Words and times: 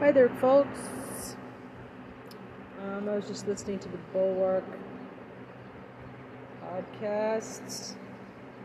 Hi 0.00 0.10
there, 0.10 0.30
folks. 0.40 1.36
Um, 2.82 3.06
I 3.06 3.16
was 3.16 3.28
just 3.28 3.46
listening 3.46 3.78
to 3.80 3.88
the 3.90 3.98
Bulwark 4.14 4.64
podcasts. 6.64 7.96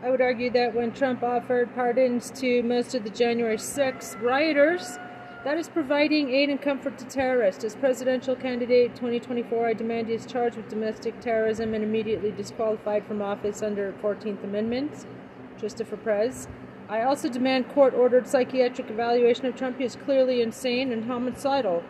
I 0.02 0.08
would 0.08 0.22
argue 0.22 0.48
that 0.52 0.74
when 0.74 0.94
Trump 0.94 1.22
offered 1.22 1.74
pardons 1.74 2.30
to 2.40 2.62
most 2.62 2.94
of 2.94 3.04
the 3.04 3.10
January 3.10 3.58
6 3.58 4.16
rioters, 4.22 4.96
that 5.44 5.58
is 5.58 5.68
providing 5.68 6.30
aid 6.30 6.48
and 6.48 6.58
comfort 6.62 6.96
to 7.00 7.04
terrorists. 7.04 7.64
As 7.64 7.74
presidential 7.74 8.34
candidate 8.34 8.96
2024, 8.96 9.66
I 9.66 9.74
demand 9.74 10.08
he 10.08 10.14
is 10.14 10.24
charged 10.24 10.56
with 10.56 10.70
domestic 10.70 11.20
terrorism 11.20 11.74
and 11.74 11.84
immediately 11.84 12.30
disqualified 12.30 13.06
from 13.06 13.20
office 13.20 13.62
under 13.62 13.92
14th 14.02 14.42
Amendment. 14.42 15.04
Christopher 15.58 15.98
Prez. 15.98 16.48
I 16.88 17.02
also 17.02 17.28
demand 17.28 17.68
court 17.68 17.94
ordered 17.94 18.28
psychiatric 18.28 18.90
evaluation 18.90 19.46
of 19.46 19.56
Trump. 19.56 19.78
He 19.78 19.84
is 19.84 19.96
clearly 19.96 20.40
insane 20.40 20.92
and 20.92 21.04
homicidal. 21.04 21.82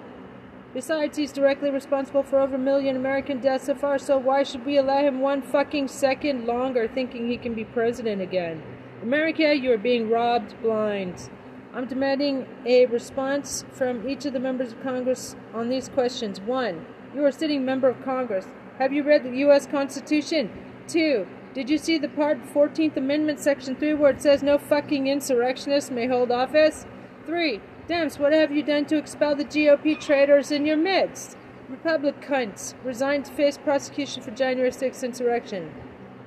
Besides, 0.72 1.16
he's 1.16 1.32
directly 1.32 1.70
responsible 1.70 2.22
for 2.22 2.38
over 2.40 2.56
a 2.56 2.58
million 2.58 2.96
American 2.96 3.40
deaths 3.40 3.66
so 3.66 3.74
far, 3.74 3.98
so 3.98 4.18
why 4.18 4.42
should 4.42 4.64
we 4.66 4.76
allow 4.76 5.02
him 5.02 5.20
one 5.20 5.42
fucking 5.42 5.88
second 5.88 6.46
longer 6.46 6.88
thinking 6.88 7.28
he 7.28 7.36
can 7.36 7.54
be 7.54 7.64
president 7.64 8.20
again? 8.20 8.62
America, 9.02 9.54
you 9.54 9.72
are 9.72 9.78
being 9.78 10.08
robbed 10.10 10.54
blind. 10.62 11.30
I'm 11.74 11.86
demanding 11.86 12.46
a 12.64 12.86
response 12.86 13.64
from 13.72 14.08
each 14.08 14.24
of 14.24 14.32
the 14.32 14.40
members 14.40 14.72
of 14.72 14.82
Congress 14.82 15.36
on 15.52 15.68
these 15.68 15.90
questions. 15.90 16.40
One, 16.40 16.86
you 17.14 17.22
are 17.24 17.28
a 17.28 17.32
sitting 17.32 17.64
member 17.64 17.88
of 17.88 18.02
Congress. 18.02 18.46
Have 18.78 18.92
you 18.92 19.02
read 19.02 19.24
the 19.24 19.38
U.S. 19.38 19.66
Constitution? 19.66 20.50
Two, 20.88 21.26
did 21.56 21.70
you 21.70 21.78
see 21.78 21.96
the 21.96 22.10
part 22.10 22.38
14th 22.52 22.98
Amendment, 22.98 23.40
Section 23.40 23.76
3, 23.76 23.94
where 23.94 24.10
it 24.10 24.20
says 24.20 24.42
no 24.42 24.58
fucking 24.58 25.06
insurrectionists 25.06 25.90
may 25.90 26.06
hold 26.06 26.30
office? 26.30 26.84
3. 27.24 27.62
Dems, 27.88 28.18
what 28.18 28.34
have 28.34 28.52
you 28.52 28.62
done 28.62 28.84
to 28.84 28.98
expel 28.98 29.34
the 29.34 29.46
GOP 29.46 29.98
traitors 29.98 30.50
in 30.50 30.66
your 30.66 30.76
midst? 30.76 31.38
Republicans 31.70 32.74
resigned 32.84 33.24
to 33.24 33.32
face 33.32 33.56
prosecution 33.56 34.22
for 34.22 34.32
January 34.32 34.70
6th 34.70 35.02
insurrection. 35.02 35.72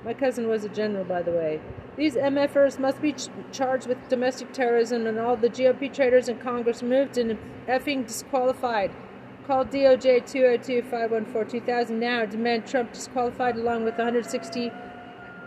My 0.04 0.14
cousin 0.14 0.48
was 0.48 0.64
a 0.64 0.68
general, 0.68 1.04
by 1.04 1.22
the 1.22 1.30
way. 1.30 1.60
These 1.96 2.16
MFers 2.16 2.80
must 2.80 3.00
be 3.00 3.12
ch- 3.12 3.28
charged 3.52 3.86
with 3.86 4.08
domestic 4.08 4.52
terrorism, 4.52 5.06
and 5.06 5.16
all 5.20 5.36
the 5.36 5.48
GOP 5.48 5.94
traitors 5.94 6.28
in 6.28 6.40
Congress 6.40 6.82
moved 6.82 7.16
and 7.18 7.38
effing 7.68 8.04
disqualified. 8.04 8.90
Call 9.46 9.64
DOJ 9.64 10.28
202 10.28 10.82
514 10.82 11.60
2000 11.60 12.00
now. 12.00 12.24
Demand 12.24 12.66
Trump 12.66 12.92
disqualified 12.92 13.56
along 13.56 13.84
with 13.84 13.96
160 13.96 14.72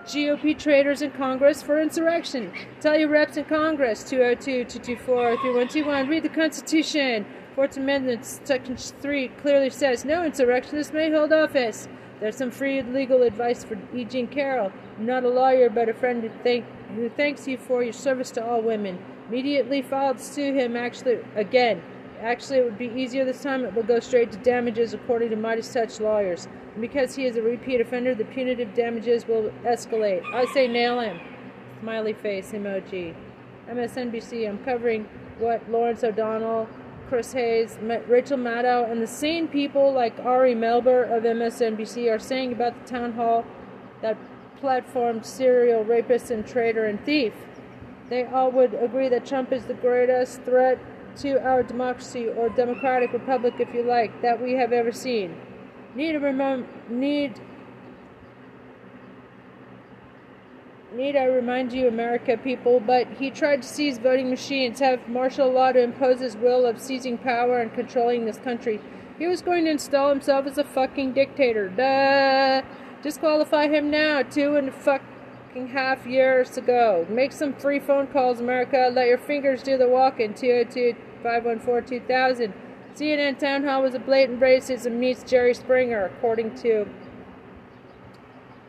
GOP 0.05 0.59
traitors 0.59 1.01
in 1.01 1.11
Congress 1.11 1.63
for 1.63 1.79
insurrection. 1.79 2.51
Tell 2.81 2.97
your 2.97 3.07
reps 3.07 3.37
in 3.37 3.45
Congress 3.45 4.03
202 4.03 4.65
224 4.65 5.37
3121. 5.37 6.09
Read 6.09 6.23
the 6.23 6.29
Constitution. 6.29 7.25
Fourth 7.55 7.77
Amendment, 7.77 8.25
Section 8.25 8.75
3 8.75 9.29
clearly 9.29 9.69
says 9.69 10.03
no 10.03 10.25
insurrectionist 10.25 10.91
may 10.91 11.09
hold 11.09 11.31
office. 11.31 11.87
There's 12.19 12.35
some 12.35 12.51
free 12.51 12.81
legal 12.81 13.23
advice 13.23 13.63
for 13.63 13.77
E. 13.95 14.03
Jean 14.03 14.27
Carroll. 14.27 14.73
I'm 14.97 15.05
not 15.05 15.23
a 15.23 15.29
lawyer, 15.29 15.69
but 15.69 15.87
a 15.87 15.93
friend 15.93 16.21
who, 16.21 16.29
thank, 16.43 16.65
who 16.95 17.09
thanks 17.09 17.47
you 17.47 17.57
for 17.57 17.81
your 17.81 17.93
service 17.93 18.31
to 18.31 18.45
all 18.45 18.61
women. 18.61 18.99
Immediately 19.29 19.83
filed 19.83 20.19
sue 20.19 20.53
him, 20.53 20.75
actually, 20.75 21.19
again. 21.35 21.81
Actually, 22.21 22.59
it 22.59 22.65
would 22.65 22.77
be 22.77 22.87
easier 22.87 23.23
this 23.23 23.41
time. 23.41 23.63
It 23.63 23.73
will 23.73 23.83
go 23.83 24.01
straight 24.01 24.33
to 24.33 24.37
damages, 24.39 24.93
according 24.93 25.29
to 25.29 25.37
Midas 25.37 25.71
Touch 25.71 26.01
lawyers. 26.01 26.49
Because 26.79 27.15
he 27.15 27.25
is 27.25 27.35
a 27.35 27.41
repeat 27.41 27.81
offender, 27.81 28.15
the 28.15 28.25
punitive 28.25 28.73
damages 28.73 29.27
will 29.27 29.51
escalate. 29.63 30.23
I 30.33 30.45
say 30.53 30.67
nail 30.67 30.99
him. 30.99 31.19
Smiley 31.81 32.13
face 32.13 32.51
emoji. 32.51 33.13
MSNBC, 33.69 34.47
I'm 34.49 34.63
covering 34.63 35.07
what 35.39 35.69
Lawrence 35.69 36.03
O'Donnell, 36.03 36.67
Chris 37.07 37.33
Hayes, 37.33 37.77
Rachel 38.07 38.37
Maddow, 38.37 38.91
and 38.91 39.01
the 39.01 39.07
same 39.07 39.47
people 39.47 39.93
like 39.93 40.17
Ari 40.19 40.55
Melber 40.55 41.15
of 41.15 41.23
MSNBC 41.23 42.11
are 42.11 42.19
saying 42.19 42.53
about 42.53 42.73
the 42.81 42.89
town 42.89 43.13
hall 43.13 43.45
that 44.01 44.17
platformed 44.61 45.25
serial 45.25 45.83
rapist 45.83 46.31
and 46.31 46.45
traitor 46.47 46.85
and 46.85 47.03
thief. 47.05 47.33
They 48.09 48.25
all 48.25 48.51
would 48.51 48.73
agree 48.73 49.09
that 49.09 49.25
Trump 49.25 49.51
is 49.51 49.65
the 49.65 49.73
greatest 49.73 50.41
threat 50.41 50.79
to 51.17 51.39
our 51.43 51.61
democracy 51.61 52.27
or 52.27 52.49
democratic 52.49 53.13
republic, 53.13 53.55
if 53.59 53.73
you 53.73 53.83
like, 53.83 54.21
that 54.21 54.41
we 54.41 54.53
have 54.53 54.73
ever 54.73 54.91
seen. 54.91 55.35
Need 55.95 56.13
to 56.13 56.19
remember, 56.19 56.67
need 56.89 57.39
need 60.95 61.15
I 61.15 61.25
remind 61.25 61.73
you, 61.73 61.87
America 61.87 62.37
people, 62.37 62.79
but 62.79 63.07
he 63.19 63.31
tried 63.31 63.61
to 63.63 63.67
seize 63.67 63.97
voting 63.97 64.29
machines, 64.29 64.79
have 64.79 65.07
martial 65.07 65.51
law 65.51 65.71
to 65.71 65.81
impose 65.81 66.19
his 66.19 66.35
will 66.35 66.65
of 66.65 66.79
seizing 66.79 67.17
power 67.17 67.59
and 67.59 67.73
controlling 67.73 68.25
this 68.25 68.37
country. 68.37 68.79
He 69.17 69.27
was 69.27 69.41
going 69.41 69.65
to 69.65 69.71
install 69.71 70.09
himself 70.09 70.45
as 70.45 70.57
a 70.57 70.63
fucking 70.63 71.13
dictator. 71.13 71.69
Duh! 71.69 72.61
Disqualify 73.01 73.67
him 73.67 73.91
now, 73.91 74.23
two 74.23 74.55
and 74.55 74.69
a 74.69 74.71
fucking 74.71 75.67
half 75.67 76.05
years 76.05 76.57
ago. 76.57 77.05
Make 77.09 77.31
some 77.31 77.53
free 77.53 77.79
phone 77.79 78.07
calls, 78.07 78.39
America. 78.39 78.89
Let 78.91 79.07
your 79.07 79.17
fingers 79.17 79.61
do 79.61 79.77
the 79.77 79.87
walking. 79.87 80.33
202 80.33 80.95
514 81.21 81.99
2000. 81.99 82.53
CNN 82.95 83.39
town 83.39 83.63
hall 83.63 83.81
was 83.81 83.95
a 83.95 83.99
blatant 83.99 84.39
racism 84.39 84.99
meets 84.99 85.23
Jerry 85.23 85.55
Springer, 85.55 86.05
according 86.05 86.53
to 86.57 86.87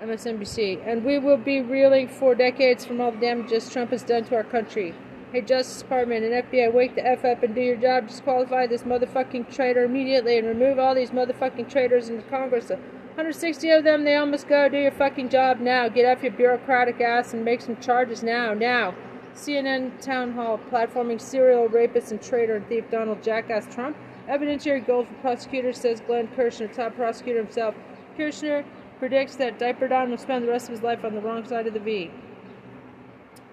MSNBC. 0.00 0.82
And 0.86 1.04
we 1.04 1.18
will 1.18 1.36
be 1.36 1.60
reeling 1.60 2.08
for 2.08 2.34
decades 2.34 2.86
from 2.86 3.02
all 3.02 3.12
the 3.12 3.18
damages 3.18 3.68
Trump 3.68 3.90
has 3.90 4.02
done 4.02 4.24
to 4.24 4.36
our 4.36 4.44
country. 4.44 4.94
Hey, 5.30 5.42
Justice 5.42 5.82
Department 5.82 6.24
and 6.24 6.44
FBI, 6.44 6.72
wake 6.72 6.94
the 6.94 7.06
F 7.06 7.22
up 7.26 7.42
and 7.42 7.54
do 7.54 7.60
your 7.60 7.76
job. 7.76 8.08
Disqualify 8.08 8.66
this 8.66 8.84
motherfucking 8.84 9.54
traitor 9.54 9.84
immediately 9.84 10.38
and 10.38 10.48
remove 10.48 10.78
all 10.78 10.94
these 10.94 11.10
motherfucking 11.10 11.70
traitors 11.70 12.08
in 12.08 12.16
the 12.16 12.22
Congress. 12.22 12.70
160 12.70 13.68
of 13.70 13.84
them, 13.84 14.04
they 14.04 14.16
all 14.16 14.24
must 14.24 14.48
go. 14.48 14.70
Do 14.70 14.78
your 14.78 14.92
fucking 14.92 15.28
job 15.28 15.60
now. 15.60 15.90
Get 15.90 16.06
off 16.06 16.22
your 16.22 16.32
bureaucratic 16.32 16.98
ass 17.02 17.34
and 17.34 17.44
make 17.44 17.60
some 17.60 17.76
charges 17.76 18.22
now. 18.22 18.54
Now. 18.54 18.94
CNN 19.34 20.00
town 20.00 20.32
hall 20.32 20.60
platforming 20.70 21.20
serial 21.20 21.68
rapist 21.68 22.12
and 22.12 22.22
traitor 22.22 22.54
and 22.54 22.68
thief 22.68 22.84
Donald 22.90 23.20
Jackass 23.22 23.66
Trump. 23.74 23.96
Evidentiary 24.28 24.86
gold 24.86 25.06
for 25.06 25.14
prosecutors, 25.14 25.78
says 25.78 26.00
Glenn 26.00 26.28
Kirshner, 26.28 26.72
top 26.74 26.96
prosecutor 26.96 27.40
himself. 27.40 27.74
Kirshner 28.16 28.64
predicts 28.98 29.36
that 29.36 29.58
Diaper 29.58 29.88
Don 29.88 30.10
will 30.10 30.18
spend 30.18 30.44
the 30.44 30.50
rest 30.50 30.66
of 30.66 30.72
his 30.72 30.82
life 30.82 31.04
on 31.04 31.14
the 31.14 31.20
wrong 31.20 31.46
side 31.46 31.66
of 31.66 31.74
the 31.74 31.80
V. 31.80 32.10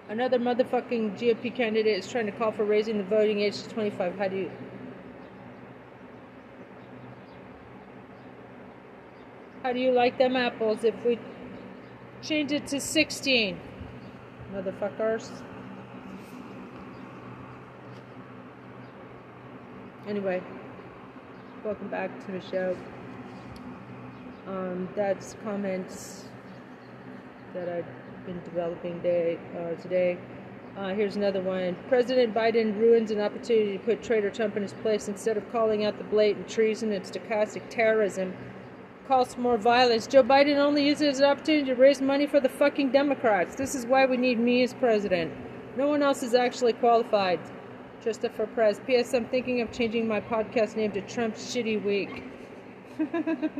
Another 0.07 0.39
motherfucking 0.39 1.17
GOP 1.17 1.53
candidate 1.53 1.97
is 1.97 2.09
trying 2.09 2.25
to 2.25 2.31
call 2.31 2.51
for 2.51 2.63
raising 2.63 2.97
the 2.97 3.03
voting 3.03 3.39
age 3.39 3.61
to 3.63 3.69
25. 3.69 4.17
How 4.17 4.27
do 4.27 4.35
you. 4.35 4.51
How 9.63 9.73
do 9.73 9.79
you 9.79 9.91
like 9.91 10.17
them 10.17 10.35
apples 10.35 10.83
if 10.83 10.95
we 11.05 11.19
change 12.21 12.51
it 12.51 12.67
to 12.67 12.79
16? 12.79 13.59
Motherfuckers. 14.53 15.29
Anyway, 20.07 20.41
welcome 21.63 21.87
back 21.87 22.09
to 22.25 22.31
the 22.31 22.41
show. 22.49 22.75
Um, 24.47 24.89
that's 24.95 25.35
comments 25.43 26.25
that 27.53 27.69
I've 27.69 28.25
been 28.25 28.41
developing 28.43 28.99
day, 29.01 29.37
uh, 29.55 29.79
today. 29.79 30.17
Uh, 30.75 30.95
here's 30.95 31.17
another 31.17 31.41
one. 31.41 31.77
President 31.87 32.33
Biden 32.33 32.79
ruins 32.79 33.11
an 33.11 33.21
opportunity 33.21 33.77
to 33.77 33.83
put 33.83 34.01
traitor 34.01 34.31
Trump 34.31 34.57
in 34.57 34.63
his 34.63 34.73
place 34.73 35.07
instead 35.07 35.37
of 35.37 35.49
calling 35.51 35.85
out 35.85 35.99
the 35.99 36.03
blatant 36.05 36.49
treason 36.49 36.91
and 36.93 37.05
stochastic 37.05 37.61
terrorism. 37.69 38.33
Calls 39.07 39.35
for 39.35 39.41
more 39.41 39.57
violence. 39.57 40.07
Joe 40.07 40.23
Biden 40.23 40.57
only 40.57 40.83
uses 40.83 41.01
it 41.03 41.09
as 41.09 41.19
an 41.19 41.25
opportunity 41.25 41.65
to 41.65 41.75
raise 41.75 42.01
money 42.01 42.25
for 42.25 42.39
the 42.39 42.49
fucking 42.49 42.91
Democrats. 42.91 43.53
This 43.53 43.75
is 43.75 43.85
why 43.85 44.07
we 44.07 44.17
need 44.17 44.39
me 44.39 44.63
as 44.63 44.73
president. 44.73 45.31
No 45.77 45.87
one 45.87 46.01
else 46.01 46.23
is 46.23 46.33
actually 46.33 46.73
qualified. 46.73 47.39
Christopher 48.01 48.47
Press. 48.47 48.79
P.S. 48.85 49.13
I'm 49.13 49.25
thinking 49.25 49.61
of 49.61 49.71
changing 49.71 50.07
my 50.07 50.19
podcast 50.19 50.75
name 50.75 50.91
to 50.93 51.01
Trump's 51.01 51.53
Shitty 51.53 51.83
Week. 51.83 52.23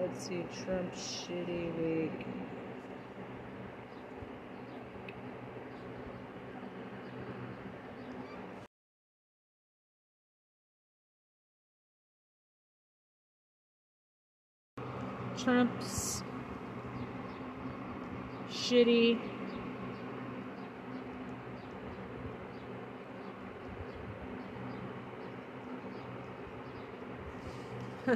Let's 0.00 0.26
see, 0.26 0.46
Trump's 0.64 1.26
Shitty 1.28 1.76
Week. 1.78 2.26
Trump's 15.36 16.22
shitty 18.48 19.18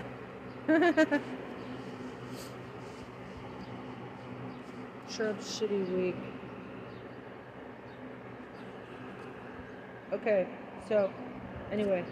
Trump's 5.08 5.58
shitty 5.58 5.96
week. 5.96 6.17
Okay, 10.12 10.46
so 10.88 11.11
anyway, 11.73 12.05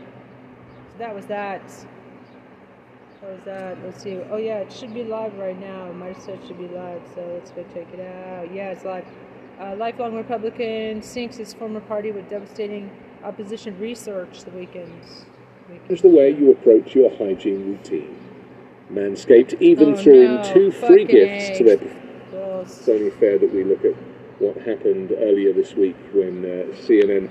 so 0.92 0.98
that 0.98 1.14
was 1.14 1.26
that. 1.26 1.62
That 3.20 3.30
was 3.30 3.40
that. 3.44 3.84
Let's 3.84 4.02
see. 4.02 4.22
Oh 4.30 4.38
yeah, 4.38 4.58
it 4.58 4.72
should 4.72 4.94
be 4.94 5.04
live 5.04 5.36
right 5.36 5.58
now. 5.58 5.92
My 5.92 6.08
it 6.08 6.40
should 6.46 6.58
be 6.58 6.68
live, 6.68 7.02
so 7.14 7.20
let's 7.34 7.50
go 7.50 7.62
check 7.74 7.92
it 7.92 8.00
out. 8.00 8.54
Yeah, 8.54 8.70
it's 8.70 8.84
live. 8.84 9.04
Uh, 9.60 9.74
lifelong 9.76 10.14
Republican 10.14 11.02
sinks 11.02 11.36
his 11.36 11.52
former 11.52 11.80
party 11.80 12.10
with 12.10 12.28
devastating 12.30 12.90
opposition 13.22 13.78
research 13.78 14.44
the 14.44 14.50
weekend. 14.50 15.02
Is 15.88 16.02
the 16.02 16.08
way 16.08 16.30
you 16.30 16.50
approach 16.52 16.94
your 16.94 17.10
hygiene 17.16 17.64
routine. 17.66 18.16
Manscaped 18.92 19.60
even 19.60 19.94
Oh, 19.94 19.96
threw 19.96 20.24
no. 20.24 20.40
in 20.42 20.54
two 20.54 20.70
free 20.72 21.04
gifts 21.04 21.58
to 21.58 21.64
their. 21.64 21.78
It's 22.62 22.88
only 22.88 23.10
fair 23.10 23.38
that 23.38 23.52
we 23.52 23.64
look 23.64 23.84
at 23.84 23.94
what 24.38 24.56
happened 24.58 25.12
earlier 25.12 25.52
this 25.52 25.74
week 25.74 25.96
when 26.12 26.44
uh, 26.44 26.74
CNN 26.76 27.30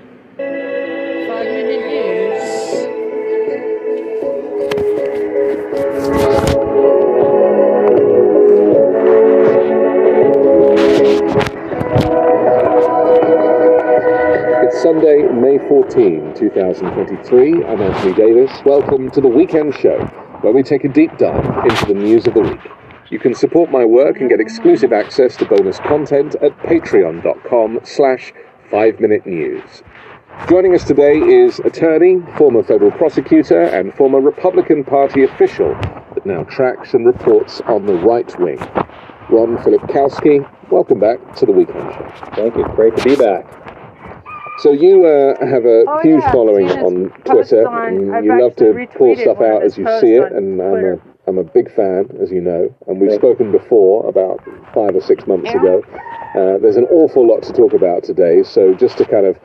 14, 15.68 16.34
2023. 16.34 17.64
I'm 17.64 17.80
Anthony 17.80 18.14
Davis. 18.14 18.52
Welcome 18.64 19.10
to 19.10 19.20
the 19.20 19.28
Weekend 19.28 19.74
Show, 19.74 19.98
where 20.42 20.52
we 20.52 20.62
take 20.62 20.84
a 20.84 20.88
deep 20.88 21.18
dive 21.18 21.44
into 21.64 21.86
the 21.86 21.94
news 21.94 22.26
of 22.28 22.34
the 22.34 22.40
week. 22.40 22.60
You 23.10 23.18
can 23.18 23.34
support 23.34 23.72
my 23.72 23.84
work 23.84 24.20
and 24.20 24.30
get 24.30 24.38
exclusive 24.38 24.92
access 24.92 25.36
to 25.38 25.44
bonus 25.44 25.80
content 25.80 26.36
at 26.36 26.56
patreon.com 26.58 27.80
slash 27.82 28.32
5 28.70 29.00
Minute 29.00 29.26
News. 29.26 29.82
Joining 30.48 30.72
us 30.72 30.84
today 30.84 31.18
is 31.18 31.58
attorney, 31.60 32.20
former 32.38 32.62
federal 32.62 32.92
prosecutor, 32.92 33.62
and 33.62 33.92
former 33.94 34.20
Republican 34.20 34.84
Party 34.84 35.24
official 35.24 35.74
that 36.14 36.24
now 36.24 36.44
tracks 36.44 36.94
and 36.94 37.04
reports 37.04 37.60
on 37.62 37.86
the 37.86 37.94
right 37.94 38.38
wing. 38.38 38.58
Ron 39.30 39.56
Filipowski, 39.58 40.48
welcome 40.70 41.00
back 41.00 41.34
to 41.36 41.46
the 41.46 41.52
Weekend 41.52 41.92
Show. 41.92 42.12
Thank 42.36 42.56
you. 42.56 42.64
Great 42.76 42.96
to 42.98 43.02
be 43.04 43.16
back. 43.16 43.65
So 44.58 44.72
you 44.72 45.04
uh, 45.04 45.36
have 45.46 45.64
a 45.66 45.84
Oh, 45.86 46.00
huge 46.02 46.22
yeah, 46.22 46.32
following 46.32 46.68
on 46.70 47.10
Twitter, 47.24 47.68
on- 47.68 48.14
and 48.14 48.24
you 48.24 48.40
love 48.40 48.56
to 48.56 48.88
pull 48.96 49.14
stuff 49.16 49.40
out 49.40 49.62
as 49.62 49.76
you 49.76 49.84
see 50.00 50.14
it, 50.14 50.32
on 50.32 50.32
and 50.32 50.62
I'm 50.62 50.84
a, 50.84 50.98
I'm 51.28 51.38
a 51.38 51.44
big 51.44 51.70
fan, 51.74 52.08
as 52.22 52.30
you 52.30 52.40
know, 52.40 52.74
and 52.86 53.00
we've 53.00 53.10
Thank 53.10 53.20
spoken 53.20 53.52
before 53.52 54.08
about 54.08 54.40
five 54.74 54.94
or 54.96 55.00
six 55.02 55.26
months 55.26 55.50
Yeah. 55.52 55.58
ago. 55.60 55.84
Uh, 56.34 56.58
there's 56.58 56.76
an 56.76 56.86
awful 56.86 57.26
lot 57.26 57.42
to 57.42 57.52
talk 57.52 57.74
about 57.74 58.02
today, 58.04 58.42
so 58.42 58.72
just 58.74 58.96
to 58.98 59.04
kind 59.04 59.26
of 59.26 59.38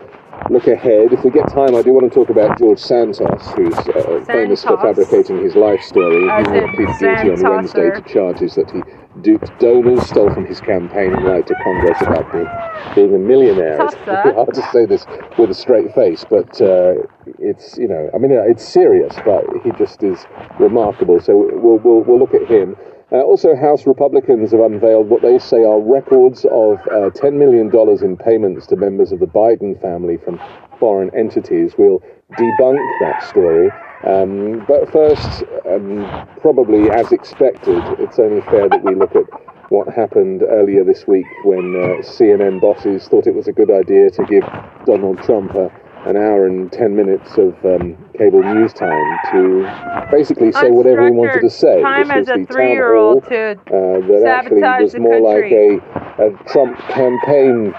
look 0.49 0.67
ahead, 0.67 1.13
if 1.13 1.23
we 1.23 1.31
get 1.31 1.47
time, 1.49 1.75
I 1.75 1.81
do 1.81 1.93
want 1.93 2.11
to 2.11 2.13
talk 2.13 2.29
about 2.29 2.57
George 2.57 2.79
Santos, 2.79 3.47
who's 3.55 3.73
uh, 3.73 4.23
famous 4.25 4.63
for 4.63 4.77
fabricating 4.77 5.43
his 5.43 5.55
life 5.55 5.81
story. 5.81 6.29
As 6.29 6.47
he 6.47 6.57
in 6.57 6.75
pleaded 6.75 6.99
guilty 6.99 7.45
on 7.45 7.55
Wednesday 7.55 7.91
to 7.91 8.01
charges 8.01 8.55
that 8.55 8.69
he 8.71 8.81
duped 9.21 9.51
donors, 9.59 10.03
stole 10.07 10.33
from 10.33 10.45
his 10.45 10.59
campaign, 10.61 11.13
and 11.13 11.25
lied 11.25 11.47
to 11.47 11.55
Congress 11.63 11.97
about 12.01 12.31
being, 12.31 12.47
being 12.95 13.15
a 13.15 13.19
millionaire. 13.19 13.79
It's 13.81 13.95
Tosser. 13.95 14.21
really 14.23 14.35
hard 14.35 14.53
to 14.53 14.71
say 14.71 14.85
this 14.85 15.05
with 15.37 15.51
a 15.51 15.53
straight 15.53 15.93
face, 15.93 16.25
but 16.29 16.61
uh, 16.61 16.95
it's 17.39 17.77
you 17.77 17.87
know, 17.87 18.09
I 18.13 18.17
mean, 18.17 18.31
uh, 18.31 18.41
it's 18.43 18.63
serious, 18.67 19.15
but 19.25 19.43
he 19.63 19.71
just 19.77 20.01
is 20.03 20.25
remarkable. 20.59 21.19
So 21.19 21.35
we'll 21.37 21.77
we'll, 21.77 22.01
we'll 22.01 22.19
look 22.19 22.33
at 22.33 22.47
him. 22.47 22.75
Uh, 23.11 23.17
also, 23.23 23.53
House 23.55 23.85
Republicans 23.85 24.51
have 24.51 24.61
unveiled 24.61 25.09
what 25.09 25.21
they 25.21 25.37
say 25.37 25.65
are 25.65 25.81
records 25.81 26.45
of 26.45 26.79
uh, 26.87 27.11
$10 27.11 27.33
million 27.33 27.69
in 28.01 28.15
payments 28.15 28.65
to 28.67 28.77
members 28.77 29.11
of 29.11 29.19
the 29.19 29.25
Biden 29.25 29.79
family 29.81 30.15
from 30.15 30.39
foreign 30.79 31.13
entities. 31.13 31.73
We'll 31.77 32.01
debunk 32.37 32.99
that 33.01 33.27
story. 33.27 33.69
Um, 34.07 34.63
but 34.65 34.89
first, 34.91 35.43
um, 35.69 36.27
probably 36.39 36.89
as 36.89 37.11
expected, 37.11 37.83
it's 37.99 38.17
only 38.17 38.41
fair 38.41 38.69
that 38.69 38.83
we 38.83 38.95
look 38.95 39.15
at 39.15 39.25
what 39.69 39.93
happened 39.93 40.43
earlier 40.43 40.83
this 40.85 41.05
week 41.05 41.25
when 41.43 41.75
uh, 41.75 42.01
CNN 42.01 42.61
bosses 42.61 43.07
thought 43.09 43.27
it 43.27 43.35
was 43.35 43.47
a 43.47 43.53
good 43.53 43.69
idea 43.69 44.09
to 44.09 44.23
give 44.25 44.43
Donald 44.85 45.21
Trump 45.23 45.53
a, 45.55 45.69
an 46.05 46.17
hour 46.17 46.47
and 46.47 46.71
10 46.71 46.95
minutes 46.95 47.31
of 47.37 47.53
um, 47.65 47.95
cable 48.17 48.41
news 48.41 48.73
time 48.73 49.19
to 49.31 49.63
basically 50.11 50.51
say 50.51 50.71
whatever 50.71 51.05
he 51.05 51.11
wanted 51.11 51.41
to 51.41 51.49
say. 51.49 51.81
Time 51.81 52.07
This 52.07 52.17
as 52.17 52.27
a 52.27 52.31
the 52.31 52.45
town 52.45 52.47
three-year-old 52.47 53.23
hall, 53.23 53.29
to 53.29 53.51
uh, 53.51 54.07
that 54.07 54.23
actually 54.27 54.61
was 54.83 54.95
more 54.97 55.19
like 55.21 55.51
a, 55.51 56.25
a 56.25 56.43
Trump 56.51 56.77
campaign 56.89 57.73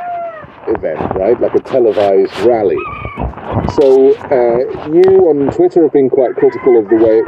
event, 0.69 1.01
right? 1.17 1.41
Like 1.41 1.55
a 1.55 1.61
televised 1.61 2.37
rally. 2.41 2.79
So 3.75 4.15
uh, 4.31 4.89
you 4.93 5.29
on 5.29 5.51
Twitter 5.51 5.83
have 5.83 5.93
been 5.93 6.09
quite 6.09 6.35
critical 6.37 6.79
of 6.79 6.89
the 6.89 6.97
way, 6.97 7.21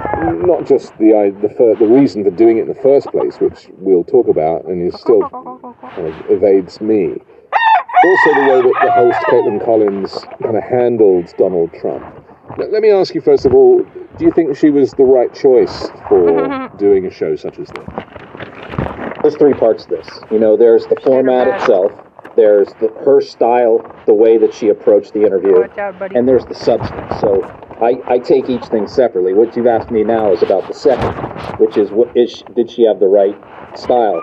not 0.47 0.65
just 0.67 0.97
the 0.99 1.15
i- 1.15 1.31
the 1.43 1.49
fir- 1.49 1.75
the 1.75 1.87
reason 1.87 2.23
for 2.25 2.31
doing 2.31 2.59
it 2.59 2.63
in 2.63 2.69
the 2.69 2.75
first 2.83 3.09
place, 3.09 3.39
which 3.41 3.69
we'll 3.79 4.05
talk 4.05 4.29
about, 4.29 4.65
and 4.65 4.87
is 4.93 4.99
still 5.01 5.23
of 5.97 6.31
evades 6.31 6.81
me. 6.81 7.17
Also, 8.05 8.35
the 8.35 8.41
way 8.43 8.61
that 8.63 8.75
the 8.85 8.93
host 8.93 9.19
Kaitlan 9.29 9.65
Collins 9.65 10.13
kind 10.43 10.57
of 10.57 10.63
handled 10.63 11.33
Donald 11.39 11.73
Trump. 11.81 12.05
Let, 12.59 12.71
let 12.71 12.83
me 12.83 12.91
ask 12.91 13.15
you 13.15 13.21
first 13.21 13.47
of 13.47 13.55
all: 13.55 13.83
Do 14.19 14.25
you 14.25 14.31
think 14.31 14.57
she 14.57 14.71
was 14.71 14.93
the 14.93 15.05
right 15.05 15.33
choice 15.35 15.89
for 16.09 16.71
doing 16.79 17.07
a 17.07 17.11
show 17.11 17.35
such 17.37 17.59
as 17.59 17.69
this? 17.69 17.87
There's 19.23 19.37
three 19.37 19.55
parts 19.55 19.85
to 19.85 19.91
this. 19.97 20.09
You 20.31 20.39
know, 20.39 20.57
there's 20.57 20.87
the 20.87 20.97
format 21.03 21.49
itself. 21.49 21.93
There's 22.37 22.69
the, 22.81 22.89
her 23.05 23.21
style, 23.21 23.79
the 24.07 24.13
way 24.13 24.37
that 24.39 24.53
she 24.53 24.69
approached 24.69 25.15
the 25.15 25.25
interview, 25.25 25.61
Watch 25.61 25.79
out, 25.79 25.99
buddy. 25.99 26.17
and 26.17 26.29
there's 26.29 26.45
the 26.47 26.55
substance. 26.55 27.21
So 27.21 27.43
I, 27.81 28.01
I 28.07 28.19
take 28.19 28.51
each 28.51 28.65
thing 28.67 28.87
separately. 28.89 29.33
What 29.33 29.57
you've 29.57 29.69
asked 29.69 29.91
me 29.91 30.03
now 30.03 30.33
is 30.33 30.43
about 30.43 30.67
the 30.67 30.75
second, 30.75 31.15
which 31.59 31.77
is 31.79 31.91
what 31.91 32.15
is 32.17 32.43
did 32.55 32.71
she 32.71 32.85
have 32.87 32.99
the 33.01 33.07
right 33.07 33.37
style? 33.79 34.21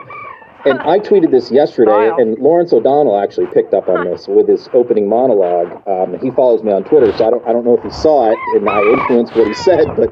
And 0.65 0.79
I 0.81 0.99
tweeted 0.99 1.31
this 1.31 1.51
yesterday, 1.51 2.11
and 2.17 2.37
Lawrence 2.37 2.71
O'Donnell 2.71 3.17
actually 3.19 3.47
picked 3.47 3.73
up 3.73 3.89
on 3.89 4.05
this 4.05 4.27
with 4.27 4.47
his 4.47 4.69
opening 4.73 5.09
monologue. 5.09 5.71
Um, 5.87 6.19
he 6.19 6.29
follows 6.31 6.63
me 6.63 6.71
on 6.71 6.83
Twitter, 6.83 7.11
so 7.17 7.27
I 7.27 7.29
don't 7.31 7.47
I 7.47 7.51
don't 7.51 7.65
know 7.65 7.77
if 7.77 7.83
he 7.83 7.89
saw 7.89 8.29
it 8.31 8.37
and 8.55 8.69
I 8.69 8.81
influenced 8.81 9.35
what 9.35 9.47
he 9.47 9.53
said, 9.53 9.87
but 9.95 10.11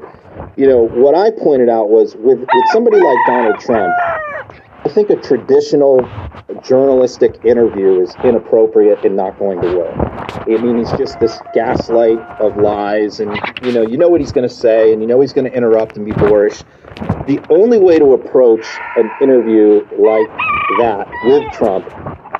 you 0.56 0.66
know 0.66 0.88
what 0.88 1.14
I 1.14 1.30
pointed 1.30 1.68
out 1.68 1.90
was 1.90 2.16
with 2.16 2.40
with 2.40 2.64
somebody 2.72 2.98
like 2.98 3.18
Donald 3.26 3.60
Trump, 3.60 3.94
I 4.82 4.88
think 4.88 5.10
a 5.10 5.16
traditional 5.16 6.00
journalistic 6.62 7.44
interview 7.44 8.00
is 8.00 8.14
inappropriate 8.24 9.04
and 9.04 9.14
not 9.14 9.38
going 9.38 9.60
to 9.60 9.76
work. 9.76 9.94
I 9.98 10.56
mean, 10.56 10.78
he's 10.78 10.90
just 10.92 11.20
this 11.20 11.38
gaslight 11.52 12.18
of 12.40 12.56
lies, 12.56 13.20
and 13.20 13.38
you 13.62 13.72
know, 13.72 13.82
you 13.82 13.98
know 13.98 14.08
what 14.08 14.20
he's 14.20 14.32
going 14.32 14.48
to 14.48 14.54
say, 14.54 14.92
and 14.92 15.02
you 15.02 15.06
know 15.06 15.20
he's 15.20 15.34
going 15.34 15.44
to 15.44 15.54
interrupt 15.54 15.96
and 15.96 16.06
be 16.06 16.12
boorish. 16.12 16.62
The 17.26 17.40
only 17.50 17.78
way 17.78 17.98
to 17.98 18.14
approach 18.14 18.66
an 18.96 19.10
interview 19.20 19.86
like 19.98 20.28
that 20.78 21.08
with 21.24 21.52
Trump 21.52 21.86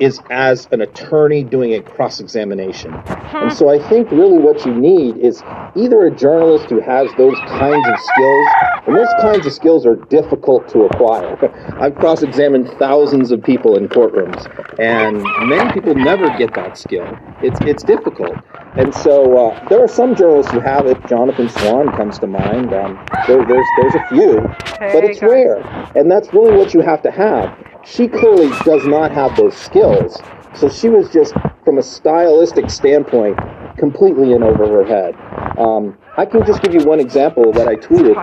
is 0.01 0.19
as 0.31 0.67
an 0.71 0.81
attorney 0.81 1.43
doing 1.43 1.75
a 1.75 1.81
cross 1.81 2.19
examination. 2.19 2.91
And 3.05 3.53
so 3.53 3.69
I 3.69 3.77
think 3.87 4.09
really 4.09 4.39
what 4.39 4.65
you 4.65 4.73
need 4.73 5.17
is 5.17 5.43
either 5.75 6.05
a 6.07 6.11
journalist 6.11 6.65
who 6.69 6.81
has 6.81 7.07
those 7.17 7.37
kinds 7.47 7.87
of 7.87 7.99
skills, 7.99 8.47
and 8.87 8.97
those 8.97 9.13
kinds 9.21 9.45
of 9.45 9.53
skills 9.53 9.85
are 9.85 9.95
difficult 9.95 10.67
to 10.69 10.85
acquire. 10.85 11.37
I've 11.79 11.95
cross 11.95 12.23
examined 12.31 12.69
thousands 12.79 13.29
of 13.31 13.43
people 13.43 13.75
in 13.75 13.89
courtrooms, 13.89 14.41
and 14.79 15.21
many 15.49 15.69
people 15.73 15.93
never 15.93 16.29
get 16.37 16.53
that 16.53 16.77
skill. 16.77 17.05
It's, 17.43 17.59
it's 17.61 17.83
difficult. 17.83 18.37
And 18.77 18.95
so 18.95 19.47
uh, 19.47 19.67
there 19.67 19.83
are 19.83 19.87
some 19.89 20.15
journalists 20.15 20.49
who 20.53 20.61
have 20.61 20.85
it. 20.85 20.97
Jonathan 21.07 21.49
Swan 21.49 21.89
comes 21.97 22.19
to 22.19 22.27
mind. 22.27 22.73
Um, 22.73 23.05
there, 23.27 23.45
there's, 23.45 23.67
there's 23.81 23.95
a 23.95 24.07
few, 24.07 24.39
but 24.79 25.03
it's 25.03 25.19
guys. 25.19 25.29
rare. 25.29 25.57
And 25.93 26.09
that's 26.09 26.33
really 26.33 26.55
what 26.55 26.73
you 26.73 26.79
have 26.79 27.01
to 27.01 27.11
have. 27.11 27.53
She 27.83 28.07
clearly 28.07 28.49
does 28.63 28.87
not 28.87 29.11
have 29.11 29.35
those 29.35 29.57
skills. 29.57 30.17
So 30.53 30.69
she 30.69 30.87
was 30.87 31.09
just, 31.11 31.33
from 31.65 31.79
a 31.79 31.83
stylistic 31.83 32.69
standpoint, 32.69 33.37
completely 33.81 34.31
in 34.31 34.43
over 34.43 34.67
her 34.67 34.85
head. 34.85 35.15
Um, 35.57 35.97
I 36.15 36.25
can 36.25 36.45
just 36.45 36.61
give 36.61 36.71
you 36.71 36.81
one 36.83 36.99
example 36.99 37.51
that 37.51 37.67
I 37.67 37.75
tweeted. 37.75 38.15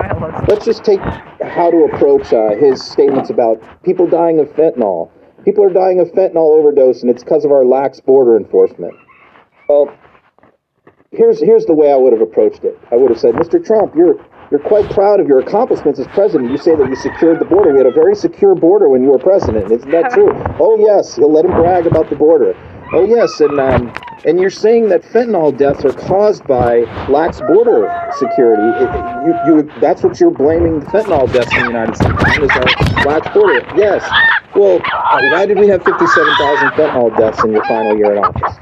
Let's 0.47 0.63
just 0.63 0.85
take 0.85 1.01
how 1.01 1.69
to 1.69 1.89
approach 1.91 2.31
uh, 2.31 2.55
his 2.55 2.81
statements 2.81 3.29
about 3.29 3.61
people 3.83 4.07
dying 4.07 4.39
of 4.39 4.47
fentanyl. 4.55 5.11
People 5.43 5.65
are 5.65 5.73
dying 5.73 5.99
of 5.99 6.07
fentanyl 6.13 6.57
overdose, 6.57 7.01
and 7.01 7.11
it's 7.11 7.25
because 7.25 7.43
of 7.43 7.51
our 7.51 7.65
lax 7.65 7.99
border 7.99 8.37
enforcement. 8.37 8.95
Well, 9.67 9.93
here's 11.11 11.41
here's 11.41 11.65
the 11.65 11.73
way 11.73 11.91
I 11.91 11.95
would 11.97 12.13
have 12.13 12.21
approached 12.21 12.63
it. 12.63 12.79
I 12.91 12.95
would 12.95 13.11
have 13.11 13.19
said, 13.19 13.35
Mr. 13.35 13.63
Trump, 13.63 13.95
you're 13.95 14.15
you're 14.51 14.61
quite 14.61 14.89
proud 14.91 15.19
of 15.19 15.27
your 15.27 15.39
accomplishments 15.39 15.99
as 15.99 16.07
president. 16.07 16.51
You 16.51 16.57
say 16.57 16.73
that 16.73 16.87
you 16.87 16.95
secured 16.95 17.39
the 17.39 17.45
border. 17.45 17.73
We 17.73 17.79
had 17.79 17.85
a 17.85 17.91
very 17.91 18.15
secure 18.15 18.55
border 18.55 18.87
when 18.87 19.03
you 19.03 19.09
were 19.09 19.19
president. 19.19 19.69
Isn't 19.71 19.91
that 19.91 20.11
true? 20.15 20.31
oh 20.59 20.79
yes, 20.79 21.17
you'll 21.17 21.33
let 21.33 21.43
him 21.43 21.51
brag 21.51 21.85
about 21.85 22.09
the 22.09 22.15
border. 22.15 22.55
Oh 22.91 23.05
yes, 23.05 23.39
and 23.39 23.59
um, 23.59 23.93
and 24.25 24.39
you're 24.39 24.49
saying 24.49 24.89
that 24.89 25.03
fentanyl 25.03 25.55
deaths 25.55 25.85
are 25.85 25.93
caused 25.93 26.45
by 26.47 26.79
lax 27.07 27.39
border 27.41 27.87
security. 28.17 28.63
It- 28.83 29.09
you, 29.19 29.35
you, 29.57 29.71
that's 29.81 30.01
what 30.01 30.17
you're 30.19 30.31
blaming 30.31 30.79
the 30.79 30.85
fentanyl 30.87 31.31
deaths 31.31 31.53
in 31.53 31.59
the 31.63 31.67
United 31.67 31.95
States 31.97 32.13
on, 32.23 32.43
is 32.43 32.49
our 32.51 33.05
lax 33.05 33.27
border. 33.33 33.59
Yes. 33.75 34.01
Well, 34.55 34.79
uh, 34.93 35.19
why 35.31 35.45
did 35.45 35.59
we 35.59 35.67
have 35.67 35.83
57,000 35.83 36.69
fentanyl 36.71 37.15
deaths 37.17 37.43
in 37.43 37.51
your 37.51 37.63
final 37.65 37.97
year 37.97 38.13
in 38.13 38.19
office? 38.23 38.57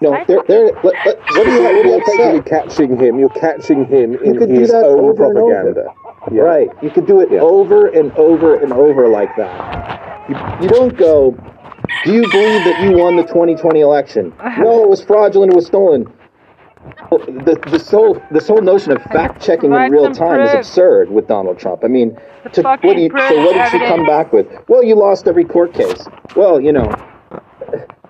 No, 0.00 0.24
they're, 0.26 0.42
they're, 0.48 0.72
let, 0.82 0.94
let, 1.04 1.18
what 1.18 1.44
do 1.44 1.50
you, 1.52 1.62
what 1.62 1.72
do 1.72 1.76
you 1.76 1.84
You're 1.90 2.00
effectively 2.02 2.38
upset? 2.38 2.44
catching 2.68 2.98
him. 2.98 3.18
You're 3.18 3.28
catching 3.30 3.84
him 3.86 4.14
in 4.24 4.38
could 4.38 4.48
do 4.48 4.60
his 4.60 4.70
that 4.70 4.84
own 4.84 4.98
over 5.04 5.24
over. 5.26 5.34
propaganda. 5.34 5.94
Yeah. 6.32 6.40
Right. 6.42 6.68
You 6.82 6.90
could 6.90 7.06
do 7.06 7.20
it 7.20 7.30
Yeah. 7.30 7.40
over 7.40 7.88
and 7.88 8.12
over 8.12 8.56
and 8.56 8.72
over 8.72 9.08
like 9.08 9.34
that. 9.36 10.28
You, 10.28 10.36
you 10.62 10.68
don't 10.68 10.96
go, 10.96 11.32
do 12.06 12.12
you 12.12 12.22
believe 12.30 12.64
that 12.64 12.80
you 12.82 12.92
won 12.92 13.16
the 13.16 13.24
2020 13.24 13.80
election? 13.80 14.32
No, 14.58 14.82
it 14.84 14.88
was 14.88 15.02
fraudulent, 15.02 15.52
it 15.52 15.56
was 15.56 15.66
stolen. 15.66 16.12
Well, 17.10 17.18
The, 17.20 17.58
this, 17.68 17.90
whole, 17.90 18.22
this 18.30 18.46
whole 18.46 18.62
notion 18.62 18.92
of 18.92 19.02
fact 19.04 19.42
checking 19.42 19.72
in 19.72 19.90
real 19.90 20.10
time 20.12 20.40
is 20.40 20.54
absurd 20.54 21.10
with 21.10 21.26
Donald 21.26 21.58
Trump. 21.58 21.82
I 21.84 21.88
mean, 21.88 22.16
to, 22.52 22.62
what 22.62 22.96
you, 22.96 23.10
so 23.10 23.44
what 23.44 23.54
did 23.54 23.70
she 23.72 23.78
come 23.80 24.06
back 24.06 24.32
with? 24.32 24.46
Well, 24.68 24.84
you 24.84 24.94
lost 24.94 25.26
every 25.26 25.44
court 25.44 25.74
case. 25.74 26.06
Well, 26.36 26.60
you 26.60 26.72
know, 26.72 26.88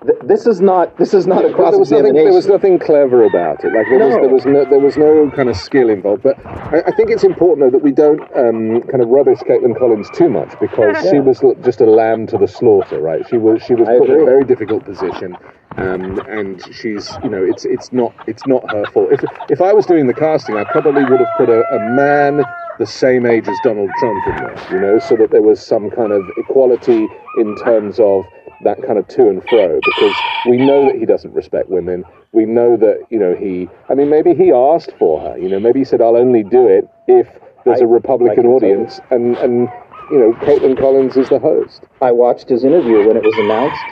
th- 0.07 0.19
this 0.23 0.47
is 0.47 0.61
not 0.61 0.97
this 0.97 1.13
is 1.13 1.27
not 1.27 1.45
a 1.45 1.53
cross 1.53 1.71
there 1.71 1.79
was 1.79 1.91
nothing. 1.91 2.13
There 2.13 2.33
was 2.33 2.47
nothing 2.47 2.79
clever 2.79 3.23
about 3.23 3.63
it. 3.63 3.73
Like 3.73 3.87
there 3.89 3.99
was, 3.99 4.15
No. 4.15 4.21
there 4.21 4.29
was 4.29 4.45
no, 4.45 4.65
there 4.65 4.79
was 4.79 4.97
no 4.97 5.29
kind 5.35 5.49
of 5.49 5.55
skill 5.55 5.89
involved. 5.89 6.23
But 6.23 6.43
I, 6.45 6.81
I 6.87 6.91
think 6.91 7.09
it's 7.11 7.23
important 7.23 7.59
though 7.65 7.77
that 7.77 7.83
we 7.83 7.91
don't 7.91 8.21
um, 8.35 8.81
kind 8.89 9.03
of 9.03 9.09
rubbish 9.09 9.39
Kaitlan 9.39 9.77
Collins 9.77 10.09
too 10.15 10.29
much 10.29 10.57
because 10.59 10.97
she 11.09 11.19
was 11.19 11.43
just 11.63 11.81
a 11.81 11.85
lamb 11.85 12.25
to 12.27 12.37
the 12.37 12.47
slaughter, 12.47 12.99
right? 12.99 13.27
She 13.29 13.37
was 13.37 13.61
she 13.63 13.75
was 13.75 13.87
I 13.87 13.99
put 13.99 14.09
in 14.09 14.21
a 14.21 14.25
very 14.25 14.43
difficult 14.45 14.85
position, 14.85 15.37
um, 15.77 16.19
and 16.27 16.63
she's 16.73 17.15
you 17.23 17.29
know 17.29 17.43
it's 17.43 17.65
it's 17.65 17.91
not 17.91 18.13
it's 18.27 18.47
not 18.47 18.69
her 18.71 18.85
fault. 18.87 19.11
If 19.11 19.23
if 19.49 19.61
I 19.61 19.73
was 19.73 19.85
doing 19.85 20.07
the 20.07 20.13
casting, 20.13 20.57
I 20.57 20.63
probably 20.63 21.03
would 21.03 21.19
have 21.19 21.37
put 21.37 21.49
a, 21.49 21.61
a 21.75 21.79
man 21.91 22.43
the 22.79 22.85
same 22.85 23.25
age 23.25 23.47
as 23.47 23.57
Donald 23.63 23.89
Trump 23.99 24.27
in 24.27 24.35
there, 24.35 24.67
you 24.71 24.79
know, 24.79 24.99
so 24.99 25.15
that 25.15 25.31
there 25.31 25.41
was 25.41 25.59
some 25.59 25.89
kind 25.89 26.11
of 26.11 26.23
equality 26.37 27.07
in 27.39 27.55
terms 27.63 27.99
of 27.99 28.23
that 28.63 28.81
kind 28.83 28.97
of 28.97 29.07
to 29.09 29.29
and 29.29 29.43
fro 29.49 29.79
because 29.83 30.15
we 30.47 30.57
know 30.57 30.85
that 30.87 30.95
he 30.99 31.05
doesn't 31.05 31.33
respect 31.33 31.69
women. 31.69 32.03
We 32.31 32.45
know 32.45 32.77
that, 32.77 33.05
you 33.09 33.19
know, 33.19 33.35
he, 33.35 33.67
I 33.89 33.95
mean, 33.95 34.09
maybe 34.09 34.33
he 34.33 34.51
asked 34.51 34.93
for 34.97 35.21
her, 35.21 35.37
you 35.37 35.49
know, 35.49 35.59
maybe 35.59 35.79
he 35.79 35.85
said, 35.85 36.01
I'll 36.01 36.17
only 36.17 36.43
do 36.43 36.67
it 36.67 36.87
if 37.07 37.27
there's 37.65 37.81
I- 37.81 37.83
a 37.83 37.87
Republican 37.87 38.45
audience 38.47 38.99
and, 39.11 39.37
and, 39.37 39.69
you 40.11 40.19
know, 40.19 40.33
Kaitlan 40.41 40.77
Collins 40.79 41.17
is 41.17 41.29
the 41.29 41.39
host. 41.39 41.83
I 42.01 42.11
watched 42.11 42.49
his 42.49 42.63
interview 42.63 43.07
when 43.07 43.17
it 43.17 43.23
was 43.23 43.35
announced. 43.37 43.83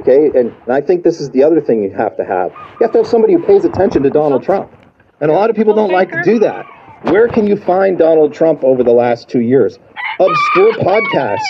Okay, 0.00 0.26
and, 0.38 0.52
and 0.64 0.72
I 0.72 0.80
think 0.80 1.04
this 1.04 1.20
is 1.20 1.30
the 1.30 1.42
other 1.42 1.60
thing 1.60 1.82
you 1.82 1.90
have 1.90 2.16
to 2.16 2.24
have. 2.24 2.50
You 2.52 2.76
have 2.86 2.92
to 2.92 2.98
have 2.98 3.06
somebody 3.06 3.34
who 3.34 3.42
pays 3.42 3.64
attention 3.64 4.02
to 4.04 4.10
Donald 4.10 4.42
Trump. 4.42 4.72
And 5.20 5.30
a 5.30 5.34
lot 5.34 5.50
of 5.50 5.56
people 5.56 5.74
don't 5.74 5.92
like 5.92 6.10
to 6.12 6.22
do 6.24 6.38
that. 6.40 6.64
Where 7.04 7.28
can 7.28 7.46
you 7.46 7.56
find 7.56 7.98
Donald 7.98 8.32
Trump 8.32 8.64
over 8.64 8.82
the 8.82 8.92
last 8.92 9.28
two 9.28 9.40
years? 9.40 9.78
Obscure 10.18 10.72
podcasts, 10.74 11.40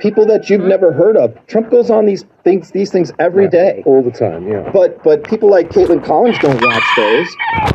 people 0.00 0.26
that 0.26 0.48
you've 0.48 0.60
mm-hmm. 0.60 0.70
never 0.70 0.92
heard 0.92 1.16
of. 1.16 1.34
Trump 1.46 1.70
goes 1.70 1.90
on 1.90 2.06
these 2.06 2.24
things 2.44 2.70
these 2.70 2.90
things 2.90 3.12
every 3.18 3.48
day. 3.48 3.82
All 3.86 4.02
the 4.02 4.10
time, 4.10 4.48
yeah. 4.48 4.68
But 4.72 5.02
but 5.02 5.24
people 5.24 5.50
like 5.50 5.70
Kaitlan 5.70 6.04
Collins 6.04 6.38
don't 6.38 6.60
watch 6.60 6.84
those. 6.96 7.28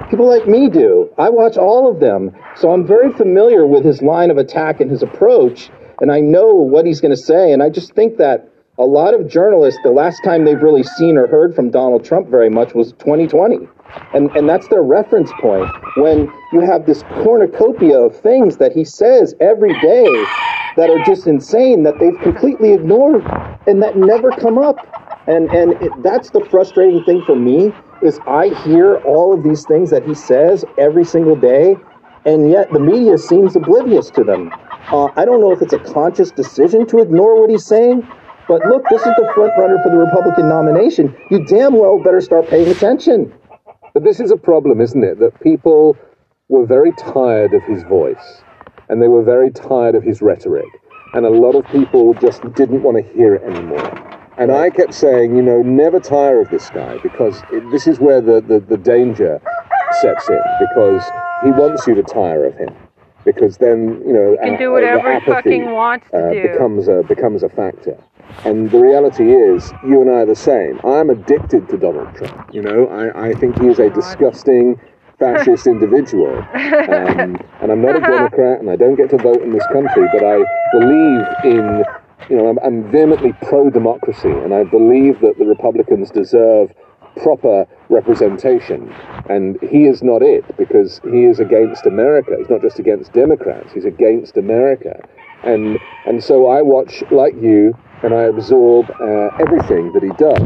People 0.10 0.27
like 0.27 0.48
me 0.48 0.70
do. 0.70 1.10
I 1.18 1.30
watch 1.30 1.58
all 1.58 1.89
of 1.89 2.00
them. 2.00 2.32
So 2.56 2.72
I'm 2.72 2.86
very 2.86 3.12
familiar 3.13 3.65
with 3.65 3.86
his 3.86 4.01
line 4.01 4.32
of 4.32 4.38
attack 4.38 4.80
and 4.80 4.89
his 4.89 5.03
approach, 5.03 5.70
and 6.01 6.12
I 6.12 6.20
know 6.20 6.53
what 6.53 6.86
he's 6.86 7.01
going 7.01 7.15
to 7.15 7.22
say. 7.22 7.51
And 7.51 7.62
I 7.62 7.70
just 7.70 7.94
think 7.94 8.18
that 8.18 8.50
a 8.80 8.86
lot 8.86 9.13
of 9.13 9.27
journalists, 9.27 9.80
the 9.84 9.92
last 9.92 10.24
time 10.24 10.46
they've 10.46 10.62
really 10.62 10.84
seen 10.84 11.18
or 11.18 11.27
heard 11.27 11.56
from 11.56 11.70
Donald 11.70 12.03
Trump 12.03 12.27
very 12.27 12.50
much 12.50 12.74
was 12.74 12.92
2020. 12.94 13.68
And, 14.15 14.32
and 14.36 14.50
that's 14.50 14.68
their 14.70 14.82
reference 14.82 15.32
point 15.39 15.70
when 15.98 16.32
you 16.51 16.62
have 16.62 16.88
this 16.88 17.03
cornucopia 17.24 18.00
of 18.00 18.20
things 18.20 18.58
that 18.58 18.72
he 18.72 18.84
says 18.84 19.36
every 19.39 19.80
day 19.80 20.08
that 20.75 20.89
are 20.89 21.03
just 21.06 21.27
insane 21.27 21.84
that 21.84 22.00
they've 22.00 22.20
completely 22.22 22.74
ignored 22.74 23.24
and 23.68 23.82
that 23.82 23.98
never 23.98 24.32
come 24.32 24.58
up. 24.58 24.77
And 25.27 25.50
and 25.51 25.74
it, 25.82 25.92
that's 26.03 26.32
the 26.32 26.44
frustrating 26.46 27.03
thing 27.03 27.24
for 27.25 27.36
me 27.36 27.72
is 28.01 28.20
I 28.27 28.50
hear 28.63 28.98
all 29.06 29.34
of 29.34 29.44
these 29.44 29.65
things 29.65 29.89
that 29.92 30.06
he 30.06 30.13
says 30.13 30.65
every 30.77 31.06
single 31.06 31.36
day, 31.36 31.77
and 32.25 32.50
yet 32.50 32.72
the 32.74 32.80
media 32.80 33.18
seems 33.18 33.56
oblivious 33.56 34.10
to 34.12 34.24
them. 34.24 34.51
Uh, 34.92 35.06
I 35.15 35.24
don't 35.24 35.39
know 35.39 35.51
if 35.51 35.62
it's 35.62 35.74
a 35.74 35.80
conscious 35.80 36.32
decision 36.32 36.86
to 36.88 37.00
ignore 37.00 37.39
what 37.39 37.50
he's 37.50 37.65
saying, 37.65 38.06
but 38.50 38.65
look, 38.65 38.84
this 38.89 39.01
is 39.01 39.13
the 39.15 39.32
front 39.34 39.53
runner 39.58 39.77
for 39.82 39.89
the 39.89 39.98
Republican 39.98 40.50
nomination. 40.50 41.15
You 41.32 41.46
damn 41.46 41.74
well 41.74 42.03
better 42.03 42.20
start 42.20 42.50
paying 42.50 42.68
attention. 42.68 43.34
But 43.94 44.03
this 44.03 44.20
is 44.20 44.32
a 44.32 44.38
problem, 44.38 44.82
isn't 44.82 45.03
it? 45.03 45.20
That 45.20 45.39
people 45.39 45.96
were 46.50 46.65
very 46.65 46.92
tired 46.94 47.53
of 47.53 47.63
his 47.63 47.84
voice 47.84 48.44
and 48.90 49.02
they 49.02 49.08
were 49.08 49.24
very 49.24 49.52
tired 49.52 49.96
of 49.96 50.04
his 50.04 50.22
rhetoric. 50.22 50.68
And 51.13 51.25
a 51.25 51.30
lot 51.30 51.56
of 51.56 51.66
people 51.68 52.13
just 52.16 52.42
didn't 52.54 52.84
want 52.84 52.98
to 52.98 53.13
hear 53.13 53.36
it 53.36 53.44
anymore. 53.44 54.13
And 54.38 54.52
I 54.52 54.72
kept 54.72 54.96
saying, 54.96 55.36
you 55.36 55.44
know, 55.44 55.62
never 55.62 56.00
tire 56.00 56.42
of 56.42 56.50
this 56.50 56.70
guy 56.72 56.98
because 57.04 57.42
it, 57.52 57.70
this 57.72 57.86
is 57.86 58.00
where 58.00 58.20
the, 58.20 58.42
the, 58.42 58.60
the 58.60 58.78
danger 58.78 59.40
sets 60.02 60.28
in 60.28 60.42
because 60.60 61.04
he 61.44 61.52
wants 61.52 61.86
you 61.86 61.94
to 61.96 62.04
tire 62.04 62.46
of 62.46 62.58
him. 62.58 62.75
Because 63.25 63.58
then, 63.58 64.02
you 64.06 64.12
know, 64.12 64.32
you 64.32 64.38
can 64.44 64.58
do 64.58 64.72
whatever 64.72 65.13
the 65.13 65.20
he 65.20 65.25
fucking 65.25 65.62
apathy, 65.62 65.72
wants 65.72 66.10
to 66.10 66.18
uh, 66.18 66.32
do. 66.32 66.42
becomes 66.42 66.88
a 66.90 67.04
becomes 67.04 67.44
a 67.44 67.50
factor. 67.50 67.98
And 68.44 68.70
the 68.72 68.80
reality 68.80 69.32
is, 69.32 69.72
you 69.88 70.02
and 70.02 70.10
I 70.10 70.22
are 70.22 70.25
the 70.25 70.36
same. 70.36 70.82
I'm 70.84 71.10
addicted 71.10 71.70
to 71.70 71.78
Donald 71.78 72.13
Trump. 72.16 72.54
You 72.54 72.63
know, 72.63 72.88
I, 72.88 73.30
I 73.30 73.34
think 73.34 73.60
he 73.62 73.68
is 73.68 73.80
a 73.80 73.90
disgusting 73.92 74.80
fascist 75.24 75.68
individual. 75.68 76.38
Um, 76.38 77.38
and 77.62 77.72
I'm 77.72 77.82
not 77.82 77.96
a 77.96 78.00
Democrat, 78.15 78.60
and 78.60 78.70
I 78.70 78.75
don't 78.75 78.96
get 78.96 79.10
to 79.12 79.18
vote 79.18 79.42
in 79.42 79.51
this 79.51 79.65
country, 79.68 80.08
but 80.12 80.24
I 80.24 80.44
believe 80.74 81.25
in, 81.46 81.84
you 82.30 82.38
know, 82.38 82.48
I'm, 82.50 82.60
I'm 82.60 82.92
vehemently 82.92 83.34
pro-democracy, 83.44 84.30
and 84.30 84.53
I 84.53 84.63
believe 84.63 85.22
that 85.22 85.38
the 85.38 85.46
Republicans 85.46 86.12
deserve 86.12 86.72
proper 87.22 87.65
representation. 87.89 88.94
And 89.30 89.62
he 89.62 89.86
is 89.86 90.03
not 90.03 90.22
it 90.22 90.44
because 90.58 91.00
he 91.12 91.25
is 91.25 91.39
against 91.39 91.86
America. 91.86 92.36
He's 92.38 92.50
not 92.50 92.62
just 92.62 92.80
against 92.80 93.13
Democrats, 93.13 93.72
he's 93.74 93.86
against 93.86 94.38
America. 94.38 95.00
And, 95.44 95.77
and 96.06 96.24
so 96.24 96.48
I 96.48 96.62
watch, 96.62 97.03
like 97.12 97.34
you, 97.36 97.77
and 98.01 98.13
I 98.13 98.24
absorb 98.24 98.89
uh, 99.00 99.30
everything 99.39 99.92
that 99.94 100.03
he 100.03 100.12
does, 100.18 100.42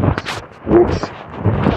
which 0.67 1.26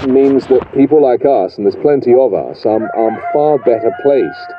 means 0.09 0.47
that 0.47 0.73
people 0.75 1.01
like 1.03 1.25
us, 1.25 1.57
and 1.57 1.67
there's 1.67 1.77
plenty 1.77 2.15
of 2.15 2.33
us, 2.35 2.65
are, 2.65 2.83
are 2.97 3.33
far 3.33 3.59
better 3.59 3.93
placed 4.03 4.51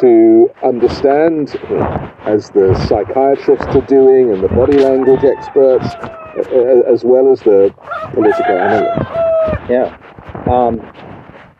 to 0.00 0.50
understand 0.62 1.50
him 1.50 1.82
as 2.26 2.50
the 2.50 2.74
psychiatrists 2.88 3.66
are 3.74 3.86
doing 3.86 4.32
and 4.32 4.42
the 4.42 4.48
body 4.48 4.78
language 4.78 5.24
experts, 5.24 5.94
as 6.88 7.04
well 7.04 7.30
as 7.30 7.40
the 7.40 7.74
political 8.12 8.58
analysts. 8.58 9.06
Yeah. 9.68 9.96
Um, 10.50 10.80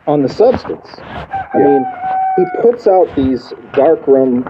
on 0.07 0.21
the 0.21 0.29
substance, 0.29 0.87
I 0.99 1.47
Yeah. 1.55 1.65
mean, 1.65 1.85
he 2.37 2.45
puts 2.61 2.87
out 2.87 3.07
these 3.15 3.53
darkroom 3.73 4.43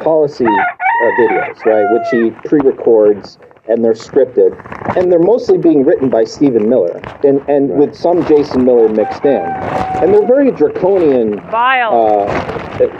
policy 0.00 0.46
uh, 0.46 1.10
videos, 1.18 1.64
right, 1.66 1.86
which 1.92 2.08
he 2.10 2.30
pre-records 2.48 3.38
and 3.68 3.84
they're 3.84 3.92
scripted, 3.94 4.52
and 4.96 5.10
they're 5.10 5.18
mostly 5.18 5.58
being 5.58 5.84
written 5.84 6.08
by 6.08 6.24
Stephen 6.24 6.68
Miller, 6.68 7.00
and 7.24 7.40
and 7.48 7.70
Right. 7.70 7.78
with 7.78 7.94
some 7.94 8.24
Jason 8.26 8.64
Miller 8.64 8.88
mixed 8.88 9.24
in, 9.24 9.40
and 9.42 10.12
they're 10.14 10.26
very 10.26 10.50
draconian. 10.50 11.40
Vile. 11.50 11.92
Uh, 11.92 12.52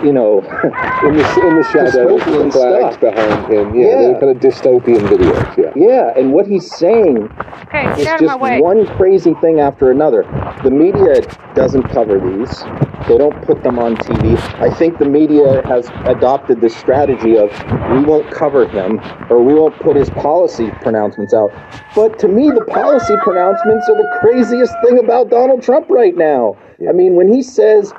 you 0.03 0.11
know, 0.13 0.39
In 1.05 1.15
the, 1.19 1.47
in 1.47 1.57
the 1.57 1.69
shadows, 1.71 1.93
the 1.93 2.01
Dystopian 2.01 2.51
flags 2.53 2.97
behind 2.97 3.53
him, 3.53 3.75
yeah, 3.75 3.87
Yeah. 3.87 4.01
they're 4.01 4.21
kind 4.21 4.31
of 4.35 4.39
dystopian 4.39 5.01
videos, 5.07 5.57
yeah. 5.59 5.73
yeah, 5.77 6.13
and 6.19 6.33
what 6.33 6.47
he's 6.47 6.75
saying 6.75 7.29
okay, 7.69 7.83
get 7.85 7.99
It's 7.99 8.07
out 8.07 8.21
of 8.21 8.27
my 8.27 8.33
just 8.33 8.41
way. 8.41 8.61
one 8.63 8.87
crazy 8.97 9.35
thing 9.35 9.61
after 9.61 9.91
another. 9.91 10.23
The 10.65 10.71
media 10.71 11.21
doesn't 11.55 11.83
cover 11.91 12.19
these. 12.19 12.65
They 13.07 13.19
don't 13.19 13.41
put 13.45 13.63
them 13.63 13.79
on 13.79 13.97
TV. 13.97 14.37
I 14.61 14.71
think 14.75 14.99
the 14.99 15.05
media 15.05 15.61
has 15.67 15.91
adopted 16.07 16.63
this 16.63 16.75
strategy 16.75 17.37
of 17.37 17.51
we 17.93 18.03
won't 18.03 18.31
cover 18.31 18.67
him 18.67 18.99
or 19.29 19.43
we 19.43 19.53
won't 19.53 19.79
put 19.81 19.95
his 19.95 20.09
policy 20.11 20.56
pronouncements 20.83 21.35
out. 21.35 21.53
But 21.95 22.19
to 22.21 22.29
me, 22.29 22.51
the 22.51 22.65
policy 22.65 23.15
pronouncements 23.23 23.89
are 23.89 23.97
the 23.97 24.19
craziest 24.21 24.75
thing 24.85 24.99
about 24.99 25.31
Donald 25.31 25.63
Trump 25.63 25.89
right 25.89 26.17
now. 26.17 26.57
I 26.89 26.93
mean, 26.93 27.15
when 27.15 27.33
he 27.33 27.43
says 27.43 27.93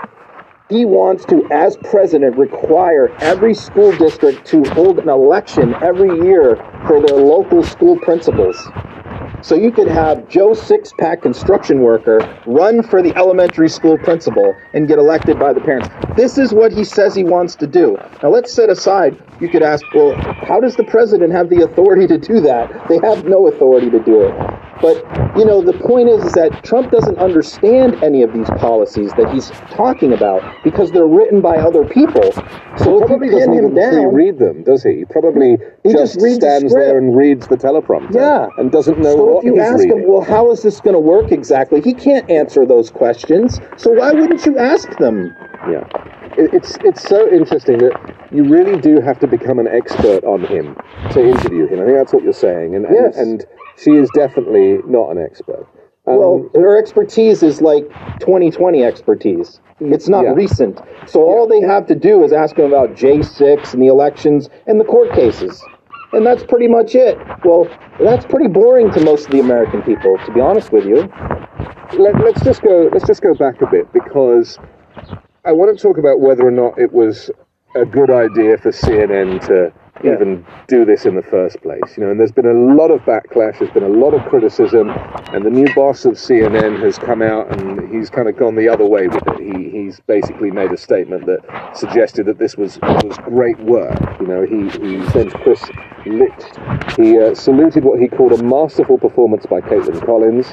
he 0.69 0.83
wants 0.83 1.23
to, 1.25 1.47
as 1.51 1.77
president, 1.77 2.37
require 2.37 3.09
every 3.21 3.53
school 3.53 3.95
district 3.95 4.45
to 4.47 4.63
hold 4.71 4.99
an 4.99 5.07
election 5.07 5.73
every 5.81 6.27
year 6.27 6.57
for 6.85 7.05
their 7.05 7.17
local 7.17 7.63
school 7.63 7.97
principals. 7.99 8.57
So 9.41 9.55
you 9.55 9.71
could 9.71 9.87
have 9.87 10.27
Joe 10.29 10.51
Sixpack 10.51 11.21
construction 11.21 11.81
worker 11.81 12.19
run 12.47 12.81
for 12.81 13.01
the 13.01 13.15
elementary 13.15 13.69
school 13.69 13.97
principal 13.97 14.55
and 14.73 14.87
get 14.87 14.97
elected 14.97 15.39
by 15.39 15.53
the 15.53 15.61
parents. 15.61 15.89
This 16.15 16.37
is 16.37 16.53
what 16.53 16.73
he 16.73 16.83
says 16.83 17.13
he 17.13 17.23
wants 17.23 17.55
to 17.57 17.67
do. 17.67 17.97
Now 18.23 18.29
let's 18.29 18.51
set 18.51 18.69
aside, 18.69 19.21
you 19.39 19.47
could 19.47 19.61
ask, 19.61 19.85
well, 19.93 20.15
how 20.47 20.59
does 20.59 20.75
the 20.75 20.83
president 20.83 21.33
have 21.33 21.49
the 21.49 21.61
authority 21.63 22.07
to 22.07 22.17
do 22.17 22.41
that? 22.41 22.89
They 22.89 22.99
have 23.07 23.25
no 23.25 23.47
authority 23.47 23.89
to 23.91 23.99
do 23.99 24.23
it. 24.23 24.33
But 24.81 24.97
you 25.37 25.45
know, 25.45 25.61
the 25.61 25.73
point 25.73 26.09
is, 26.09 26.23
is 26.23 26.33
that 26.33 26.63
Trump 26.63 26.91
doesn't 26.91 27.17
understand 27.17 28.03
any 28.03 28.21
of 28.21 28.33
these 28.33 28.49
policies 28.57 29.11
that 29.13 29.31
he's 29.33 29.49
talking 29.71 30.13
about 30.13 30.43
because 30.63 30.91
they're 30.91 31.07
written 31.07 31.41
by 31.41 31.57
other 31.57 31.83
people. 31.83 32.31
So 32.77 32.99
He 32.99 33.05
probably 33.05 33.29
doesn't 33.29 33.53
even 33.53 33.73
down, 33.73 34.13
read 34.13 34.37
them, 34.37 34.63
does 34.63 34.83
he? 34.83 34.97
He 34.97 35.05
probably 35.05 35.57
He 35.83 35.91
just, 35.91 36.13
just 36.13 36.23
reads 36.23 36.39
the 36.39 36.41
stands 36.41 36.73
there 36.73 36.97
and 36.97 37.15
reads 37.15 37.47
the 37.47 37.55
teleprompter. 37.55 38.13
Yeah. 38.13 38.47
And 38.57 38.71
doesn't 38.71 38.99
know 38.99 39.26
so 39.27 39.39
if 39.39 39.43
you 39.45 39.59
ask 39.59 39.79
reading. 39.79 39.99
him, 39.99 40.07
well, 40.07 40.21
how 40.21 40.51
is 40.51 40.61
this 40.63 40.79
going 40.79 40.93
to 40.93 40.99
work 40.99 41.31
exactly? 41.31 41.81
He 41.81 41.93
can't 41.93 42.29
answer 42.29 42.65
those 42.65 42.89
questions. 42.89 43.59
So 43.77 43.91
why 43.91 44.11
wouldn't 44.13 44.45
you 44.45 44.57
ask 44.57 44.89
them? 44.97 45.35
Yeah. 45.69 45.83
It, 46.37 46.53
it's 46.53 46.77
it's 46.83 47.03
so 47.07 47.29
interesting 47.31 47.79
that 47.79 48.15
you 48.31 48.43
really 48.43 48.79
do 48.79 48.99
have 49.01 49.19
to 49.19 49.27
become 49.27 49.59
an 49.59 49.67
expert 49.67 50.23
on 50.23 50.45
him 50.45 50.75
to 51.11 51.19
interview 51.23 51.67
him. 51.67 51.79
I 51.81 51.85
think 51.85 51.97
that's 51.97 52.13
what 52.13 52.23
you're 52.23 52.33
saying. 52.33 52.75
And 52.75 52.85
and, 52.85 52.95
Yes. 52.95 53.17
and 53.17 53.45
she 53.77 53.91
is 53.91 54.09
definitely 54.11 54.79
not 54.87 55.09
an 55.09 55.17
expert. 55.17 55.65
Um, 56.05 56.17
Well, 56.17 56.49
her 56.55 56.77
expertise 56.77 57.43
is 57.43 57.61
like 57.61 57.83
2020 58.19 58.83
expertise. 58.83 59.59
It's 59.79 60.07
not 60.09 60.23
Yeah. 60.23 60.33
recent. 60.33 60.81
So 61.05 61.21
all 61.23 61.47
they 61.47 61.61
have 61.61 61.85
to 61.87 61.95
do 61.95 62.23
is 62.23 62.33
ask 62.33 62.55
him 62.57 62.65
about 62.65 62.95
J6 62.95 63.73
and 63.73 63.81
the 63.81 63.87
elections 63.87 64.49
and 64.67 64.79
the 64.79 64.85
court 64.85 65.13
cases. 65.13 65.63
And 66.13 66.25
that's 66.25 66.43
pretty 66.43 66.67
much 66.67 66.95
it. 66.95 67.17
Well, 67.43 67.67
that's 67.99 68.25
pretty 68.25 68.47
boring 68.47 68.91
to 68.91 69.01
most 69.01 69.25
of 69.25 69.31
the 69.31 69.39
American 69.39 69.81
people, 69.81 70.17
to 70.25 70.31
be 70.31 70.39
honest 70.39 70.71
with 70.71 70.85
you. 70.85 71.11
let, 71.97 72.15
let's 72.23 72.41
just 72.43 72.61
go 72.61 72.89
let's 72.91 73.05
just 73.05 73.21
go 73.21 73.33
back 73.33 73.61
a 73.61 73.67
bit 73.67 73.91
because 73.93 74.57
I 75.45 75.51
want 75.51 75.75
to 75.75 75.81
talk 75.81 75.97
about 75.97 76.19
whether 76.19 76.45
or 76.45 76.51
not 76.51 76.77
it 76.77 76.91
was 76.91 77.29
a 77.75 77.85
good 77.85 78.09
idea 78.09 78.57
for 78.57 78.71
CNN 78.71 79.45
to 79.47 79.71
Yeah. 80.03 80.13
even 80.13 80.45
do 80.67 80.85
this 80.85 81.05
in 81.05 81.15
the 81.15 81.23
first 81.23 81.61
place. 81.61 81.97
You 81.97 82.03
know, 82.03 82.11
and 82.11 82.19
there's 82.19 82.31
been 82.31 82.45
a 82.45 82.53
lot 82.53 82.91
of 82.91 83.01
backlash, 83.01 83.59
there's 83.59 83.71
been 83.71 83.83
a 83.83 83.89
lot 83.89 84.13
of 84.13 84.23
criticism, 84.29 84.89
and 85.33 85.45
the 85.45 85.49
new 85.49 85.73
boss 85.73 86.05
of 86.05 86.13
CNN 86.13 86.81
has 86.81 86.97
come 86.97 87.21
out 87.21 87.51
and 87.51 87.93
he's 87.93 88.09
kind 88.09 88.27
of 88.27 88.37
gone 88.37 88.55
the 88.55 88.69
other 88.69 88.85
way 88.85 89.07
with 89.07 89.23
it. 89.27 89.39
He 89.39 89.69
he's 89.69 89.99
basically 90.01 90.51
made 90.51 90.71
a 90.71 90.77
statement 90.77 91.25
that 91.25 91.75
suggested 91.75 92.25
that 92.27 92.37
this 92.37 92.55
was 92.57 92.79
was 92.81 93.17
great 93.19 93.59
work. 93.59 93.97
You 94.19 94.27
know, 94.27 94.45
he 94.45 94.69
he 94.79 95.05
sent 95.09 95.33
Chris 95.33 95.63
Licht. 96.05 96.57
He 96.97 97.17
uh, 97.19 97.33
saluted 97.35 97.83
what 97.83 97.99
he 97.99 98.07
called 98.07 98.33
a 98.33 98.43
masterful 98.43 98.97
performance 98.97 99.45
by 99.45 99.61
Kaitlan 99.61 100.05
Collins. 100.05 100.47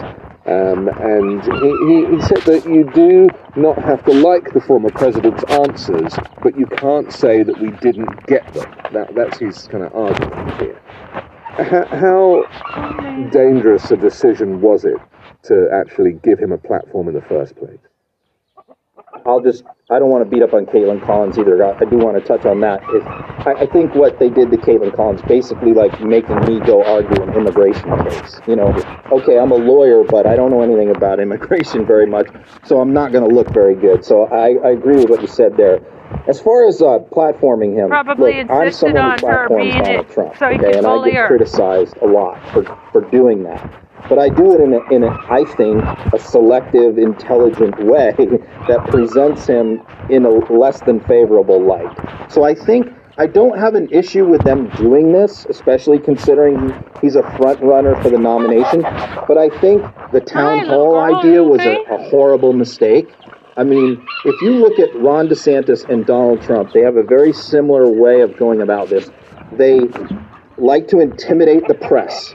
Um, 0.46 0.88
and 0.88 1.42
he, 1.42 2.16
he, 2.16 2.20
said 2.20 2.42
that 2.42 2.66
you 2.66 2.90
do 2.92 3.30
not 3.56 3.78
have 3.82 4.04
to 4.04 4.12
like 4.12 4.52
the 4.52 4.60
former 4.60 4.90
president's 4.90 5.42
answers, 5.44 6.12
but 6.42 6.58
you 6.58 6.66
can't 6.66 7.10
say 7.10 7.42
that 7.42 7.58
we 7.58 7.70
didn't 7.70 8.26
get 8.26 8.52
them. 8.52 8.70
That, 8.92 9.14
that's 9.14 9.38
his 9.38 9.66
kind 9.68 9.84
of 9.84 9.94
argument 9.94 10.60
here. 10.60 10.80
How 11.54 12.44
dangerous 13.32 13.90
a 13.90 13.96
decision 13.96 14.60
was 14.60 14.84
it 14.84 14.98
to 15.44 15.68
actually 15.72 16.12
give 16.12 16.38
him 16.38 16.52
a 16.52 16.58
platform 16.58 17.08
in 17.08 17.14
the 17.14 17.22
first 17.22 17.56
place? 17.56 17.78
I'll 19.26 19.40
just, 19.40 19.64
I 19.90 19.98
don't 19.98 20.10
want 20.10 20.24
to 20.24 20.30
beat 20.30 20.42
up 20.42 20.52
on 20.52 20.66
Kaitlan 20.66 21.04
Collins 21.04 21.38
either. 21.38 21.64
I, 21.64 21.78
I 21.78 21.84
do 21.84 21.96
want 21.96 22.16
to 22.20 22.24
touch 22.26 22.44
on 22.44 22.60
that. 22.60 22.82
I, 23.46 23.62
I 23.62 23.66
think 23.66 23.94
what 23.94 24.18
they 24.18 24.28
did 24.28 24.50
to 24.50 24.56
Kaitlan 24.56 24.94
Collins, 24.94 25.22
basically 25.22 25.72
like 25.72 25.98
making 26.00 26.40
me 26.40 26.60
go 26.60 26.84
argue 26.84 27.22
an 27.22 27.34
immigration 27.34 27.90
case. 28.04 28.40
You 28.46 28.56
know, 28.56 28.68
okay, 29.12 29.38
I'm 29.38 29.50
a 29.50 29.56
lawyer, 29.56 30.04
but 30.04 30.26
I 30.26 30.36
don't 30.36 30.50
know 30.50 30.62
anything 30.62 30.94
about 30.94 31.20
immigration 31.20 31.86
very 31.94 32.06
much, 32.06 32.28
so 32.64 32.80
I'm 32.80 32.92
not 32.92 33.12
going 33.12 33.28
to 33.28 33.34
look 33.34 33.52
very 33.52 33.74
good. 33.74 34.04
So 34.04 34.24
I, 34.26 34.56
I 34.66 34.70
agree 34.72 34.96
with 34.96 35.08
what 35.08 35.22
you 35.22 35.28
said 35.28 35.56
there. 35.56 35.80
As 36.28 36.40
far 36.40 36.68
as 36.68 36.80
uh, 36.80 36.98
platforming 37.10 37.74
him, 37.74 37.88
Probably 37.88 38.42
look, 38.42 38.50
I'm 38.50 38.72
someone 38.72 39.12
who 39.12 39.16
platforms 39.18 39.72
being 39.72 39.82
Donald 39.82 40.06
it 40.06 40.12
Trump, 40.12 40.36
so 40.36 40.46
okay, 40.46 40.78
and 40.78 40.86
I 40.86 41.04
get 41.04 41.14
her. 41.14 41.26
criticized 41.26 41.96
a 42.02 42.06
lot 42.06 42.38
for, 42.52 42.64
for 42.92 43.00
doing 43.10 43.42
that. 43.44 43.83
But 44.08 44.18
I 44.18 44.28
do 44.28 44.54
it 44.54 44.60
in, 44.60 44.74
a, 44.74 44.94
in 44.94 45.02
a, 45.02 45.10
I 45.30 45.44
think, 45.56 45.82
a 46.12 46.18
selective, 46.18 46.98
intelligent 46.98 47.82
way 47.84 48.12
that 48.68 48.86
presents 48.88 49.46
him 49.46 49.82
in 50.10 50.24
a 50.24 50.30
less 50.30 50.80
than 50.80 51.00
favorable 51.00 51.62
light. 51.62 52.30
So 52.30 52.44
I 52.44 52.54
think 52.54 52.92
I 53.16 53.26
don't 53.26 53.56
have 53.58 53.76
an 53.76 53.88
issue 53.92 54.26
with 54.26 54.42
them 54.42 54.68
doing 54.70 55.12
this, 55.12 55.46
especially 55.48 56.00
considering 56.00 56.74
he's 57.00 57.14
a 57.14 57.22
front 57.36 57.60
runner 57.62 57.94
for 58.02 58.10
the 58.10 58.18
nomination. 58.18 58.82
But 58.82 59.38
I 59.38 59.48
think 59.60 59.82
the 60.12 60.20
town 60.20 60.66
hall 60.66 60.98
idea 60.98 61.42
was 61.42 61.60
a, 61.60 61.76
a 61.94 62.10
horrible 62.10 62.52
mistake. 62.52 63.14
I 63.56 63.62
mean, 63.62 64.04
if 64.24 64.40
you 64.42 64.50
look 64.54 64.80
at 64.80 64.92
Ron 64.96 65.28
DeSantis 65.28 65.88
and 65.88 66.04
Donald 66.04 66.42
Trump, 66.42 66.72
they 66.72 66.80
have 66.80 66.96
a 66.96 67.04
very 67.04 67.32
similar 67.32 67.88
way 67.88 68.20
of 68.20 68.36
going 68.36 68.60
about 68.60 68.88
this. 68.88 69.08
They 69.52 69.82
like 70.58 70.88
to 70.88 70.98
intimidate 70.98 71.68
the 71.68 71.74
press. 71.74 72.34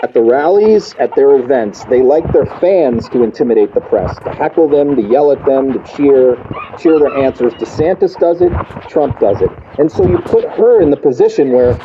At 0.00 0.14
the 0.14 0.22
rallies, 0.22 0.94
at 1.00 1.16
their 1.16 1.34
events, 1.36 1.84
they 1.86 2.02
like 2.02 2.32
their 2.32 2.46
fans 2.60 3.08
to 3.08 3.24
intimidate 3.24 3.74
the 3.74 3.80
press, 3.80 4.16
to 4.20 4.30
heckle 4.30 4.68
them, 4.68 4.94
to 4.94 5.02
yell 5.02 5.32
at 5.32 5.44
them, 5.44 5.72
to 5.72 5.78
cheer, 5.92 6.36
cheer 6.78 7.00
their 7.00 7.18
answers. 7.18 7.52
DeSantis 7.54 8.16
does 8.20 8.40
it, 8.40 8.52
Trump 8.88 9.18
does 9.18 9.40
it. 9.40 9.50
And 9.76 9.90
so 9.90 10.06
you 10.08 10.18
put 10.18 10.48
her 10.50 10.80
in 10.80 10.90
the 10.90 10.96
position 10.96 11.50
where 11.50 11.76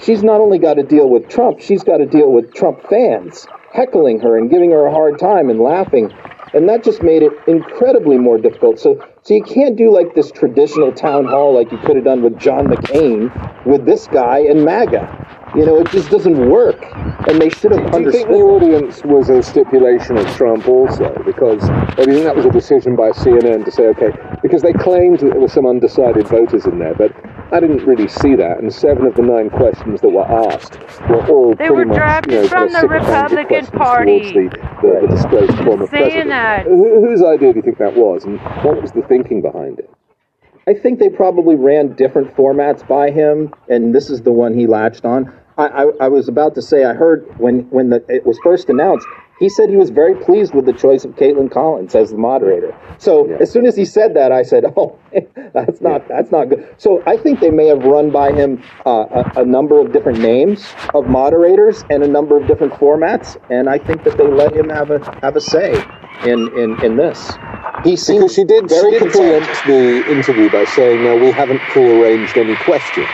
she's 0.00 0.24
not 0.24 0.40
only 0.40 0.58
got 0.58 0.74
to 0.74 0.82
deal 0.82 1.08
with 1.08 1.28
Trump, 1.28 1.60
she's 1.60 1.84
got 1.84 1.98
to 1.98 2.06
deal 2.06 2.32
with 2.32 2.52
Trump 2.52 2.82
fans 2.90 3.46
heckling 3.72 4.20
her 4.20 4.36
and 4.36 4.50
giving 4.50 4.70
her 4.70 4.86
a 4.86 4.90
hard 4.90 5.18
time 5.18 5.48
and 5.48 5.60
laughing. 5.60 6.12
And 6.54 6.68
that 6.68 6.82
just 6.82 7.02
made 7.02 7.22
it 7.22 7.32
incredibly 7.46 8.18
more 8.18 8.38
difficult. 8.38 8.80
So, 8.80 9.02
so 9.22 9.34
you 9.34 9.42
can't 9.42 9.76
do 9.76 9.90
like 9.90 10.14
this 10.14 10.30
traditional 10.30 10.92
town 10.92 11.26
hall 11.26 11.54
like 11.54 11.70
you 11.70 11.78
could 11.78 11.94
have 11.96 12.04
done 12.04 12.22
with 12.22 12.38
John 12.38 12.66
McCain 12.66 13.64
with 13.64 13.86
this 13.86 14.08
guy 14.08 14.40
and 14.40 14.64
MAGA. 14.64 15.41
You 15.54 15.66
know, 15.66 15.78
it 15.78 15.90
just 15.90 16.08
doesn't 16.10 16.48
work. 16.48 16.82
And 17.28 17.40
they 17.40 17.50
should 17.50 17.72
have 17.72 17.92
Do 17.92 18.00
you 18.00 18.10
think 18.10 18.28
the 18.28 18.34
audience 18.34 19.02
was 19.04 19.28
a 19.28 19.42
stipulation 19.42 20.16
of 20.16 20.26
Trump 20.34 20.66
also? 20.66 21.12
Because, 21.26 21.62
or 21.98 22.04
do 22.06 22.10
you 22.10 22.14
think 22.18 22.24
that 22.24 22.36
was 22.36 22.46
a 22.46 22.50
decision 22.50 22.96
by 22.96 23.10
CNN 23.10 23.64
to 23.66 23.70
say, 23.70 23.84
okay, 23.88 24.10
because 24.42 24.62
they 24.62 24.72
claimed 24.72 25.20
that 25.20 25.30
there 25.30 25.40
were 25.40 25.48
some 25.48 25.66
undecided 25.66 26.26
voters 26.26 26.64
in 26.64 26.78
there, 26.78 26.94
but 26.94 27.12
I 27.52 27.60
didn't 27.60 27.84
really 27.84 28.08
see 28.08 28.34
that, 28.36 28.60
and 28.60 28.72
seven 28.72 29.04
of 29.04 29.14
the 29.14 29.20
nine 29.22 29.50
questions 29.50 30.00
that 30.00 30.08
were 30.08 30.24
asked 30.24 30.78
were 31.10 31.26
all 31.28 31.50
They 31.50 31.66
pretty 31.68 31.74
were 31.74 31.84
much, 31.84 31.96
drafted 31.98 32.32
you 32.32 32.42
know, 32.42 32.48
from 32.48 32.72
the 32.72 32.88
Republican 32.88 33.66
Party. 33.66 34.32
towards 34.32 34.52
the, 34.54 34.78
the, 34.80 35.06
the 35.06 35.14
disgraced 35.14 35.58
former 35.62 35.86
saying 35.88 35.90
president. 35.90 36.28
that. 36.30 36.64
Who, 36.64 37.06
whose 37.06 37.22
idea 37.22 37.52
do 37.52 37.58
you 37.58 37.62
think 37.62 37.76
that 37.76 37.94
was, 37.94 38.24
and 38.24 38.40
what 38.64 38.80
was 38.80 38.92
the 38.92 39.02
thinking 39.02 39.42
behind 39.42 39.80
it? 39.80 39.90
I 40.66 40.74
think 40.74 40.98
they 41.00 41.08
probably 41.08 41.56
ran 41.56 41.94
different 41.94 42.34
formats 42.36 42.86
by 42.86 43.10
him, 43.10 43.52
and 43.68 43.94
this 43.94 44.08
is 44.10 44.22
the 44.22 44.32
one 44.32 44.54
he 44.56 44.66
latched 44.66 45.04
on. 45.04 45.32
I, 45.58 45.66
I, 45.66 45.84
I 46.02 46.08
was 46.08 46.28
about 46.28 46.54
to 46.56 46.62
say, 46.62 46.84
I 46.84 46.94
heard 46.94 47.26
when, 47.38 47.60
when 47.70 47.90
the, 47.90 48.04
it 48.08 48.24
was 48.26 48.38
first 48.42 48.68
announced, 48.68 49.06
he 49.38 49.48
said 49.48 49.68
he 49.70 49.76
was 49.76 49.90
very 49.90 50.14
pleased 50.16 50.54
with 50.54 50.66
the 50.66 50.72
choice 50.72 51.04
of 51.04 51.12
Kaitlan 51.12 51.50
Collins 51.50 51.94
as 51.94 52.10
the 52.10 52.16
moderator. 52.18 52.72
So 52.98 53.28
Yeah. 53.28 53.36
as 53.40 53.50
soon 53.52 53.66
as 53.66 53.76
he 53.76 53.84
said 53.84 54.14
that, 54.14 54.30
I 54.32 54.42
said, 54.42 54.64
"Oh, 54.76 54.98
that's 55.52 55.80
not 55.80 56.06
that's 56.08 56.30
not 56.30 56.48
good." 56.48 56.74
So 56.78 57.02
I 57.06 57.16
think 57.16 57.40
they 57.40 57.50
may 57.50 57.66
have 57.66 57.82
run 57.82 58.10
by 58.12 58.32
him 58.32 58.62
uh, 58.86 59.24
a, 59.36 59.40
a 59.42 59.44
number 59.44 59.80
of 59.80 59.92
different 59.92 60.20
names 60.20 60.72
of 60.94 61.08
moderators 61.08 61.84
and 61.90 62.02
a 62.04 62.08
number 62.08 62.36
of 62.36 62.46
different 62.46 62.74
formats, 62.74 63.36
and 63.50 63.68
I 63.68 63.78
think 63.78 64.04
that 64.04 64.16
they 64.18 64.30
let 64.30 64.52
him 64.52 64.68
have 64.70 64.90
a 64.90 65.00
have 65.22 65.34
a 65.34 65.40
say 65.40 65.74
in 66.24 66.48
in, 66.56 66.78
in 66.84 66.96
this. 66.96 67.36
He 67.84 67.96
seemed 67.96 68.20
Because 68.20 68.34
she 68.34 68.44
did, 68.44 68.70
she 68.70 68.76
very 68.76 68.90
did 68.92 69.02
content. 69.02 69.44
preempt 69.44 69.66
the 69.66 70.04
interview 70.12 70.48
by 70.50 70.64
saying, 70.64 71.02
no, 71.02 71.16
we 71.16 71.32
haven't 71.32 71.58
prearranged 71.74 72.36
any 72.36 72.54
questions. 72.56 73.08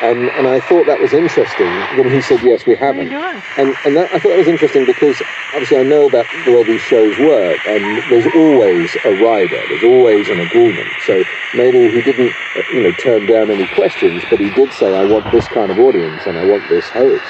And, 0.00 0.28
and 0.30 0.46
I 0.46 0.60
thought 0.60 0.86
that 0.86 1.00
was 1.00 1.12
interesting 1.12 1.66
when 1.98 2.08
he 2.10 2.20
said, 2.22 2.40
yes, 2.42 2.66
we 2.66 2.76
haven't. 2.76 3.10
And, 3.56 3.74
and 3.84 3.96
that, 3.96 4.12
I 4.12 4.18
thought 4.20 4.30
that 4.30 4.38
was 4.38 4.46
interesting 4.46 4.86
because 4.86 5.20
obviously 5.52 5.78
I 5.78 5.82
know 5.82 6.06
about 6.06 6.26
the 6.44 6.52
way 6.52 6.62
these 6.62 6.80
shows 6.82 7.18
work, 7.18 7.58
and 7.66 7.82
there's 8.10 8.26
always 8.34 8.94
a 9.04 9.12
rider, 9.24 9.60
there's 9.68 9.82
always 9.82 10.28
an 10.28 10.38
agreement. 10.38 10.88
So 11.04 11.24
maybe 11.54 11.90
he 11.90 12.00
didn't, 12.00 12.32
uh, 12.56 12.62
you 12.72 12.82
know, 12.84 12.92
turn 12.92 13.26
down 13.26 13.50
any 13.50 13.66
questions, 13.74 14.22
but 14.30 14.38
he 14.38 14.50
did 14.50 14.72
say, 14.72 14.94
I 14.94 15.04
want 15.04 15.30
this 15.32 15.48
kind 15.48 15.70
of 15.70 15.78
audience 15.78 16.26
and 16.26 16.38
I 16.38 16.46
want 16.46 16.68
this 16.68 16.88
host. 16.90 17.24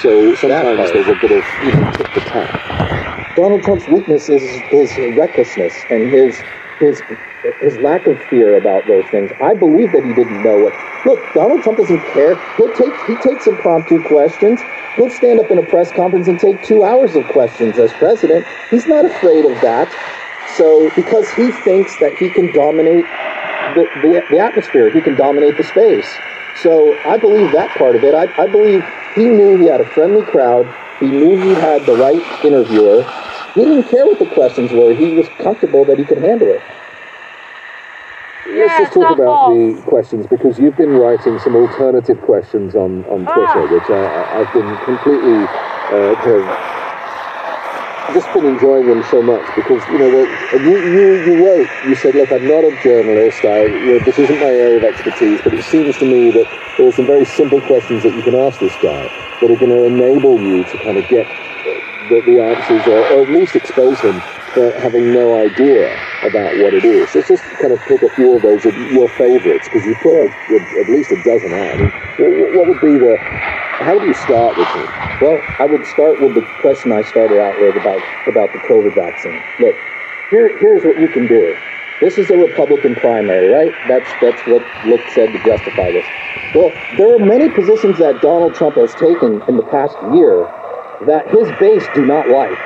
So 0.00 0.34
sometimes 0.36 0.92
there's 0.92 1.08
a 1.08 1.18
bit 1.20 1.32
of, 1.32 1.44
you 1.64 1.72
know, 1.74 1.90
tip 1.92 2.14
the 2.14 2.20
tap. 2.20 3.34
Donald 3.34 3.64
Trump's 3.64 3.88
weakness 3.88 4.28
is 4.28 4.42
his 4.70 4.96
recklessness 5.16 5.74
and 5.90 6.12
his 6.12 6.40
his 6.78 7.02
his 7.60 7.76
lack 7.78 8.06
of 8.06 8.20
fear 8.24 8.56
about 8.56 8.86
those 8.86 9.04
things. 9.06 9.30
I 9.40 9.54
believe 9.54 9.92
that 9.92 10.04
he 10.04 10.14
didn't 10.14 10.42
know 10.42 10.66
it. 10.66 10.74
Look, 11.04 11.20
Donald 11.34 11.62
Trump 11.62 11.78
doesn't 11.78 12.00
care. 12.12 12.36
He'll 12.56 12.72
take 12.72 12.94
he 13.06 13.16
takes 13.16 13.46
impromptu 13.46 14.02
questions. 14.02 14.60
He'll 14.96 15.10
stand 15.10 15.40
up 15.40 15.50
in 15.50 15.58
a 15.58 15.62
press 15.62 15.90
conference 15.92 16.28
and 16.28 16.38
take 16.38 16.62
two 16.62 16.84
hours 16.84 17.16
of 17.16 17.26
questions 17.28 17.78
as 17.78 17.92
president. 17.94 18.46
He's 18.70 18.86
not 18.86 19.04
afraid 19.04 19.44
of 19.44 19.60
that. 19.60 19.88
So 20.56 20.90
because 20.94 21.28
he 21.32 21.50
thinks 21.50 21.98
that 21.98 22.14
he 22.14 22.30
can 22.30 22.52
dominate 22.52 23.04
the, 23.74 23.88
the, 24.02 24.24
the 24.30 24.38
atmosphere, 24.38 24.90
he 24.90 25.00
can 25.00 25.16
dominate 25.16 25.56
the 25.56 25.64
space. 25.64 26.08
So 26.62 26.96
I 27.04 27.18
believe 27.18 27.50
that 27.52 27.76
part 27.76 27.96
of 27.96 28.04
it. 28.04 28.14
I, 28.14 28.30
I 28.40 28.46
believe 28.46 28.84
he 29.14 29.24
knew 29.24 29.56
he 29.56 29.66
had 29.66 29.80
a 29.80 29.86
friendly 29.86 30.22
crowd. 30.22 30.72
He 31.00 31.06
knew 31.06 31.40
he 31.40 31.54
had 31.54 31.84
the 31.86 31.96
right 31.96 32.44
interviewer. 32.44 33.02
He 33.54 33.62
didn't 33.62 33.84
care 33.88 34.04
what 34.06 34.18
the 34.18 34.26
questions 34.26 34.72
were. 34.72 34.94
He 34.94 35.06
was 35.14 35.28
comfortable 35.38 35.84
that 35.86 35.98
he 35.98 36.04
could 36.04 36.18
handle 36.18 36.50
it. 36.50 36.62
Yeah, 38.50 38.66
Let's 38.66 38.78
just 38.78 38.92
talk 38.94 39.14
about 39.14 39.54
the 39.54 39.80
questions 39.86 40.26
because 40.26 40.58
you've 40.58 40.76
been 40.76 40.90
writing 40.98 41.38
some 41.38 41.54
alternative 41.56 42.20
questions 42.22 42.74
on, 42.74 43.04
on 43.06 43.24
Twitter, 43.24 43.62
Ah. 43.62 43.72
which 43.72 43.88
I, 43.90 44.02
I- 44.04 44.40
I've 44.40 44.52
been 44.52 44.76
completely 44.84 45.38
uh, 45.94 46.14
kind 46.22 46.42
of 46.42 46.46
just 48.12 48.32
been 48.34 48.44
enjoying 48.46 48.86
them 48.86 49.02
so 49.10 49.22
much 49.22 49.42
because 49.56 49.82
you 49.88 49.98
know 49.98 50.06
you, 50.52 50.76
you 50.92 51.04
you 51.24 51.34
wrote 51.46 51.66
you 51.88 51.94
said 51.96 52.14
look 52.14 52.30
I'm 52.30 52.46
not 52.46 52.62
a 52.62 52.70
journalist 52.84 53.44
I 53.44 53.64
you 53.64 53.86
know, 53.86 53.98
this 54.00 54.18
isn't 54.20 54.38
my 54.38 54.52
area 54.54 54.76
of 54.78 54.84
expertise 54.84 55.40
but 55.42 55.52
it 55.54 55.64
seems 55.64 55.96
to 55.98 56.04
me 56.04 56.30
that 56.30 56.46
there 56.76 56.86
are 56.86 56.92
some 56.92 57.06
very 57.06 57.24
simple 57.24 57.60
questions 57.62 58.04
that 58.04 58.14
you 58.14 58.22
can 58.22 58.36
ask 58.36 58.60
this 58.60 58.76
guy 58.76 59.08
that 59.40 59.50
are 59.50 59.56
going 59.56 59.72
to 59.72 59.84
enable 59.88 60.38
you 60.38 60.62
to 60.62 60.78
kind 60.84 60.96
of 60.98 61.08
get 61.08 61.26
the, 62.08 62.20
the 62.22 62.40
answers 62.40 62.86
or, 62.86 62.98
or 63.14 63.22
at 63.22 63.30
least 63.30 63.56
expose 63.56 64.00
him 64.00 64.20
for 64.52 64.72
uh, 64.72 64.80
having 64.80 65.12
no 65.12 65.36
idea 65.38 65.92
about 66.22 66.56
what 66.62 66.74
it 66.74 66.84
is. 66.84 67.14
Let's 67.14 67.28
just 67.28 67.42
kind 67.60 67.72
of 67.72 67.80
pick 67.80 68.02
a 68.02 68.08
few 68.10 68.36
of 68.36 68.42
those 68.42 68.64
of 68.64 68.74
your 68.92 69.08
favourites 69.08 69.68
because 69.68 69.84
you 69.84 69.94
put 69.96 70.30
at 70.30 70.88
least 70.88 71.10
a 71.10 71.22
dozen 71.22 71.52
out. 71.52 71.74
I 71.74 71.76
mean, 71.76 71.92
what, 72.18 72.54
what 72.54 72.68
would 72.68 72.80
be 72.80 72.98
the 72.98 73.16
how 73.18 73.98
do 73.98 74.06
you 74.06 74.14
start 74.14 74.56
with 74.56 74.68
him? 74.68 74.86
Well, 75.20 75.42
I 75.58 75.66
would 75.66 75.84
start 75.86 76.20
with 76.20 76.34
the 76.34 76.42
question 76.60 76.92
I 76.92 77.02
started 77.02 77.40
out 77.40 77.58
with 77.60 77.76
about 77.76 78.00
about 78.26 78.52
the 78.52 78.60
COVID 78.60 78.94
vaccine. 78.94 79.42
Look, 79.58 79.74
here, 80.30 80.56
here's 80.58 80.84
what 80.84 80.98
you 80.98 81.08
can 81.08 81.26
do. 81.26 81.56
This 82.00 82.18
is 82.18 82.30
a 82.30 82.36
Republican 82.36 82.94
primary, 82.94 83.48
right? 83.48 83.74
That's 83.88 84.08
that's 84.20 84.40
what 84.46 84.62
Look 84.86 85.00
said 85.14 85.32
to 85.32 85.38
justify 85.44 85.90
this. 85.90 86.06
Well, 86.54 86.70
there 86.96 87.14
are 87.14 87.18
many 87.18 87.48
positions 87.48 87.98
that 87.98 88.22
Donald 88.22 88.54
Trump 88.54 88.76
has 88.76 88.94
taken 88.94 89.42
in 89.48 89.56
the 89.56 89.66
past 89.70 89.96
year 90.14 90.46
that 91.06 91.28
his 91.28 91.48
base 91.58 91.84
do 91.94 92.04
not 92.04 92.28
like. 92.28 92.58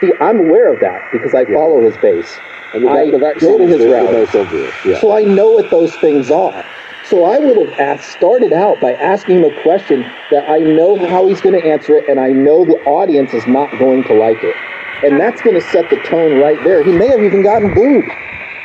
See, 0.00 0.12
I'm 0.20 0.40
aware 0.40 0.72
of 0.72 0.80
that 0.80 1.10
because 1.12 1.34
I 1.34 1.44
follow 1.46 1.80
his 1.80 1.96
base. 1.98 2.38
And 2.74 2.84
the, 2.84 2.90
I 2.90 3.10
the 3.10 3.18
vaccine 3.18 3.48
go 3.48 3.58
to 3.58 3.66
his 3.66 3.84
route. 3.86 4.34
obvious. 4.34 4.74
Yeah. 4.84 5.00
So 5.00 5.16
I 5.16 5.22
know 5.22 5.50
what 5.50 5.70
those 5.70 5.94
things 5.96 6.30
are. 6.30 6.64
So 7.08 7.24
I 7.24 7.38
would 7.38 7.56
have 7.56 7.78
asked, 7.78 8.10
started 8.10 8.52
out 8.52 8.80
by 8.80 8.92
asking 8.94 9.38
him 9.38 9.44
a 9.44 9.62
question 9.62 10.02
that 10.32 10.48
I 10.50 10.58
know 10.58 10.98
how 11.06 11.28
he's 11.28 11.40
going 11.40 11.58
to 11.58 11.64
answer 11.64 11.96
it, 11.96 12.08
and 12.08 12.18
I 12.18 12.30
know 12.30 12.64
the 12.64 12.82
audience 12.84 13.32
is 13.32 13.46
not 13.46 13.70
going 13.78 14.02
to 14.04 14.14
like 14.14 14.42
it. 14.42 14.56
And 15.04 15.20
that's 15.20 15.40
going 15.40 15.54
to 15.54 15.60
set 15.60 15.88
the 15.88 15.96
tone 15.98 16.40
right 16.40 16.62
there. 16.64 16.82
He 16.82 16.90
may 16.90 17.06
have 17.06 17.22
even 17.22 17.42
gotten 17.42 17.72
booed. 17.74 18.04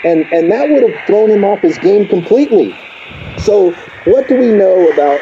And, 0.04 0.26
and 0.34 0.52
that 0.52 0.70
would 0.70 0.90
have 0.90 1.06
thrown 1.06 1.30
him 1.30 1.44
off 1.44 1.60
his 1.62 1.78
game 1.78 2.08
completely. 2.08 2.76
So 3.38 3.72
what 4.06 4.28
do 4.28 4.36
we 4.36 4.48
know 4.48 4.92
about 4.92 5.22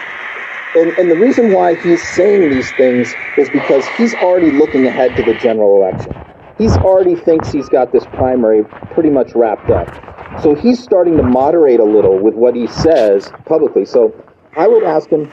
and, 0.75 0.91
and 0.97 1.10
the 1.10 1.15
reason 1.15 1.51
why 1.51 1.75
he's 1.75 2.01
saying 2.01 2.49
these 2.49 2.71
things 2.73 3.15
is 3.38 3.49
because 3.49 3.88
he's 3.97 4.13
already 4.15 4.51
looking 4.51 4.86
ahead 4.86 5.15
to 5.15 5.23
the 5.23 5.34
general 5.36 5.77
election. 5.77 6.13
He's 6.58 6.75
already 6.77 7.15
thinks 7.15 7.51
he's 7.51 7.69
got 7.69 7.91
this 7.91 8.05
primary 8.08 8.63
pretty 8.93 9.10
much 9.10 9.34
wrapped 9.34 9.69
up. 9.69 9.88
So 10.43 10.53
he's 10.53 10.82
starting 10.82 11.17
to 11.17 11.23
moderate 11.23 11.79
a 11.79 11.86
little 11.86 12.19
with 12.19 12.36
what 12.36 12.55
he 12.55 12.67
says 12.67 13.32
publicly. 13.45 13.86
So 13.86 14.13
I 14.55 14.67
would 14.67 14.84
ask 14.84 15.10
him, 15.10 15.32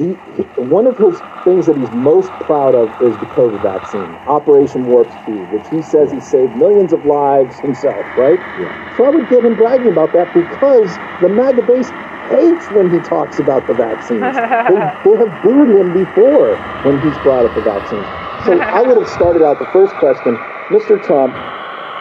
he- 0.00 0.16
one 0.56 0.86
of 0.86 0.96
his 0.96 1.20
things 1.44 1.66
that 1.66 1.76
he's 1.76 1.90
most 1.92 2.32
proud 2.40 2.74
of 2.74 2.88
is 3.02 3.16
the 3.18 3.26
COVID 3.26 3.60
vaccine, 3.60 4.08
Operation 4.26 4.86
Warp 4.86 5.10
Speed, 5.22 5.44
which 5.52 5.68
he 5.68 5.82
says 5.82 6.10
he 6.12 6.20
saved 6.20 6.56
millions 6.56 6.92
of 6.92 7.04
lives 7.04 7.58
himself, 7.60 8.04
right? 8.16 8.40
Yeah. 8.58 8.96
So 8.96 9.04
I 9.04 9.10
would 9.10 9.28
get 9.28 9.44
him 9.44 9.54
bragging 9.54 9.88
about 9.88 10.12
that 10.12 10.32
because 10.32 10.96
the 11.20 11.28
MAGA 11.28 11.62
base 11.62 11.90
hates 12.28 12.70
when 12.70 12.90
he 12.90 13.00
talks 13.00 13.38
about 13.38 13.66
the 13.66 13.74
vaccines. 13.74 14.20
they, 14.22 14.78
they 15.10 15.16
have 15.16 15.32
booed 15.42 15.68
him 15.68 15.92
before 15.92 16.56
when 16.82 17.00
he's 17.00 17.16
brought 17.18 17.44
up 17.44 17.54
the 17.54 17.62
vaccines. 17.62 18.06
So 18.46 18.58
I 18.60 18.80
would 18.80 18.96
have 18.96 19.08
started 19.08 19.42
out 19.42 19.58
the 19.58 19.66
first 19.66 19.94
question, 19.96 20.36
Mr. 20.72 20.96
Trump, 21.04 21.34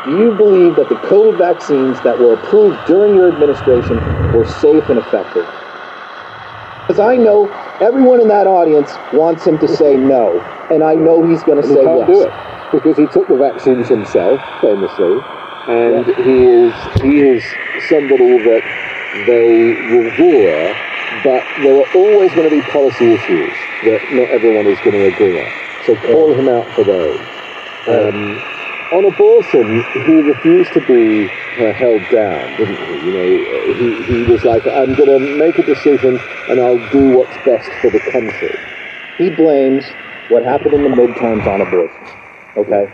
do 0.06 0.16
you 0.16 0.32
believe 0.32 0.76
that 0.78 0.88
the 0.88 0.96
COVID 0.96 1.38
vaccines 1.38 2.00
that 2.02 2.18
were 2.18 2.34
approved 2.34 2.80
during 2.88 3.16
your 3.16 3.28
administration 3.28 3.98
were 4.32 4.46
safe 4.46 4.88
and 4.88 5.00
effective? 5.00 5.46
Because 6.90 7.06
I 7.06 7.18
know 7.18 7.46
everyone 7.82 8.20
in 8.20 8.30
that 8.30 8.48
audience 8.48 8.90
wants 9.14 9.46
him 9.46 9.60
to 9.60 9.68
say 9.68 9.96
no, 9.96 10.42
and 10.72 10.84
I 10.84 10.96
know 10.96 11.22
he's 11.22 11.44
going 11.44 11.62
to 11.62 11.68
say 11.68 11.86
can't 11.86 12.00
yes. 12.02 12.08
do 12.10 12.24
it 12.26 12.34
because 12.72 12.98
he 12.98 13.06
took 13.06 13.28
the 13.28 13.38
vaccines 13.38 13.88
himself, 13.88 14.42
famously, 14.60 15.22
and 15.70 16.08
he 16.26 16.50
is 16.50 16.74
he 17.06 17.22
is 17.22 17.46
somebody 17.86 18.42
that 18.42 18.66
they 19.30 19.78
revere. 19.94 20.74
But 21.22 21.46
there 21.62 21.78
are 21.78 21.94
always 21.94 22.34
going 22.34 22.50
to 22.50 22.56
be 22.56 22.62
policy 22.74 23.14
issues 23.14 23.54
that 23.86 24.02
not 24.10 24.34
everyone 24.34 24.66
is 24.66 24.80
going 24.80 24.98
to 24.98 25.14
agree 25.14 25.38
on. 25.38 25.52
So 25.86 25.96
call 26.10 26.34
him 26.34 26.50
out 26.50 26.66
for 26.74 26.84
those. 26.84 27.22
Um, 27.86 28.42
on 28.92 29.06
abortion, 29.06 29.84
he 30.06 30.22
refused 30.22 30.74
to 30.74 30.82
be 30.82 31.26
uh, 31.60 31.74
held 31.74 32.02
down, 32.10 32.58
didn't 32.58 32.78
he? 32.78 33.08
You 33.08 33.14
know, 33.14 33.74
he, 33.76 34.04
he 34.04 34.32
was 34.32 34.44
like, 34.44 34.66
I'm 34.68 34.96
going 34.96 35.10
to 35.10 35.38
make 35.38 35.60
a 35.60 35.64
decision 35.64 36.20
and 36.50 36.60
I'll 36.60 36.80
do 36.92 37.18
what's 37.18 37.38
best 37.46 37.70
for 37.82 37.90
the 37.92 38.00
country. 38.00 38.58
he 39.18 39.30
blames 39.30 39.86
what 40.30 40.44
happened 40.44 40.74
in 40.74 40.84
the 40.84 40.90
midterms 40.90 41.46
on 41.48 41.62
abortion. 41.62 42.02
Okay? 42.58 42.92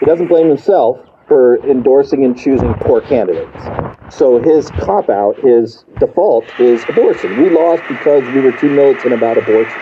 He 0.00 0.06
doesn't 0.06 0.28
blame 0.28 0.48
himself 0.48 1.00
for 1.26 1.58
endorsing 1.68 2.24
and 2.24 2.38
choosing 2.38 2.72
poor 2.74 3.00
candidates. 3.00 3.64
So 4.16 4.40
his 4.40 4.70
cop 4.70 5.10
out, 5.10 5.38
his 5.40 5.84
default 5.98 6.48
is 6.60 6.84
abortion. 6.88 7.42
We 7.42 7.50
lost 7.50 7.82
because 7.88 8.22
we 8.34 8.40
were 8.40 8.52
too 8.52 8.70
militant 8.70 9.14
about 9.14 9.38
abortion. 9.38 9.80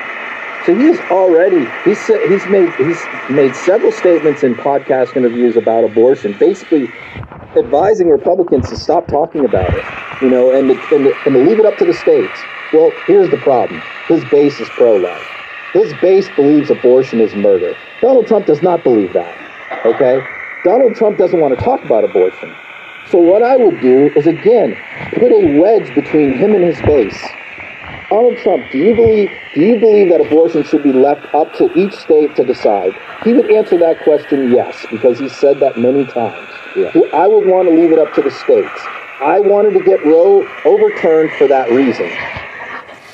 So 0.66 0.74
he's 0.74 0.98
already 1.12 1.64
he's 1.84 2.04
he's 2.28 2.44
made 2.46 2.74
he's 2.74 3.00
made 3.30 3.54
several 3.54 3.92
statements 3.92 4.42
in 4.42 4.56
podcast 4.56 5.16
interviews 5.16 5.56
about 5.56 5.84
abortion, 5.84 6.32
basically 6.32 6.88
advising 7.56 8.10
Republicans 8.10 8.68
to 8.70 8.76
stop 8.76 9.06
talking 9.06 9.44
about 9.44 9.72
it, 9.72 9.84
you 10.20 10.28
know, 10.28 10.50
and 10.50 10.68
to, 10.68 10.94
and, 10.96 11.04
to, 11.04 11.16
and 11.24 11.34
to 11.34 11.38
leave 11.38 11.60
it 11.60 11.66
up 11.66 11.78
to 11.78 11.84
the 11.84 11.94
states. 11.94 12.40
Well, 12.72 12.90
here's 13.06 13.30
the 13.30 13.36
problem: 13.36 13.80
his 14.08 14.24
base 14.24 14.58
is 14.58 14.68
pro-life. 14.70 15.24
His 15.72 15.94
base 16.02 16.28
believes 16.30 16.68
abortion 16.68 17.20
is 17.20 17.32
murder. 17.36 17.76
Donald 18.00 18.26
Trump 18.26 18.46
does 18.46 18.60
not 18.60 18.82
believe 18.82 19.12
that. 19.12 19.38
Okay, 19.86 20.20
Donald 20.64 20.96
Trump 20.96 21.16
doesn't 21.16 21.38
want 21.38 21.56
to 21.56 21.64
talk 21.64 21.84
about 21.84 22.02
abortion. 22.02 22.52
So 23.06 23.18
what 23.18 23.44
I 23.44 23.56
would 23.56 23.80
do 23.80 24.10
is 24.16 24.26
again 24.26 24.76
put 25.12 25.30
a 25.30 25.60
wedge 25.60 25.94
between 25.94 26.32
him 26.32 26.56
and 26.56 26.64
his 26.64 26.80
base. 26.82 27.24
Donald 28.08 28.38
Trump, 28.38 28.70
do 28.70 28.78
you 28.78 28.94
believe 28.94 29.30
do 29.54 29.60
you 29.60 29.80
believe 29.80 30.10
that 30.10 30.20
abortion 30.20 30.62
should 30.62 30.84
be 30.84 30.92
left 30.92 31.34
up 31.34 31.52
to 31.54 31.72
each 31.76 31.92
state 31.92 32.36
to 32.36 32.44
decide? 32.44 32.94
He 33.24 33.32
would 33.32 33.50
answer 33.50 33.76
that 33.78 34.00
question 34.04 34.52
yes, 34.52 34.86
because 34.90 35.18
he 35.18 35.28
said 35.28 35.58
that 35.58 35.76
many 35.76 36.04
times. 36.04 36.48
Yeah. 36.76 36.92
I 37.12 37.26
would 37.26 37.46
want 37.46 37.68
to 37.68 37.74
leave 37.74 37.90
it 37.90 37.98
up 37.98 38.14
to 38.14 38.22
the 38.22 38.30
states. 38.30 38.80
I 39.20 39.40
wanted 39.40 39.72
to 39.72 39.82
get 39.82 40.04
Roe 40.04 40.46
overturned 40.64 41.32
for 41.32 41.48
that 41.48 41.70
reason. 41.70 42.08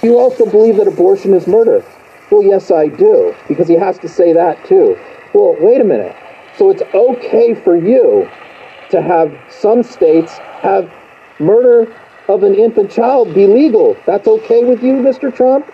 You 0.03 0.19
also 0.19 0.45
believe 0.45 0.77
that 0.77 0.89
abortion 0.89 1.33
is 1.33 1.47
murder? 1.47 1.85
Well, 2.31 2.43
yes, 2.43 2.71
I 2.71 2.89
do, 2.89 3.35
because 3.49 3.69
he 3.69 3.75
has 3.77 3.99
to 4.01 4.09
say 4.09 4.33
that 4.33 4.63
too. 4.67 4.99
Well, 5.33 5.57
wait 5.61 5.81
a 5.81 5.85
minute. 5.85 6.15
So 6.59 6.71
it's 6.71 6.83
okay 6.93 7.55
for 7.55 7.77
you 7.77 8.29
to 8.91 9.01
have 9.01 9.33
some 9.49 9.83
states 9.83 10.37
have 10.61 10.93
murder 11.39 11.95
of 12.29 12.43
an 12.43 12.55
infant 12.55 12.91
child 12.91 13.35
be 13.35 13.47
legal. 13.47 13.97
That's 14.07 14.27
okay 14.29 14.65
with 14.65 14.83
you, 14.83 14.95
Mr. 14.95 15.35
Trump? 15.35 15.67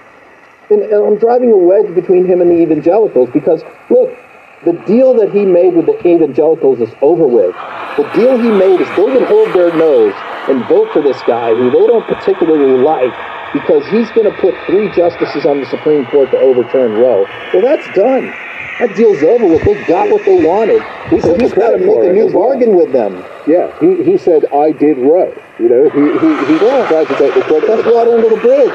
And, 0.70 0.82
and 0.82 1.06
I'm 1.06 1.16
driving 1.16 1.52
a 1.52 1.56
wedge 1.56 1.94
between 1.94 2.26
him 2.26 2.40
and 2.40 2.50
the 2.50 2.60
evangelicals 2.60 3.30
because, 3.32 3.62
look, 3.90 4.16
the 4.64 4.72
deal 4.86 5.14
that 5.14 5.32
he 5.32 5.44
made 5.44 5.74
with 5.74 5.86
the 5.86 5.98
evangelicals 6.06 6.80
is 6.80 6.90
over 7.00 7.26
with. 7.26 7.54
The 7.96 8.10
deal 8.14 8.38
he 8.38 8.50
made 8.50 8.80
is 8.80 8.88
going 8.96 9.18
to 9.18 9.26
hold 9.26 9.48
their 9.54 9.72
nose 9.76 10.14
and 10.48 10.64
vote 10.66 10.92
for 10.92 11.00
this 11.00 11.20
guy 11.22 11.54
who 11.54 11.70
they 11.70 11.86
don't 11.86 12.06
particularly 12.06 12.82
like 12.82 13.14
because 13.52 13.86
he's 13.88 14.10
going 14.10 14.30
to 14.30 14.36
put 14.40 14.54
three 14.66 14.90
justices 14.94 15.46
on 15.46 15.60
the 15.60 15.66
Supreme 15.66 16.04
Court 16.06 16.30
to 16.32 16.38
overturn 16.38 16.92
Roe. 16.92 17.24
Well, 17.52 17.62
that's 17.62 17.86
done. 17.94 18.34
That 18.78 18.94
deal's 18.94 19.22
over 19.24 19.46
with. 19.46 19.64
They 19.64 19.74
got 19.86 20.08
what 20.08 20.24
they 20.24 20.40
wanted. 20.40 20.82
He 21.10 21.20
took 21.20 21.36
he's 21.40 21.52
got 21.52 21.70
to 21.72 21.78
make 21.78 21.88
a 21.98 22.12
new 22.12 22.26
well. 22.26 22.54
bargain 22.54 22.76
with 22.76 22.92
them. 22.92 23.24
Yeah, 23.46 23.76
he, 23.80 24.04
he 24.04 24.16
said, 24.16 24.44
I 24.54 24.70
did 24.70 24.98
Roe. 24.98 25.34
You 25.58 25.68
know, 25.68 25.90
he, 25.90 26.00
he, 26.00 26.58
he 26.58 26.64
Yeah. 26.64 26.86
tried 26.86 27.08
to 27.08 27.14
take 27.18 27.34
the 27.34 27.42
credit 27.42 27.66
That's 27.66 27.82
water 27.92 28.14
under 28.14 28.28
the 28.28 28.36
bridge. 28.36 28.70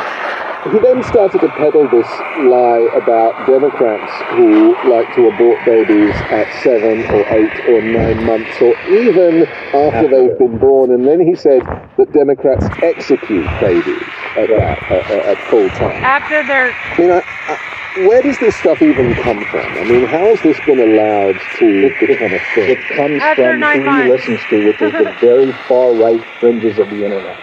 He 0.71 0.79
then 0.79 1.03
started 1.03 1.41
to 1.41 1.49
peddle 1.49 1.89
this 1.89 2.07
lie 2.39 2.87
about 2.95 3.35
Democrats 3.45 4.13
who 4.31 4.73
like 4.89 5.13
to 5.13 5.27
abort 5.27 5.59
babies 5.65 6.15
at 6.31 6.47
seven 6.63 7.03
or 7.11 7.27
eight 7.35 7.51
or 7.67 7.81
nine 7.81 8.25
months 8.25 8.61
or 8.61 8.73
even 8.87 9.43
after 9.75 10.07
they've 10.07 10.37
been 10.39 10.57
born. 10.57 10.91
And 10.91 11.05
then 11.05 11.19
he 11.19 11.35
said 11.35 11.63
that 11.97 12.13
Democrats 12.13 12.65
execute 12.81 13.45
babies 13.59 14.01
at, 14.37 14.47
that, 14.47 14.83
at, 14.89 15.11
at- 15.11 15.25
at 15.25 15.37
full 15.49 15.67
time. 15.71 16.01
After 16.01 16.41
they're 16.47 16.71
I 16.71 16.97
mean, 16.97 17.11
I, 17.11 17.21
I, 17.51 18.07
where 18.07 18.21
does 18.21 18.39
this 18.39 18.55
stuff 18.55 18.81
even 18.81 19.13
come 19.15 19.43
from? 19.45 19.69
I 19.77 19.83
mean, 19.83 20.05
how 20.07 20.27
has 20.27 20.41
this 20.43 20.59
been 20.61 20.79
allowed 20.79 21.41
to 21.57 21.89
become 21.99 22.31
a 22.31 22.39
thing? 22.39 22.69
It 22.71 22.87
comes 22.87 23.21
After 23.21 23.51
from 23.51 23.59
nine 23.59 23.81
who 23.83 24.01
he 24.03 24.09
listens 24.09 24.45
to, 24.45 24.65
which 24.65 24.81
is 24.81 24.93
the 24.93 25.11
very 25.19 25.51
far 25.67 25.93
right 25.93 26.23
fringes 26.39 26.79
of 26.79 26.89
the 26.89 27.03
internet. 27.03 27.37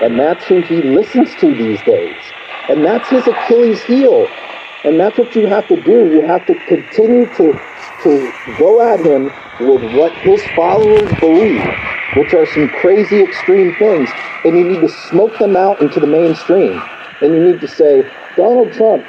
And 0.00 0.18
that's 0.18 0.46
who 0.46 0.62
he 0.62 0.82
listens 0.82 1.34
to 1.36 1.52
these 1.54 1.82
days. 1.82 2.32
And 2.68 2.84
that's 2.84 3.08
his 3.10 3.26
Achilles 3.26 3.82
heel. 3.82 4.28
And 4.84 5.00
that's 5.00 5.18
what 5.18 5.34
you 5.34 5.46
have 5.46 5.68
to 5.68 5.80
do. 5.82 6.10
You 6.12 6.22
have 6.22 6.46
to 6.46 6.54
continue 6.66 7.26
to, 7.36 7.52
to 8.02 8.32
go 8.58 8.80
at 8.82 9.00
him 9.00 9.24
with 9.60 9.96
what 9.96 10.12
his 10.18 10.42
followers 10.56 11.10
believe, 11.20 11.62
which 12.16 12.34
are 12.34 12.46
some 12.46 12.68
crazy 12.68 13.22
extreme 13.22 13.74
things. 13.76 14.10
And 14.44 14.56
you 14.56 14.64
need 14.68 14.80
to 14.80 14.88
smoke 14.88 15.38
them 15.38 15.56
out 15.56 15.80
into 15.80 16.00
the 16.00 16.06
mainstream. 16.06 16.82
And 17.20 17.34
you 17.34 17.52
need 17.52 17.60
to 17.60 17.68
say, 17.68 18.10
Donald 18.36 18.72
Trump, 18.72 19.04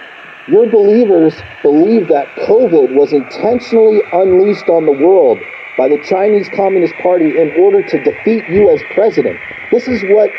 Your 0.48 0.70
believers 0.70 1.34
believe 1.64 2.08
that 2.10 2.28
COVID 2.48 2.96
was 2.96 3.12
intentionally 3.14 4.02
unleashed 4.14 4.70
on 4.70 4.86
the 4.86 4.92
world 4.92 5.40
by 5.76 5.90
the 5.90 5.98
Chinese 5.98 6.48
Communist 6.50 6.94
Party 7.02 7.40
in 7.40 7.52
order 7.60 7.82
to 7.82 8.04
defeat 8.04 8.48
you 8.48 8.70
as 8.70 8.80
president. 8.94 9.40
This 9.72 9.88
is 9.88 10.04
what 10.04 10.30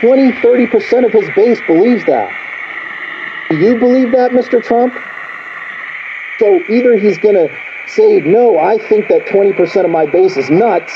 20, 0.00 0.32
30% 0.32 1.04
of 1.04 1.12
his 1.12 1.28
base 1.34 1.60
believes 1.66 2.04
that. 2.06 2.30
Do 3.50 3.56
you 3.56 3.76
believe 3.76 4.12
that, 4.12 4.32
Mr. 4.32 4.62
Trump? 4.62 4.94
So 6.38 6.62
either 6.68 6.96
he's 6.96 7.18
going 7.18 7.34
to 7.34 7.50
say, 7.86 8.20
no, 8.20 8.58
I 8.58 8.78
think 8.78 9.08
that 9.08 9.26
20% 9.26 9.84
of 9.84 9.90
my 9.90 10.06
base 10.06 10.36
is 10.36 10.50
nuts, 10.50 10.92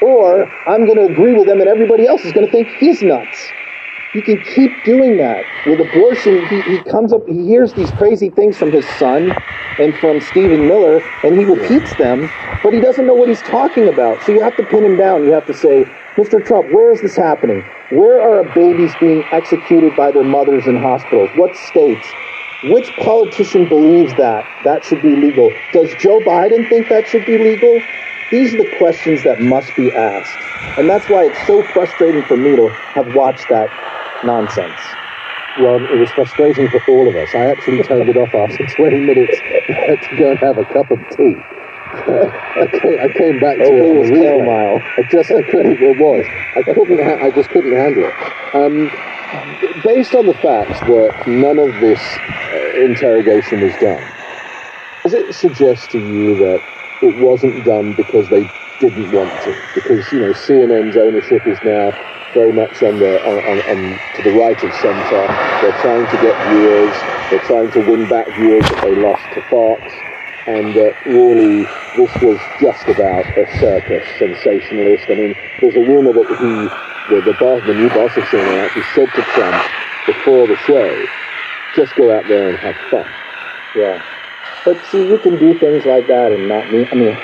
or 0.00 0.46
I'm 0.66 0.86
going 0.86 0.96
to 0.96 1.12
agree 1.12 1.34
with 1.34 1.46
them 1.46 1.60
and 1.60 1.68
everybody 1.68 2.06
else 2.06 2.24
is 2.24 2.32
going 2.32 2.46
to 2.46 2.52
think 2.52 2.68
he's 2.68 3.02
nuts. 3.02 3.52
You 4.14 4.22
can 4.22 4.40
keep 4.42 4.84
doing 4.84 5.16
that. 5.16 5.44
With 5.66 5.80
abortion, 5.80 6.46
he, 6.46 6.60
he 6.62 6.78
comes 6.88 7.12
up, 7.12 7.26
he 7.26 7.46
hears 7.46 7.74
these 7.74 7.90
crazy 7.90 8.30
things 8.30 8.56
from 8.56 8.70
his 8.70 8.88
son 8.90 9.34
and 9.80 9.92
from 9.98 10.20
Stephen 10.20 10.68
Miller, 10.68 11.02
and 11.24 11.36
he 11.36 11.44
repeats 11.44 11.92
them, 11.96 12.30
but 12.62 12.72
he 12.72 12.80
doesn't 12.80 13.06
know 13.06 13.14
what 13.14 13.28
he's 13.28 13.42
talking 13.42 13.88
about. 13.88 14.22
So 14.22 14.30
you 14.30 14.40
have 14.40 14.56
to 14.56 14.62
pin 14.62 14.84
him 14.84 14.96
down. 14.96 15.24
You 15.24 15.32
have 15.32 15.46
to 15.46 15.54
say, 15.54 15.84
Mr. 16.16 16.44
Trump, 16.44 16.70
where 16.72 16.92
is 16.92 17.00
this 17.00 17.16
happening? 17.16 17.64
Where 17.90 18.22
are 18.22 18.44
babies 18.54 18.94
being 19.00 19.24
executed 19.32 19.96
by 19.96 20.12
their 20.12 20.22
mothers 20.22 20.64
in 20.68 20.76
hospitals? 20.76 21.28
What 21.34 21.56
states? 21.56 22.06
Which 22.62 22.94
politician 22.94 23.68
believes 23.68 24.14
that 24.14 24.46
that 24.62 24.84
should 24.84 25.02
be 25.02 25.16
legal? 25.16 25.52
Does 25.72 25.92
Joe 25.96 26.20
Biden 26.20 26.68
think 26.68 26.88
that 26.88 27.08
should 27.08 27.26
be 27.26 27.36
legal? 27.36 27.82
These 28.30 28.54
are 28.54 28.58
the 28.58 28.76
questions 28.78 29.24
that 29.24 29.42
must 29.42 29.74
be 29.74 29.90
asked. 29.90 30.38
And 30.78 30.88
that's 30.88 31.08
why 31.08 31.24
it's 31.24 31.46
so 31.48 31.64
frustrating 31.72 32.22
for 32.22 32.36
me 32.36 32.54
to 32.54 32.68
have 32.68 33.12
watched 33.16 33.48
that 33.48 33.68
nonsense. 34.24 34.78
Well, 35.58 35.82
it 35.82 35.98
was 35.98 36.10
frustrating 36.10 36.68
for 36.68 36.80
all 36.88 37.08
of 37.08 37.16
us. 37.16 37.34
I 37.34 37.46
actually 37.46 37.82
turned 37.82 38.08
it 38.08 38.16
off 38.16 38.32
after 38.32 38.64
20 38.76 39.00
minutes 39.00 39.36
to 40.06 40.16
go 40.16 40.30
and 40.30 40.38
have 40.38 40.58
a 40.58 40.64
cup 40.66 40.92
of 40.92 41.00
tea. 41.16 41.34
I, 41.94 42.66
came, 42.66 42.98
I 43.00 43.08
came 43.12 43.40
back 43.40 43.56
to 43.58 43.64
it. 43.64 43.84
it 43.84 43.98
was 43.98 44.10
replay. 44.10 44.98
I 44.98 45.02
just 45.10 45.30
I 45.30 45.42
couldn't. 45.42 45.78
It 45.80 45.98
was. 45.98 46.24
I 46.56 46.62
couldn't. 46.62 46.98
Ha- 46.98 47.26
I 47.26 47.30
just 47.30 47.50
couldn't 47.50 47.72
handle 47.72 48.04
it. 48.04 48.14
Um, 48.54 48.90
based 49.82 50.14
on 50.14 50.26
the 50.26 50.34
fact 50.34 50.86
that 50.86 51.26
none 51.26 51.58
of 51.58 51.72
this 51.80 52.00
uh, 52.00 52.80
interrogation 52.82 53.60
was 53.60 53.74
done, 53.80 54.02
does 55.02 55.14
it 55.14 55.34
suggest 55.34 55.90
to 55.92 55.98
you 55.98 56.36
that 56.36 56.60
it 57.02 57.22
wasn't 57.22 57.64
done 57.64 57.94
because 57.94 58.28
they 58.28 58.50
didn't 58.80 59.12
want 59.12 59.30
to? 59.44 59.56
Because 59.74 60.10
you 60.12 60.20
know 60.20 60.32
CNN's 60.32 60.96
ownership 60.96 61.46
is 61.46 61.58
now 61.64 61.90
very 62.34 62.52
much 62.52 62.82
on 62.82 62.98
the 62.98 63.22
on, 63.22 63.38
on, 63.38 63.58
on 63.70 63.98
to 64.16 64.22
the 64.22 64.38
right 64.38 64.58
of 64.62 64.72
centre. 64.82 65.26
They're 65.62 65.80
trying 65.80 66.06
to 66.10 66.16
get 66.22 66.34
viewers. 66.50 66.94
They're 67.30 67.46
trying 67.46 67.70
to 67.72 67.90
win 67.90 68.08
back 68.08 68.26
viewers 68.34 68.64
that 68.70 68.82
they 68.82 68.96
lost 68.96 69.22
to 69.34 69.42
Fox 69.48 70.13
and 70.46 70.76
uh, 70.76 70.92
really 71.06 71.64
this 71.96 72.12
was 72.22 72.38
just 72.60 72.86
about 72.88 73.26
a 73.38 73.46
circus 73.58 74.06
sensationalist. 74.18 75.04
I 75.08 75.14
mean, 75.14 75.34
there's 75.60 75.76
a 75.76 75.80
rumor 75.80 76.12
that 76.12 76.28
he, 76.28 77.14
the, 77.14 77.20
the 77.22 77.36
boss, 77.38 77.62
the 77.66 77.74
new 77.74 77.88
boss 77.88 78.16
of 78.16 78.24
CNN, 78.24 78.66
actually 78.66 78.82
said 78.94 79.08
to 79.14 79.22
Trump 79.32 79.64
before 80.06 80.46
the 80.46 80.56
show, 80.66 81.04
just 81.76 81.94
go 81.96 82.16
out 82.16 82.24
there 82.28 82.50
and 82.50 82.58
have 82.58 82.76
fun. 82.90 83.06
Yeah. 83.74 84.02
But 84.64 84.82
see, 84.90 85.08
you 85.08 85.18
can 85.18 85.38
do 85.38 85.58
things 85.58 85.84
like 85.84 86.06
that 86.08 86.32
and 86.32 86.48
not 86.48 86.70
me. 86.70 86.86
I 86.90 86.94
mean, 86.94 87.16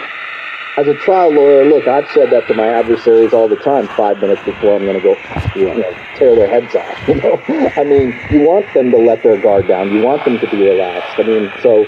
as 0.77 0.87
a 0.87 0.95
trial 0.95 1.31
lawyer, 1.33 1.65
look, 1.65 1.87
I've 1.87 2.09
said 2.13 2.31
that 2.31 2.47
to 2.49 2.55
my 2.55 2.69
adversaries 2.69 3.33
all 3.33 3.49
the 3.49 3.57
time. 3.57 3.89
Five 3.89 4.19
minutes 4.21 4.43
before 4.45 4.77
I'm 4.77 4.85
going 4.85 5.01
to 5.01 5.03
go, 5.03 5.17
you 5.57 5.67
know, 5.67 5.83
tear 6.17 6.35
their 6.35 6.49
heads 6.49 6.75
off. 6.75 6.87
You 7.09 7.17
know, 7.17 7.43
I 7.77 7.85
mean, 7.85 8.15
you 8.31 8.47
want 8.47 8.73
them 8.73 8.91
to 8.93 8.99
let 8.99 9.23
their 9.23 9.41
guard 9.41 9.67
down. 9.67 9.91
You 9.93 10.03
want 10.03 10.25
them 10.25 10.39
to 10.39 10.51
be 10.51 10.63
relaxed. 10.63 11.19
I 11.19 11.23
mean, 11.25 11.51
so 11.61 11.85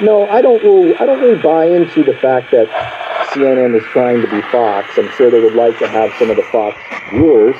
no, 0.00 0.28
I 0.28 0.42
don't 0.42 0.62
really, 0.62 0.96
I 0.96 1.06
don't 1.06 1.20
really 1.20 1.40
buy 1.40 1.66
into 1.66 2.02
the 2.02 2.14
fact 2.14 2.50
that 2.50 2.68
CNN 3.32 3.76
is 3.76 3.84
trying 3.92 4.20
to 4.22 4.30
be 4.30 4.40
Fox. 4.50 4.88
I'm 4.96 5.10
sure 5.12 5.30
they 5.30 5.40
would 5.40 5.54
like 5.54 5.78
to 5.78 5.88
have 5.88 6.12
some 6.18 6.30
of 6.30 6.36
the 6.36 6.42
Fox 6.44 6.76
viewers. 7.10 7.56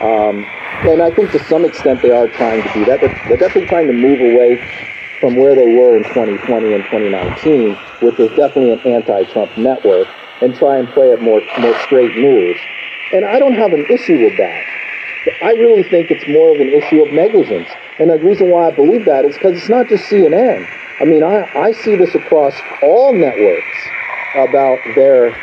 Um, 0.00 0.44
and 0.88 1.02
I 1.02 1.10
think 1.10 1.30
to 1.32 1.42
some 1.44 1.64
extent 1.64 2.02
they 2.02 2.10
are 2.10 2.28
trying 2.28 2.62
to 2.62 2.72
do 2.72 2.84
that. 2.86 3.00
They're, 3.00 3.14
they're 3.28 3.36
definitely 3.36 3.68
trying 3.68 3.86
to 3.86 3.92
move 3.92 4.20
away 4.20 4.56
from 5.20 5.36
where 5.36 5.54
they 5.54 5.76
were 5.76 5.96
in 5.96 6.04
2020 6.04 6.74
and 6.74 6.84
2019, 6.84 7.76
which 8.00 8.18
was 8.18 8.28
definitely 8.30 8.72
an 8.72 8.80
anti-Trump 8.80 9.56
network, 9.56 10.08
and 10.42 10.54
try 10.54 10.78
and 10.78 10.88
play 10.88 11.10
it 11.10 11.22
more 11.22 11.40
more 11.60 11.78
straight 11.80 12.14
news. 12.16 12.58
And 13.12 13.24
I 13.24 13.38
don't 13.38 13.54
have 13.54 13.72
an 13.72 13.86
issue 13.88 14.22
with 14.22 14.36
that. 14.36 14.64
I 15.42 15.52
really 15.52 15.82
think 15.84 16.10
it's 16.10 16.26
more 16.28 16.54
of 16.54 16.60
an 16.60 16.68
issue 16.68 17.02
of 17.02 17.12
negligence. 17.12 17.68
And 17.98 18.10
the 18.10 18.18
reason 18.18 18.50
why 18.50 18.68
I 18.68 18.70
believe 18.70 19.06
that 19.06 19.24
is 19.24 19.34
because 19.34 19.56
it's 19.56 19.68
not 19.68 19.88
just 19.88 20.04
CNN. 20.10 20.68
I 21.00 21.04
mean, 21.04 21.22
I, 21.22 21.50
I 21.58 21.72
see 21.72 21.96
this 21.96 22.14
across 22.14 22.54
all 22.82 23.12
networks 23.12 23.76
about 24.34 24.78
their 24.94 25.36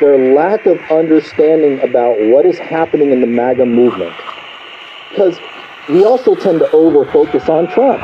their 0.00 0.32
lack 0.32 0.64
of 0.66 0.78
understanding 0.90 1.80
about 1.80 2.16
what 2.20 2.46
is 2.46 2.58
happening 2.58 3.10
in 3.10 3.20
the 3.20 3.26
MAGA 3.26 3.66
movement. 3.66 4.14
Because 5.10 5.38
we 5.88 6.04
also 6.04 6.36
tend 6.36 6.60
to 6.60 6.70
over 6.70 7.10
focus 7.10 7.48
on 7.48 7.66
Trump 7.66 8.00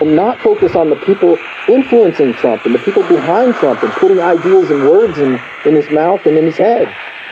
and 0.00 0.16
not 0.16 0.40
focus 0.40 0.74
on 0.74 0.90
the 0.90 0.96
people 0.96 1.38
influencing 1.68 2.32
Trump 2.34 2.64
and 2.64 2.74
the 2.74 2.78
people 2.80 3.02
behind 3.02 3.54
Trump 3.54 3.82
and 3.82 3.92
putting 3.92 4.18
ideas 4.18 4.70
and 4.70 4.82
words 4.82 5.18
in, 5.18 5.38
in 5.64 5.76
his 5.76 5.88
mouth 5.90 6.26
and 6.26 6.36
in 6.36 6.44
his 6.44 6.56
head. 6.56 6.88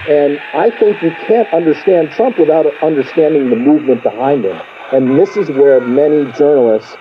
And 0.09 0.39
I 0.55 0.71
think 0.71 1.03
you 1.03 1.11
can't 1.27 1.53
understand 1.53 2.11
Trump 2.13 2.39
without 2.39 2.67
understanding 2.83 3.51
the 3.51 3.57
movement 3.57 4.03
behind 4.03 4.45
him. 4.45 4.61
And 4.93 5.19
this 5.19 5.37
is 5.37 5.51
where 5.51 5.81
many 5.81 6.31
journalists, 6.33 6.97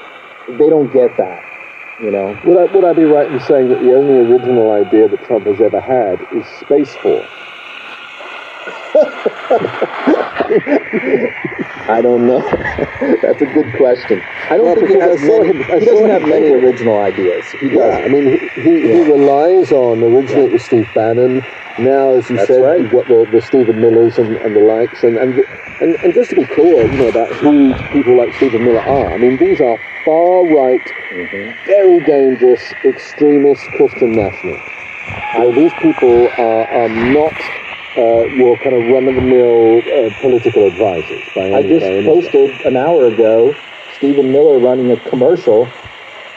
they 0.48 0.70
don't 0.70 0.92
get 0.92 1.16
that, 1.18 1.44
you 2.02 2.12
know. 2.12 2.38
Would 2.46 2.58
I, 2.58 2.66
would 2.74 2.86
I 2.86 2.94
be 2.94 3.04
right 3.04 3.32
in 3.32 3.40
saying 3.42 3.70
that 3.70 3.80
the 3.82 3.94
only 3.96 4.16
original 4.16 4.72
idea 4.72 5.08
that 5.08 5.24
Trump 5.26 5.46
has 5.48 5.62
ever 5.62 5.80
had 5.82 6.20
is 6.32 6.46
Space 6.60 6.96
Force? 6.98 7.30
I 11.88 12.02
don't 12.02 12.28
know. 12.28 12.42
That's 13.22 13.42
a 13.42 13.46
good 13.46 13.74
question. 13.76 14.22
I 14.50 14.58
don't 14.58 14.66
Well, 14.66 14.76
think 14.76 14.90
he 14.90 14.96
has 15.00 15.22
many, 15.22 15.48
him- 15.50 15.64
I 15.72 15.80
he 15.80 15.86
doesn't 15.86 16.10
have 16.10 16.24
many 16.24 16.52
original 16.52 17.00
ideas. 17.00 17.52
He 17.54 17.68
Yeah, 17.68 17.76
doesn't. 17.78 18.04
I 18.06 18.08
mean, 18.10 18.26
he, 18.56 18.62
he, 18.62 18.82
he 18.82 19.02
relies 19.02 19.72
on, 19.72 20.04
originally 20.04 20.46
it 20.46 20.52
was 20.52 20.64
Steve 20.66 20.88
Bannon, 20.94 21.42
now, 21.84 22.13
as 22.13 22.30
you 22.30 22.36
That's 22.38 22.48
said, 22.48 22.62
right. 22.62 22.82
you've 22.82 22.92
got 22.92 23.08
the, 23.08 23.28
the 23.32 23.42
Stephen 23.42 23.80
Millers 23.82 24.18
and, 24.18 24.38
and 24.38 24.56
the 24.56 24.60
likes, 24.60 25.04
and, 25.04 25.18
and, 25.18 25.39
and, 25.82 25.96
and 26.04 26.13
just 26.13 26.30
to 26.32 26.36
be 26.36 26.46
clear, 26.46 26.86
you 26.86 26.98
know, 26.98 27.08
about 27.10 27.32
who 27.36 27.74
people 27.92 28.15
like 28.18 28.34
Stephen 28.36 28.63
Miller 28.63 28.82
are, 28.82 29.13
I 29.13 29.18
mean, 29.18 29.38
these 29.38 29.62
are 29.62 29.78
far-right, 30.06 30.86
Mm-hmm. 31.10 31.65
very 31.65 32.00
dangerous, 32.02 32.62
extremist 32.86 33.65
Christian 33.72 34.12
nationalists. 34.12 34.70
Know, 35.34 35.52
these 35.52 35.74
people 35.82 36.30
are, 36.38 36.68
are 36.68 36.89
not 36.89 37.34
uh, 37.98 38.26
your 38.38 38.58
kind 38.58 38.76
of 38.76 38.86
run-of-the-mill 38.94 39.80
uh, 39.80 40.22
political 40.22 40.68
advisors 40.68 41.24
by 41.36 41.48
any 41.48 41.56
I 41.56 41.80
just 41.80 42.06
posted 42.06 42.52
an 42.62 42.78
hour 42.78 43.08
ago 43.08 43.56
Stephen 43.96 44.32
Miller 44.32 44.60
running 44.60 44.92
a 44.92 44.98
commercial 45.10 45.68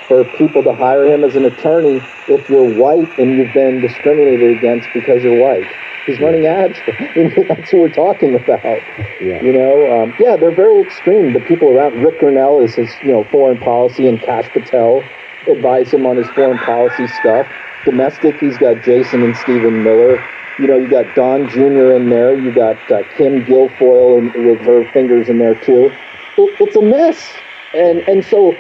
for 0.09 0.25
people 0.25 0.63
to 0.63 0.75
hire 0.75 1.07
him 1.07 1.25
as 1.25 1.37
an 1.37 1.45
attorney 1.45 2.01
if 2.29 2.49
you're 2.49 2.65
white 2.65 3.19
and 3.19 3.37
you've 3.37 3.53
been 3.53 3.81
discriminated 3.81 4.57
against 4.57 4.89
because 4.95 5.23
you're 5.23 5.39
white. 5.39 5.67
He's 6.07 6.19
running 6.19 6.47
ads. 6.47 6.79
For, 6.87 7.45
that's 7.47 7.73
what 7.73 7.75
we're 7.75 7.89
talking 7.89 8.35
about. 8.35 8.65
Yeah. 9.21 9.41
You 9.41 9.53
know, 9.53 10.03
um, 10.03 10.15
yeah, 10.19 10.37
they're 10.37 10.51
very 10.51 10.81
extreme. 10.81 11.33
The 11.33 11.41
people 11.41 11.69
around 11.71 12.03
Ric 12.03 12.19
Grenell 12.19 12.65
is 12.65 12.75
his, 12.75 12.91
you 13.03 13.13
know, 13.13 13.25
foreign 13.25 13.59
policy, 13.59 14.09
and 14.09 14.21
Kash 14.21 14.49
Patel 14.49 15.05
advise 15.47 15.93
him 15.93 16.07
on 16.07 16.17
his 16.17 16.27
foreign 16.31 16.59
policy 16.59 17.07
stuff. 17.07 17.47
Domestic, 17.85 18.37
he's 18.39 18.59
got 18.59 18.83
Jason 18.83 19.23
and 19.23 19.37
Stephen 19.37 19.83
Miller. 19.85 20.25
You 20.59 20.67
know, 20.67 20.77
you 20.77 20.89
got 20.89 21.15
Don 21.15 21.49
Jr. 21.49 21.95
in 21.95 22.11
there. 22.11 22.39
You 22.39 22.53
got 22.53 22.77
uh, 22.91 23.03
Kim 23.17 23.45
Guilfoyle 23.45 24.19
in, 24.19 24.47
with 24.47 24.61
her 24.61 24.85
fingers 24.93 25.29
in 25.29 25.39
there 25.39 25.55
too. 25.55 25.87
It, 26.37 26.61
it's 26.61 26.77
a 26.77 26.83
mess, 26.83 27.33
and 27.75 28.01
and 28.09 28.25
so 28.25 28.57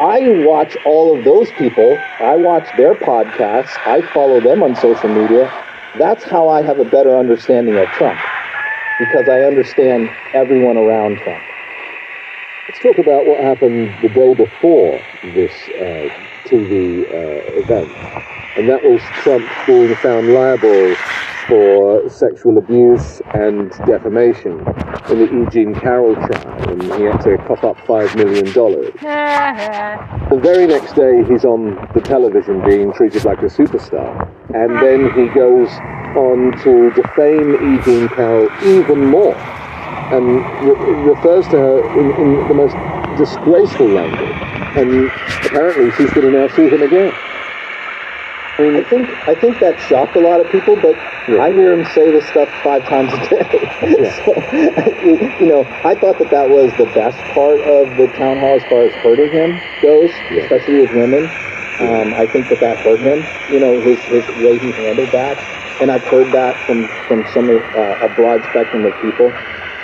I 0.00 0.20
watch 0.46 0.78
all 0.86 1.18
of 1.18 1.24
those 1.26 1.52
people. 1.52 1.98
I 2.20 2.34
watch 2.34 2.66
their 2.78 2.94
podcasts. 2.94 3.76
I 3.84 4.00
follow 4.14 4.40
them 4.40 4.62
on 4.62 4.74
social 4.74 5.10
media. 5.10 5.52
That's 5.98 6.24
how 6.24 6.48
I 6.48 6.62
have 6.62 6.78
a 6.78 6.86
better 6.86 7.18
understanding 7.18 7.76
of 7.76 7.86
Trump 7.88 8.18
because 8.98 9.28
I 9.28 9.42
understand 9.42 10.08
everyone 10.32 10.78
around 10.78 11.18
Trump. 11.18 11.42
Let's 12.66 12.80
talk 12.80 12.96
about 12.96 13.26
what 13.26 13.44
happened 13.44 13.94
the 14.00 14.08
day 14.08 14.32
before 14.32 15.04
this 15.22 15.68
uh, 15.68 16.08
TV 16.46 17.04
uh, 17.12 17.60
event, 17.60 17.92
and 18.56 18.70
that 18.70 18.82
was 18.82 19.02
Trump 19.20 19.46
being 19.66 19.94
found 19.96 20.32
liable 20.32 20.96
for 21.50 22.08
sexual 22.08 22.56
abuse 22.58 23.20
and 23.34 23.70
defamation 23.84 24.52
in 25.10 25.18
the 25.18 25.28
E. 25.42 25.50
Jean 25.50 25.74
Carroll 25.74 26.14
trial, 26.14 26.70
and 26.70 26.82
he 26.82 27.02
had 27.02 27.18
to 27.22 27.36
cough 27.46 27.64
up 27.64 27.76
five 27.86 28.14
million 28.16 28.50
dollars. 28.52 28.94
The 30.30 30.38
very 30.38 30.64
next 30.68 30.92
day, 30.94 31.24
he's 31.28 31.44
on 31.44 31.74
the 31.92 32.00
television 32.00 32.64
being 32.64 32.92
treated 32.92 33.24
like 33.24 33.38
a 33.42 33.46
superstar, 33.46 34.30
and 34.54 34.70
then 34.78 35.10
he 35.18 35.26
goes 35.34 35.68
on 36.16 36.52
to 36.62 36.90
defame 36.94 37.54
E. 37.56 37.82
Jean 37.84 38.08
Carroll 38.10 38.48
even 38.62 39.06
more 39.06 39.34
and 40.14 40.26
re- 40.64 41.10
refers 41.10 41.44
to 41.48 41.56
her 41.58 41.98
in, 41.98 42.10
in 42.22 42.48
the 42.48 42.54
most 42.54 42.76
disgraceful 43.18 43.88
language. 43.88 44.36
and 44.78 45.10
apparently 45.46 45.90
she's 45.96 46.10
going 46.14 46.30
to 46.30 46.38
now 46.38 46.48
sue 46.54 46.68
him 46.68 46.82
again. 46.82 47.12
I 48.60 48.62
mean, 48.62 48.76
I 48.76 48.82
think 48.82 49.08
I 49.26 49.34
think 49.34 49.58
that 49.60 49.80
shocked 49.80 50.16
a 50.16 50.20
lot 50.20 50.38
of 50.40 50.52
people, 50.52 50.76
but 50.76 50.94
yeah. 51.28 51.40
I 51.40 51.50
hear 51.50 51.72
him 51.72 51.86
say 51.94 52.10
this 52.10 52.28
stuff 52.28 52.48
five 52.62 52.84
times 52.84 53.10
a 53.14 53.28
day. 53.30 53.56
Yeah. 53.80 54.12
so, 54.24 55.40
you 55.40 55.48
know, 55.48 55.64
I 55.82 55.94
thought 55.94 56.18
that 56.18 56.28
that 56.30 56.50
was 56.50 56.70
the 56.76 56.84
best 56.92 57.16
part 57.32 57.60
of 57.60 57.96
the 57.96 58.06
town 58.18 58.36
hall 58.36 58.60
as 58.60 58.62
far 58.64 58.82
as 58.82 58.92
hurting 59.00 59.32
him 59.32 59.58
goes, 59.80 60.10
yeah. 60.30 60.44
especially 60.44 60.80
with 60.82 60.90
women. 60.92 61.24
Um, 61.80 62.12
I 62.12 62.26
think 62.26 62.50
that 62.50 62.60
that 62.60 62.76
hurt 62.84 63.00
him. 63.00 63.24
You 63.50 63.60
know, 63.60 63.80
his 63.80 63.98
his 64.12 64.28
way 64.44 64.58
he 64.58 64.72
handled 64.72 65.10
that, 65.12 65.38
and 65.80 65.90
I've 65.90 66.04
heard 66.04 66.30
that 66.34 66.54
from 66.66 66.86
from 67.08 67.24
some 67.32 67.48
of 67.48 67.62
uh, 67.74 68.04
a 68.04 68.14
broad 68.14 68.44
spectrum 68.50 68.84
of 68.84 68.92
people. 69.00 69.32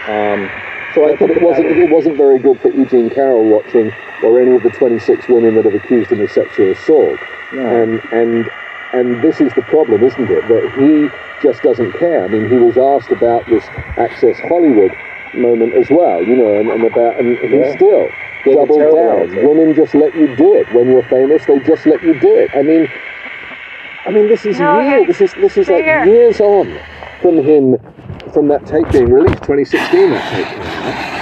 Um, 0.04 0.50
so 0.92 1.08
I 1.08 1.16
think 1.16 1.30
it 1.30 1.42
wasn't 1.42 1.68
it 1.68 1.90
wasn't 1.90 2.18
very 2.18 2.38
good 2.38 2.60
for 2.60 2.68
Eugene 2.68 3.08
Carroll 3.08 3.48
watching, 3.48 3.90
or 4.22 4.38
any 4.38 4.54
of 4.54 4.62
the 4.62 4.70
26 4.70 5.28
women 5.28 5.54
that 5.54 5.64
have 5.64 5.74
accused 5.74 6.12
him 6.12 6.20
of 6.20 6.30
sexual 6.30 6.72
assault. 6.72 7.18
And 7.52 8.02
and 8.12 8.50
and 8.92 9.22
this 9.22 9.40
is 9.40 9.52
the 9.54 9.62
problem, 9.62 10.02
isn't 10.02 10.30
it? 10.30 10.46
That 10.48 10.72
he 10.78 11.10
just 11.42 11.62
doesn't 11.62 11.92
care. 11.98 12.24
I 12.24 12.28
mean, 12.28 12.48
he 12.48 12.56
was 12.56 12.76
asked 12.78 13.12
about 13.12 13.46
this 13.46 13.64
Access 13.96 14.38
Hollywood 14.40 14.96
moment 15.34 15.74
as 15.74 15.90
well, 15.90 16.22
you 16.22 16.36
know, 16.36 16.58
and, 16.58 16.70
and 16.70 16.84
about, 16.84 17.18
and 17.18 17.38
he 17.38 17.58
yeah. 17.58 17.74
still 17.74 18.10
doubled 18.44 18.94
down. 18.94 19.34
Women 19.46 19.74
just 19.74 19.94
let 19.94 20.14
you 20.14 20.34
do 20.36 20.54
it. 20.54 20.70
When 20.72 20.88
you're 20.90 21.02
famous, 21.04 21.44
they 21.46 21.58
just 21.60 21.86
let 21.86 22.02
you 22.02 22.18
do 22.20 22.36
it. 22.36 22.50
I 22.54 22.62
mean, 22.62 22.88
I 24.06 24.10
mean, 24.10 24.28
this 24.28 24.46
is 24.46 24.58
no, 24.58 24.78
real. 24.78 25.04
This 25.04 25.20
is 25.20 25.34
this 25.34 25.56
is 25.56 25.68
like 25.68 25.84
here. 25.84 26.04
years 26.04 26.40
on 26.40 26.78
from 27.20 27.42
him, 27.42 27.74
from 28.36 28.48
that 28.48 28.66
tape 28.68 28.84
being 28.92 29.08
released, 29.08 29.40
2016. 29.48 30.12
That 30.12 30.20
tape 30.28 30.52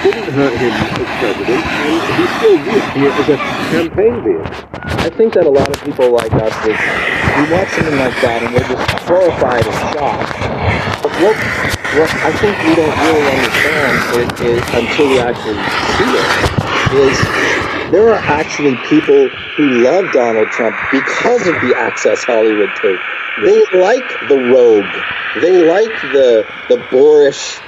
didn't 0.03 0.35
hurt 0.35 0.51
him 0.59 0.75
as 0.75 1.07
president, 1.23 1.63
and 1.63 1.95
he 2.11 2.27
still 2.27 2.59
used 2.59 2.91
it 2.99 3.15
as 3.23 3.29
a 3.31 3.39
campaign 3.71 4.19
vehicle. 4.27 4.51
I 4.99 5.15
think 5.15 5.31
that 5.39 5.47
a 5.47 5.55
lot 5.55 5.71
of 5.71 5.79
people 5.87 6.11
like 6.11 6.35
us, 6.35 6.51
we, 6.67 6.75
we 6.75 7.43
watch 7.55 7.71
something 7.71 7.95
like 8.03 8.19
that 8.19 8.43
and 8.43 8.51
we're 8.51 8.67
just 8.67 8.83
horrified 9.07 9.63
and 9.63 9.79
shocked. 9.95 10.27
But 11.07 11.15
what, 11.23 11.39
what 11.95 12.11
I 12.19 12.35
think 12.35 12.59
we 12.67 12.75
don't 12.83 12.99
really 12.99 13.27
understand 13.31 13.95
it 14.19 14.35
is, 14.51 14.63
until 14.75 15.07
we 15.07 15.23
actually 15.23 15.63
see 15.95 16.11
it, 16.19 16.55
is 16.99 17.54
there 17.93 18.09
are 18.15 18.23
actually 18.29 18.77
people 18.89 19.31
who 19.57 19.83
love 19.85 20.13
Donald 20.13 20.51
Trump 20.53 20.77
because 20.93 21.47
of 21.47 21.55
the 21.63 21.75
Access 21.77 22.25
Hollywood 22.25 22.75
tape. 22.77 23.01
They 23.39 23.65
like 23.73 24.09
the 24.29 24.37
rogue. 24.39 24.95
They 25.43 25.57
like 25.57 26.01
the 26.03 26.45
the 26.69 26.79
boorish 26.91 27.61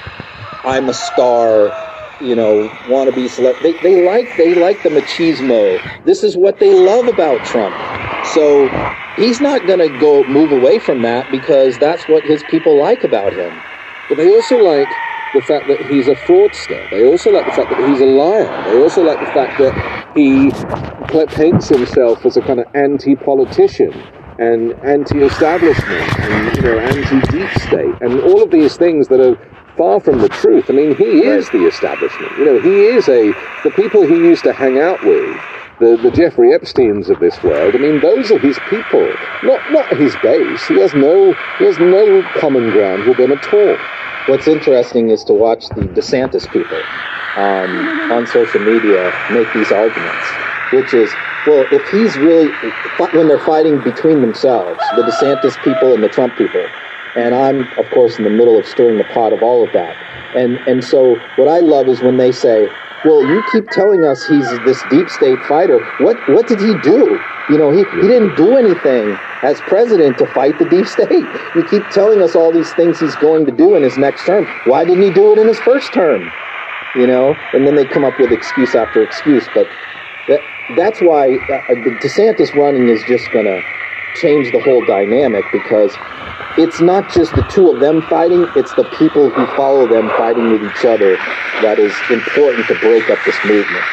I'm 0.63 0.89
a 0.89 0.93
star 0.93 1.77
you 2.19 2.35
know, 2.35 2.69
wannabe 2.87 3.25
celeb. 3.25 3.61
They, 3.63 3.73
they 3.73 3.95
like 3.95 4.37
they 4.37 4.53
like 4.53 4.83
the 4.83 4.89
machismo. 4.89 5.81
This 6.05 6.23
is 6.23 6.37
what 6.37 6.59
they 6.59 6.73
love 6.73 7.07
about 7.07 7.45
Trump. 7.45 7.75
So 8.21 8.69
he's 9.15 9.41
not 9.41 9.65
going 9.65 9.79
to 9.79 9.89
go 9.89 10.23
move 10.25 10.51
away 10.51 10.79
from 10.79 11.01
that 11.03 11.31
because 11.31 11.79
that's 11.79 12.07
what 12.07 12.25
his 12.25 12.43
people 12.43 12.77
like 12.77 13.03
about 13.03 13.33
him. 13.33 13.63
But 14.09 14.17
they 14.17 14.29
also 14.29 14.57
like 14.57 15.01
the 15.37 15.45
fact 15.45 15.67
that 15.67 15.79
he's 15.85 16.07
a 16.07 16.15
fraudster. 16.15 16.89
They 16.89 17.05
also 17.05 17.31
like 17.31 17.45
the 17.45 17.51
fact 17.51 17.69
that 17.69 17.89
he's 17.89 18.01
a 18.01 18.05
liar. 18.05 18.45
They 18.71 18.81
also 18.81 19.03
like 19.03 19.19
the 19.19 19.31
fact 19.37 19.59
that 19.59 19.73
he 20.15 20.51
paints 21.35 21.69
himself 21.69 22.25
as 22.25 22.37
a 22.37 22.41
kind 22.41 22.59
of 22.59 22.65
anti-politician 22.73 23.93
and 24.39 24.73
anti-establishment 24.83 26.19
and 26.19 26.57
you 26.57 26.61
know 26.63 26.79
anti-deep 26.79 27.49
state 27.59 27.95
and 28.01 28.19
all 28.21 28.43
of 28.43 28.51
these 28.51 28.77
things 28.77 29.07
that 29.07 29.19
are 29.19 29.35
far 29.77 29.99
from 29.99 30.19
the 30.19 30.29
truth. 30.29 30.65
I 30.69 30.73
mean, 30.73 30.95
he 30.95 31.23
is 31.23 31.47
the 31.49 31.67
establishment. 31.67 32.31
You 32.39 32.45
know, 32.45 32.59
he 32.59 32.85
is 32.85 33.07
a 33.07 33.31
the 33.63 33.71
people 33.75 34.01
he 34.07 34.15
used 34.15 34.43
to 34.45 34.53
hang 34.53 34.79
out 34.79 35.03
with. 35.03 35.37
The, 35.79 35.95
the 36.01 36.09
Jeffrey 36.09 36.55
Epstein's 36.55 37.07
of 37.07 37.19
this 37.19 37.43
world. 37.43 37.75
I 37.75 37.77
mean, 37.77 38.01
those 38.01 38.31
are 38.31 38.39
his 38.39 38.57
people, 38.67 39.13
not 39.43 39.61
not 39.71 39.95
his 39.95 40.15
base. 40.23 40.65
He 40.65 40.79
has 40.79 40.91
no 40.95 41.33
he 41.59 41.65
has 41.65 41.77
no 41.77 42.23
common 42.39 42.71
ground 42.71 43.05
with 43.05 43.17
them 43.17 43.31
at 43.31 43.53
all. 43.53 43.77
What's 44.27 44.47
interesting 44.47 45.09
is 45.09 45.23
to 45.25 45.33
watch 45.33 45.69
the 45.69 45.87
DeSantis 45.87 46.51
people 46.51 46.85
um, 47.37 48.11
on 48.11 48.27
social 48.27 48.59
media 48.59 49.13
make 49.29 49.53
these 49.53 49.71
arguments, 49.71 50.39
which 50.71 50.93
is 50.93 51.15
well, 51.45 51.69
if 51.71 51.87
he's 51.87 52.19
really 52.19 52.49
when 53.15 53.29
they're 53.29 53.39
fighting 53.39 53.81
between 53.81 54.19
themselves, 54.21 54.83
the 54.97 55.03
DeSantis 55.03 55.61
people 55.63 55.93
and 55.93 56.03
the 56.03 56.09
Trump 56.09 56.35
people, 56.35 56.75
and 57.15 57.33
I'm, 57.33 57.71
of 57.77 57.89
course, 57.89 58.17
in 58.17 58.25
the 58.25 58.29
middle 58.29 58.57
of 58.59 58.65
stirring 58.65 58.97
the 58.97 59.05
pot 59.05 59.31
of 59.31 59.41
all 59.41 59.63
of 59.63 59.71
that. 59.71 59.95
And 60.35 60.59
and 60.67 60.83
so 60.83 61.23
what 61.35 61.47
I 61.47 61.59
love 61.59 61.87
is 61.87 62.01
when 62.01 62.17
they 62.17 62.33
say, 62.33 62.69
"Well, 63.03 63.23
you 63.25 63.43
keep 63.51 63.69
telling 63.69 64.05
us 64.05 64.25
he's 64.25 64.59
this 64.61 64.83
deep 64.83 65.09
state 65.09 65.43
fighter. 65.45 65.79
What 65.99 66.17
what 66.29 66.47
did 66.47 66.59
he 66.59 66.75
do? 66.75 67.19
You 67.49 67.57
know, 67.57 67.71
he, 67.71 67.85
he 68.01 68.07
didn't 68.07 68.35
do 68.35 68.57
anything 68.57 69.17
as 69.43 69.61
president 69.61 70.17
to 70.19 70.27
fight 70.27 70.59
the 70.59 70.65
deep 70.65 70.87
state. 70.97 71.27
You 71.55 71.63
keep 71.63 71.89
telling 71.89 72.21
us 72.21 72.35
all 72.35 72.51
these 72.51 72.73
things 72.73 72.99
he's 72.99 73.15
going 73.15 73.45
to 73.45 73.51
do 73.51 73.75
in 73.75 73.83
his 73.83 73.97
next 73.97 74.25
term. 74.25 74.45
Why 74.65 74.85
didn't 74.85 75.03
he 75.03 75.11
do 75.11 75.33
it 75.33 75.39
in 75.39 75.47
his 75.47 75.59
first 75.59 75.93
term? 75.93 76.31
You 76.95 77.07
know, 77.07 77.37
and 77.53 77.67
then 77.67 77.75
they 77.75 77.85
come 77.85 78.03
up 78.05 78.19
with 78.19 78.31
excuse 78.31 78.75
after 78.75 79.03
excuse. 79.03 79.47
But 79.47 79.67
that, 80.27 80.41
that's 80.69 81.01
why 81.01 81.39
uh, 81.49 81.75
the 81.75 81.91
DeSantis 81.91 82.55
running 82.55 82.89
is 82.89 83.03
just 83.03 83.31
going 83.31 83.45
to 84.17 84.21
change 84.21 84.51
the 84.51 84.61
whole 84.61 84.85
dynamic 84.85 85.45
because 85.51 85.93
it's 86.57 86.81
not 86.81 87.11
just 87.11 87.35
the 87.35 87.43
two 87.43 87.69
of 87.69 87.79
them 87.79 88.01
fighting, 88.03 88.47
it's 88.55 88.73
the 88.75 88.83
people 88.97 89.29
who 89.29 89.45
follow 89.55 89.87
them 89.87 90.09
fighting 90.17 90.51
with 90.51 90.63
each 90.63 90.85
other 90.85 91.15
that 91.61 91.79
is 91.79 91.93
important 92.09 92.65
to 92.67 92.75
break 92.79 93.09
up 93.09 93.19
this 93.25 93.37
movement. 93.45 93.85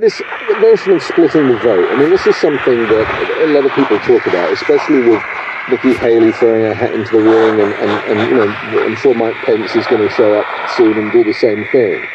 This 0.00 0.22
notion 0.60 0.92
of 0.92 1.02
splitting 1.02 1.48
the 1.48 1.58
vote, 1.58 1.88
I 1.90 1.98
mean, 1.98 2.10
this 2.10 2.26
is 2.26 2.36
something 2.36 2.78
that 2.78 3.42
a 3.42 3.52
lot 3.52 3.66
of 3.66 3.72
people 3.72 3.98
talk 4.00 4.24
about, 4.26 4.52
especially 4.52 5.00
with 5.08 5.22
Nikki 5.68 5.94
Haley 5.94 6.30
throwing 6.32 6.62
her 6.62 6.74
hat 6.74 6.94
into 6.94 7.10
the 7.10 7.22
ring, 7.22 7.60
and, 7.60 7.72
and, 7.72 7.90
and 8.06 8.30
you 8.30 8.36
know, 8.36 8.84
I'm 8.84 8.94
sure 8.96 9.14
Mike 9.14 9.34
Pence 9.44 9.74
is 9.74 9.86
going 9.88 10.06
to 10.06 10.14
show 10.14 10.38
up 10.38 10.46
soon 10.76 10.96
and 10.96 11.10
do 11.10 11.24
the 11.24 11.34
same 11.34 11.66
thing. 11.72 12.06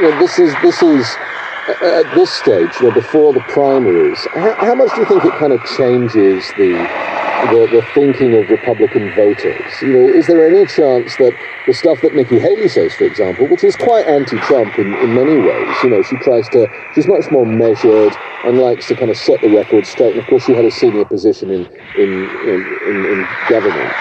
You 0.00 0.10
know, 0.10 0.18
this 0.18 0.38
is 0.38 0.54
this 0.62 0.82
is 0.82 1.04
at 1.82 2.14
this 2.14 2.32
stage, 2.32 2.70
you 2.80 2.88
know, 2.88 2.94
before 2.94 3.32
the 3.32 3.40
primaries. 3.40 4.26
How, 4.34 4.54
how 4.54 4.74
much 4.74 4.92
do 4.94 5.00
you 5.00 5.06
think 5.06 5.24
it 5.24 5.32
kind 5.32 5.52
of 5.52 5.64
changes 5.64 6.48
the 6.54 6.72
the, 7.52 7.68
the 7.72 7.82
thinking 7.94 8.34
of 8.34 8.50
Republican 8.50 9.10
voters? 9.12 9.82
You 9.82 9.92
know, 9.92 10.08
is 10.08 10.26
there 10.26 10.46
any 10.46 10.66
chance 10.66 11.16
that 11.16 11.36
the 11.66 11.74
stuff 11.74 12.00
that 12.02 12.14
Nikki 12.14 12.38
Haley 12.38 12.68
says, 12.68 12.94
for 12.94 13.04
example, 13.04 13.46
which 13.48 13.64
is 13.64 13.76
quite 13.76 14.06
anti-Trump 14.06 14.78
in, 14.78 14.94
in 14.94 15.14
many 15.14 15.36
ways, 15.38 15.76
you 15.82 15.90
know, 15.90 16.02
she 16.02 16.16
tries 16.16 16.48
to, 16.50 16.68
she's 16.94 17.06
much 17.08 17.30
more 17.30 17.46
measured 17.46 18.14
and 18.44 18.58
likes 18.58 18.86
to 18.88 18.96
kind 18.96 19.10
of 19.10 19.16
set 19.16 19.40
the 19.40 19.48
record 19.48 19.86
straight. 19.86 20.12
And 20.12 20.20
of 20.20 20.26
course, 20.26 20.44
she 20.44 20.52
had 20.52 20.64
a 20.64 20.70
senior 20.70 21.04
position 21.04 21.50
in 21.50 21.66
in 21.96 22.10
in, 22.48 22.78
in, 22.86 23.06
in 23.06 23.28
government. 23.48 23.94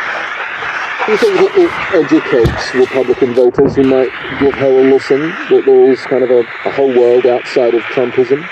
Do 1.05 1.13
you 1.13 1.17
think 1.17 1.35
that 1.39 1.57
it 1.57 1.71
educates 1.95 2.75
Republican 2.75 3.33
voters 3.33 3.75
who 3.75 3.83
might 3.83 4.11
give 4.39 4.53
her 4.55 4.67
a 4.67 4.91
listen 4.91 5.21
that 5.49 5.63
there 5.65 5.91
is 5.91 5.99
kind 6.01 6.23
of 6.23 6.29
a, 6.29 6.41
a 6.65 6.71
whole 6.73 6.89
world 6.89 7.25
outside 7.25 7.73
of 7.73 7.81
Trumpism? 7.95 8.47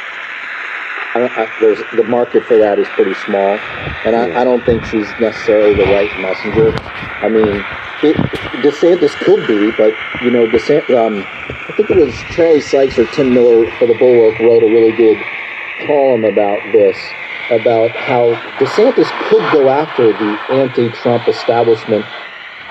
I, 1.13 1.27
I, 1.27 1.47
there's 1.59 1.79
the 1.95 2.03
market 2.03 2.45
for 2.45 2.57
that 2.57 2.79
is 2.79 2.87
pretty 2.89 3.13
small, 3.25 3.59
and 4.05 4.15
I, 4.15 4.41
I, 4.41 4.43
don't 4.43 4.63
think 4.65 4.85
she's 4.85 5.07
necessarily 5.19 5.75
the 5.75 5.85
right 5.91 6.09
messenger. 6.21 6.73
I 7.21 7.29
mean, 7.29 7.63
it, 8.01 8.15
DeSantis 8.63 9.13
could 9.17 9.45
be, 9.45 9.71
but 9.77 9.93
you 10.23 10.31
know, 10.31 10.47
DeSantis. 10.47 10.95
Um, 10.95 11.25
I 11.27 11.73
think 11.75 11.89
it 11.91 11.97
was 11.97 12.15
Charlie 12.31 12.61
Sykes 12.61 12.97
or 12.97 13.05
Tim 13.07 13.33
Miller 13.33 13.69
for 13.77 13.87
the 13.87 13.97
Bulwark 13.99 14.39
wrote 14.39 14.63
a 14.63 14.67
really 14.67 14.95
good 14.95 15.17
column 15.85 16.23
about 16.23 16.59
this, 16.71 16.97
about 17.51 17.91
how 17.91 18.33
DeSantis 18.57 19.09
could 19.29 19.51
go 19.51 19.69
after 19.69 20.07
the 20.13 20.37
anti-Trump 20.49 21.27
establishment 21.27 22.05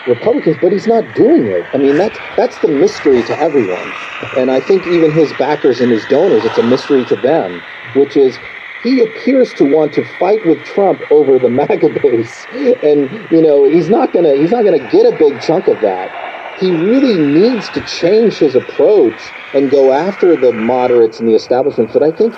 Republicans, 0.07 0.57
but 0.57 0.73
he's 0.73 0.87
not 0.87 1.15
doing 1.15 1.47
it. 1.47 1.65
I 1.75 1.79
mean, 1.79 1.97
that's 1.97 2.19
that's 2.37 2.59
the 2.59 2.69
mystery 2.69 3.23
to 3.25 3.39
everyone, 3.39 3.93
and 4.37 4.51
I 4.51 4.61
think 4.61 4.87
even 4.87 5.11
his 5.13 5.33
backers 5.35 5.81
and 5.81 5.91
his 5.91 6.05
donors, 6.07 6.45
it's 6.45 6.59
a 6.59 6.63
mystery 6.63 7.05
to 7.07 7.17
them 7.17 7.63
which 7.97 8.17
is 8.17 8.39
he 8.83 9.01
appears 9.01 9.53
to 9.55 9.65
want 9.65 9.93
to 9.95 10.05
fight 10.19 10.45
with 10.47 10.65
Trump 10.65 11.01
over 11.11 11.39
the 11.39 11.49
MAGA 11.61 11.91
base, 12.01 12.47
and 12.83 13.11
you 13.33 13.43
know 13.43 13.65
he's 13.65 13.89
not 13.91 14.13
gonna 14.13 14.35
he's 14.35 14.53
not 14.53 14.65
gonna 14.65 14.87
get 14.93 15.07
a 15.07 15.17
big 15.19 15.41
chunk 15.43 15.69
of 15.69 15.81
that. 15.81 16.13
He 16.61 16.73
really 16.73 17.19
needs 17.19 17.69
to 17.71 17.81
change 17.83 18.39
his 18.39 18.55
approach 18.55 19.21
and 19.55 19.71
go 19.71 19.93
after 19.93 20.37
the 20.37 20.53
moderates 20.53 21.21
and 21.21 21.29
the 21.29 21.35
establishment. 21.35 21.93
But 21.93 22.03
I 22.03 22.13
think 22.13 22.35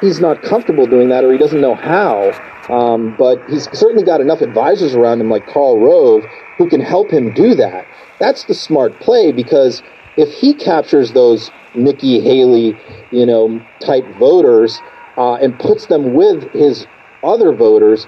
he's 0.00 0.20
not 0.20 0.42
comfortable 0.42 0.86
doing 0.86 1.08
that, 1.08 1.24
or 1.24 1.32
he 1.32 1.38
doesn't 1.38 1.60
know 1.60 1.74
how. 1.74 2.32
Um, 2.68 3.14
but 3.16 3.42
he's 3.48 3.68
certainly 3.78 4.04
got 4.04 4.20
enough 4.20 4.40
advisors 4.40 4.94
around 4.94 5.20
him, 5.20 5.30
like 5.30 5.46
Karl 5.46 5.80
Rove, 5.80 6.24
who 6.58 6.68
can 6.68 6.80
help 6.80 7.10
him 7.12 7.32
do 7.32 7.54
that. 7.54 7.86
That's 8.18 8.44
the 8.44 8.54
smart 8.54 9.00
play 9.00 9.32
because 9.32 9.82
if 10.16 10.32
he 10.32 10.54
captures 10.54 11.12
those 11.12 11.52
Nikki 11.74 12.20
Haley, 12.20 12.76
you 13.10 13.26
know, 13.26 13.64
type 13.84 14.06
voters 14.18 14.82
uh, 15.16 15.34
and 15.34 15.58
puts 15.58 15.86
them 15.86 16.14
with 16.14 16.52
his 16.54 16.86
other 17.22 17.52
voters, 17.52 18.06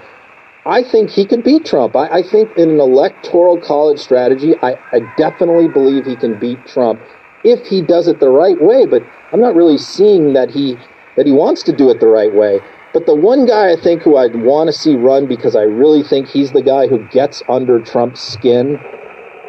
I 0.64 0.82
think 0.82 1.11
he 1.11 1.26
can 1.26 1.42
beat 1.42 1.64
Trump. 1.64 1.96
I, 1.96 2.09
I 2.18 2.22
think 2.22 2.53
in 2.57 2.70
an 2.70 2.80
electoral 2.80 3.61
college 3.61 3.99
strategy, 4.01 4.55
I, 4.62 4.76
I 4.92 5.01
definitely 5.16 5.68
believe 5.68 6.05
he 6.05 6.16
can 6.16 6.38
beat 6.38 6.66
Trump 6.66 7.03
if 7.44 7.66
he 7.66 7.82
does 7.82 8.09
it 8.09 8.20
the 8.20 8.30
right 8.30 8.59
way. 8.61 8.86
But 8.86 9.03
I'm 9.32 9.40
not 9.40 9.55
really 9.55 9.78
seeing 9.78 10.34
that 10.34 10.51
he 10.51 10.76
that 11.16 11.26
he 11.26 11.32
wants 11.32 11.62
to 11.64 11.72
do 11.72 11.90
it 11.90 12.01
the 12.01 12.07
right 12.09 12.32
way. 12.32 12.61
But 12.99 13.07
the 13.07 13.14
one 13.14 13.46
guy 13.46 13.70
I 13.70 13.76
think 13.76 14.03
who 14.03 14.16
I'd 14.16 14.34
want 14.34 14.66
to 14.66 14.72
see 14.72 14.96
run 14.96 15.28
because 15.28 15.55
I 15.55 15.62
really 15.62 16.03
think 16.03 16.26
he's 16.26 16.51
the 16.51 16.62
guy 16.62 16.88
who 16.88 16.99
gets 17.12 17.44
under 17.49 17.78
Trump's 17.78 18.20
skin 18.20 18.76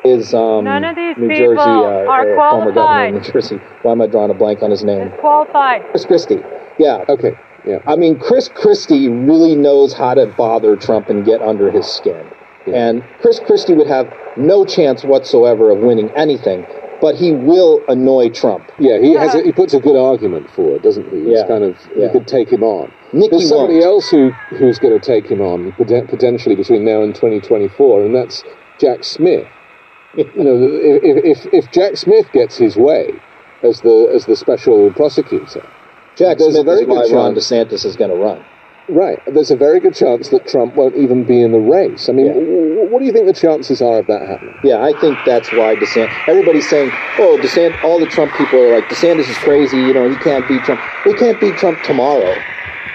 is 0.06 0.36
um, 0.36 0.66
None 0.66 0.84
of 0.84 0.96
these 0.96 1.18
New 1.18 1.30
people 1.30 1.56
Jersey, 1.56 1.62
uh, 1.62 2.06
are 2.06 2.34
uh, 2.34 2.36
former 2.36 2.72
governor 2.72 2.74
qualified. 2.74 3.16
of 3.16 3.24
New 3.24 3.32
Jersey. 3.32 3.56
Why 3.82 3.94
am 3.94 4.02
I 4.04 4.06
drawing 4.06 4.30
a 4.30 4.36
blank 4.36 4.62
on 4.62 4.70
his 4.70 4.84
name? 4.84 5.10
Qualified. 5.20 5.82
Chris 5.90 6.06
Christie. 6.06 6.38
Yeah. 6.78 7.04
Okay. 7.10 7.32
Yeah. 7.66 7.80
I 7.88 7.96
mean, 7.96 8.20
Chris 8.20 8.50
Christie 8.50 9.10
really 9.10 9.56
knows 9.56 9.94
how 9.94 10.14
to 10.14 10.28
bother 10.28 10.76
Trump 10.76 11.10
and 11.10 11.26
get 11.26 11.42
under 11.42 11.72
his 11.72 11.88
skin. 11.88 12.24
And 12.68 13.04
Chris 13.20 13.40
Christie 13.40 13.74
would 13.74 13.88
have 13.88 14.14
no 14.38 14.64
chance 14.64 15.04
whatsoever 15.04 15.72
of 15.72 15.80
winning 15.80 16.12
anything, 16.16 16.68
but 17.02 17.16
he 17.16 17.32
will 17.32 17.84
annoy 17.88 18.30
Trump. 18.30 18.72
Yeah, 18.78 19.00
he 19.00 19.14
has. 19.16 19.34
A, 19.34 19.42
he 19.42 19.52
puts 19.52 19.74
a 19.74 19.80
good 19.80 20.00
argument 20.00 20.52
for 20.52 20.76
it, 20.76 20.84
doesn't 20.84 21.10
he? 21.12 21.22
He's 21.32 21.40
Yeah. 21.40 21.48
kind 21.48 21.64
of 21.64 21.76
Yeah. 21.98 22.06
he 22.08 22.14
could 22.14 22.28
take 22.28 22.54
him 22.54 22.62
on. 22.62 22.92
Nicky 23.14 23.30
There's 23.38 23.50
somebody 23.50 23.74
won't. 23.76 23.86
else 23.86 24.10
who 24.10 24.30
who's 24.58 24.80
going 24.80 24.98
to 25.00 25.06
take 25.06 25.26
him 25.26 25.42
on 25.42 25.72
potentially 25.74 26.56
between 26.56 26.86
now 26.86 27.02
and 27.02 27.14
2024, 27.16 28.06
and 28.06 28.16
that's 28.16 28.44
Jack 28.80 29.04
Smith. 29.04 29.48
you 30.16 30.26
know, 30.36 30.58
if, 30.62 31.38
if 31.46 31.54
if 31.54 31.72
Jack 31.72 31.98
Smith 31.98 32.28
gets 32.34 32.58
his 32.58 32.76
way 32.78 33.12
as 33.64 33.82
the 33.82 34.12
as 34.14 34.26
the 34.26 34.36
special 34.36 34.92
prosecutor, 34.94 35.68
Jack 36.16 36.38
There's 36.38 36.56
a 36.58 36.64
very 36.64 36.82
is 36.82 36.88
why 36.88 37.02
good 37.08 37.16
Ron 37.16 37.34
chance- 37.36 37.52
DeSantis 37.52 37.86
is 37.86 37.96
going 37.96 38.12
to 38.12 38.18
run. 38.18 38.44
right? 38.90 39.20
There's 39.28 39.52
a 39.52 39.56
very 39.56 39.80
good 39.80 39.94
chance 39.96 40.30
that 40.30 40.48
Trump 40.48 40.76
won't 40.76 40.96
even 40.96 41.24
be 41.24 41.42
in 41.42 41.52
the 41.52 41.60
race. 41.60 42.10
I 42.10 42.12
mean, 42.14 42.26
Yeah. 42.28 42.34
w- 42.34 42.90
what 42.90 43.00
do 43.00 43.06
you 43.06 43.12
think 43.12 43.28
the 43.28 43.34
chances 43.34 43.82
are 43.82 44.00
of 44.00 44.08
that 44.08 44.28
happening? 44.28 44.56
Yeah, 44.64 44.82
I 44.84 44.94
think 45.00 45.18
that's 45.26 45.52
why 45.52 45.76
DeSantis. 45.76 46.12
Everybody's 46.28 46.68
saying, 46.70 46.92
"Oh, 47.20 47.38
DeSantis." 47.42 47.84
All 47.84 48.00
the 48.00 48.08
Trump 48.08 48.32
people 48.34 48.60
are 48.60 48.74
like, 48.76 48.86
"DeSantis 48.90 49.30
is 49.30 49.38
crazy." 49.38 49.78
You 49.78 49.94
know, 49.94 50.10
he 50.10 50.16
can't 50.18 50.48
beat 50.48 50.62
Trump. 50.64 50.80
He 51.06 51.14
can't 51.14 51.40
beat 51.40 51.56
Trump 51.58 51.82
tomorrow. 51.84 52.34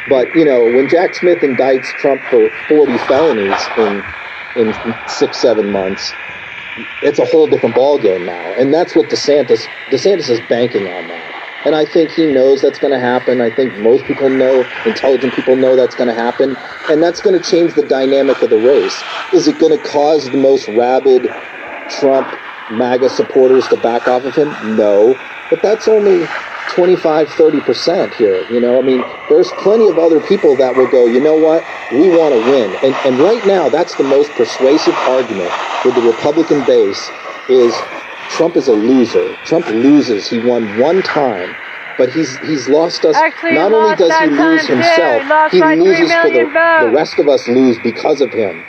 But 0.09 0.35
you 0.37 0.45
know, 0.45 0.65
when 0.75 0.89
Jack 0.89 1.15
Smith 1.15 1.41
indicts 1.41 1.89
Trump 1.99 2.21
for 2.31 2.51
40 2.69 2.99
felonies 2.99 3.61
in 3.79 4.03
in 4.57 4.95
six, 5.09 5.39
seven 5.39 5.71
months, 5.71 6.13
it's 7.03 7.19
a 7.19 7.25
whole 7.25 7.47
different 7.49 7.75
ballgame 7.75 8.27
now. 8.27 8.55
And 8.55 8.73
that's 8.73 8.95
what 8.95 9.09
DeSantis 9.09 9.67
DeSantis 9.91 10.31
is 10.31 10.41
banking 10.49 10.87
on 10.87 11.09
now. 11.09 11.35
And 11.65 11.75
I 11.75 11.87
think 11.87 12.11
he 12.11 12.27
knows 12.27 12.61
that's 12.61 12.79
going 12.79 12.93
to 12.93 13.01
happen. 13.01 13.41
I 13.41 13.49
think 13.49 13.73
most 13.79 14.05
people 14.05 14.29
know, 14.29 14.69
intelligent 14.85 15.35
people 15.35 15.57
know 15.57 15.77
that's 15.77 15.95
going 15.95 16.09
to 16.09 16.15
happen. 16.15 16.57
And 16.91 17.03
that's 17.03 17.23
going 17.23 17.41
to 17.41 17.43
change 17.43 17.73
the 17.73 17.83
dynamic 17.83 18.43
of 18.43 18.51
the 18.51 18.59
race. 18.59 19.03
Is 19.33 19.49
it 19.49 19.59
going 19.59 19.77
to 19.77 19.83
cause 19.89 20.31
the 20.31 20.37
most 20.37 20.69
rabid 20.69 21.27
Trump 21.89 22.29
MAGA 22.71 23.09
supporters 23.09 23.67
to 23.69 23.79
back 23.79 24.07
off 24.07 24.25
of 24.25 24.35
him? 24.35 24.77
No. 24.77 25.19
But 25.49 25.63
that's 25.63 25.89
only 25.89 26.27
25, 26.71 27.29
30% 27.29 28.15
here. 28.15 28.45
You 28.51 28.61
know, 28.61 28.79
I 28.79 28.83
mean, 28.83 29.05
there's 29.29 29.51
plenty 29.53 29.89
of 29.89 29.99
other 29.99 30.21
people 30.21 30.57
that 30.57 30.77
will 30.77 30.89
go, 30.91 31.07
you 31.07 31.21
know 31.21 31.37
what? 31.37 31.65
We 31.93 32.09
want 32.09 32.35
to 32.35 32.41
win. 32.51 32.75
And, 32.83 32.95
and 33.07 33.19
right 33.19 33.45
now, 33.47 33.69
that's 33.69 33.95
the 33.97 34.05
most 34.05 34.33
persuasive 34.33 34.95
argument 35.09 35.53
with 35.85 35.95
the 35.95 36.03
Republican 36.03 36.65
base 36.65 37.11
is 37.49 37.75
Trump 38.31 38.57
is 38.57 38.69
a 38.69 38.73
loser. 38.73 39.37
Trump 39.45 39.67
loses. 39.69 40.29
He 40.29 40.39
won 40.41 40.79
one 40.79 41.03
time. 41.03 41.55
But 41.97 42.09
he's 42.09 42.39
he's 42.39 42.69
lost 42.69 43.05
us. 43.05 43.15
Actually, 43.15 43.55
Not 43.55 43.73
only 43.73 43.95
does 43.95 44.19
he 44.19 44.27
lose 44.27 44.67
himself, 44.67 45.53
He 45.53 45.59
he 45.59 45.77
loses 45.77 46.13
for 46.13 46.29
the, 46.29 46.45
votes. 46.45 46.85
the 46.87 46.91
rest 46.93 47.19
of 47.21 47.29
us 47.29 47.47
lose 47.47 47.79
because 47.79 48.21
of 48.21 48.33
him. 48.33 48.65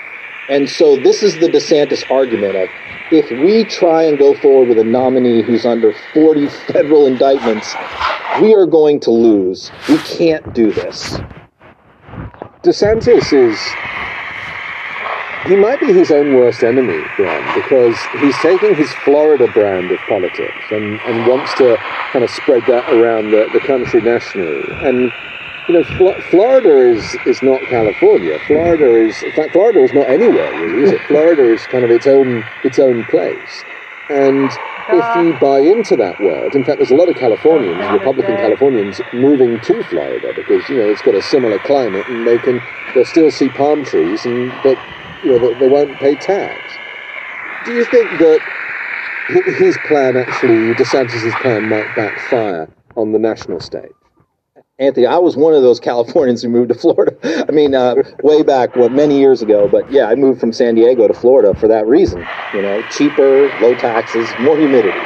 And 0.47 0.69
so 0.69 0.95
this 0.95 1.23
is 1.23 1.39
the 1.39 1.47
DeSantis 1.47 2.09
argument 2.11 2.55
of 2.55 2.69
if 3.11 3.31
we 3.31 3.65
try 3.65 4.03
and 4.03 4.17
go 4.17 4.35
forward 4.35 4.69
with 4.69 4.79
a 4.79 4.83
nominee 4.83 5.41
who's 5.41 5.65
under 5.65 5.93
40 6.13 6.47
federal 6.47 7.07
indictments, 7.07 7.73
we 8.41 8.53
are 8.53 8.67
going 8.67 8.99
to 9.01 9.11
lose. 9.11 9.71
We 9.89 9.97
can't 9.99 10.53
do 10.53 10.71
this. 10.71 11.17
DeSantis 12.63 13.33
is. 13.33 13.59
He 15.47 15.55
might 15.55 15.79
be 15.79 15.93
his 15.93 16.09
own 16.11 16.33
worst 16.35 16.63
enemy, 16.63 17.03
Brian, 17.17 17.61
because 17.61 17.95
he's 18.19 18.35
taking 18.39 18.73
his 18.75 18.91
Florida 18.93 19.47
brand 19.47 19.91
of 19.91 19.99
politics 20.07 20.71
and, 20.71 20.99
and 21.01 21.27
wants 21.27 21.53
to 21.55 21.77
kind 22.11 22.23
of 22.23 22.31
spread 22.31 22.63
that 22.67 22.91
around 22.91 23.29
the, 23.29 23.47
the 23.53 23.59
country 23.59 24.01
nationally. 24.01 24.63
And, 24.81 25.11
you 25.67 25.73
know, 25.73 25.83
Fl- 25.83 26.21
Florida 26.21 26.77
is, 26.91 27.15
is 27.25 27.41
not 27.41 27.67
California. 27.67 28.37
Florida 28.39 28.85
is, 28.95 29.23
in 29.23 29.31
fact, 29.31 29.53
Florida 29.53 29.81
is 29.81 29.93
not 29.93 30.09
anywhere, 30.09 30.53
really, 30.53 30.81
is 30.81 30.91
it? 30.91 31.01
Florida 31.07 31.51
is 31.51 31.65
kind 31.67 31.83
of 31.83 31.91
its 31.91 32.07
own, 32.07 32.49
its 32.63 32.79
own 32.79 33.05
place. 33.05 33.65
And 34.09 34.51
if 34.91 35.15
you 35.15 35.33
buy 35.33 35.59
into 35.61 35.95
that 35.95 36.19
world, 36.19 36.55
in 36.55 36.63
fact, 36.63 36.77
there's 36.77 36.91
a 36.91 36.95
lot 36.95 37.09
of 37.09 37.15
Californians, 37.15 37.89
Republican 37.89 38.37
Californians, 38.37 39.01
moving 39.11 39.59
to 39.61 39.83
Florida 39.83 40.31
because 40.33 40.69
you 40.69 40.77
know 40.77 40.89
it's 40.91 41.01
got 41.01 41.15
a 41.15 41.21
similar 41.23 41.57
climate, 41.57 42.07
and 42.07 42.27
they 42.27 42.37
can 42.37 42.61
they'll 42.93 43.03
still 43.05 43.31
see 43.31 43.49
palm 43.49 43.83
trees, 43.83 44.25
and 44.25 44.61
but 44.61 44.77
you 45.23 45.31
know 45.31 45.39
they, 45.39 45.53
they 45.55 45.67
won't 45.67 45.99
pay 45.99 46.15
tax. 46.15 46.79
Do 47.63 47.71
you 47.73 47.83
think 47.83 48.19
that 48.19 48.41
his 49.27 49.77
plan 49.79 50.15
actually, 50.17 50.73
DeSantis' 50.75 51.39
plan, 51.41 51.67
might 51.67 51.95
backfire 51.95 52.69
on 52.95 53.11
the 53.11 53.19
national 53.19 53.59
stage? 53.59 53.95
Anthony, 54.77 55.05
I 55.05 55.17
was 55.19 55.37
one 55.37 55.53
of 55.53 55.61
those 55.61 55.79
Californians 55.89 56.41
who 56.41 56.49
moved 56.49 56.69
to 56.69 56.75
Florida. 56.75 57.15
I 57.47 57.51
mean, 57.51 57.73
uh, 57.73 57.95
way 58.23 58.43
back, 58.43 58.75
what, 58.75 58.91
many 58.91 59.19
years 59.19 59.41
ago. 59.41 59.69
But 59.69 59.89
yeah, 59.89 60.07
I 60.07 60.15
moved 60.15 60.41
from 60.41 60.51
San 60.51 60.75
Diego 60.75 61.07
to 61.07 61.13
Florida 61.13 61.57
for 61.57 61.67
that 61.69 61.87
reason. 61.87 62.25
You 62.53 62.61
know, 62.61 62.83
cheaper, 62.91 63.47
low 63.61 63.75
taxes, 63.75 64.29
more 64.39 64.57
humidity. 64.57 64.99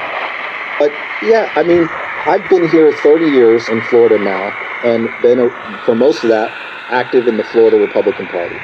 But 0.79 0.91
yeah, 1.21 1.51
I 1.55 1.63
mean, 1.63 1.87
I've 2.25 2.49
been 2.49 2.67
here 2.69 2.91
30 2.91 3.25
years 3.25 3.69
in 3.69 3.81
Florida 3.81 4.17
now, 4.17 4.49
and 4.83 5.07
been 5.21 5.49
for 5.85 5.93
most 5.93 6.23
of 6.23 6.29
that 6.29 6.49
active 6.89 7.27
in 7.27 7.37
the 7.37 7.43
Florida 7.43 7.77
Republican 7.77 8.25
Party. 8.27 8.55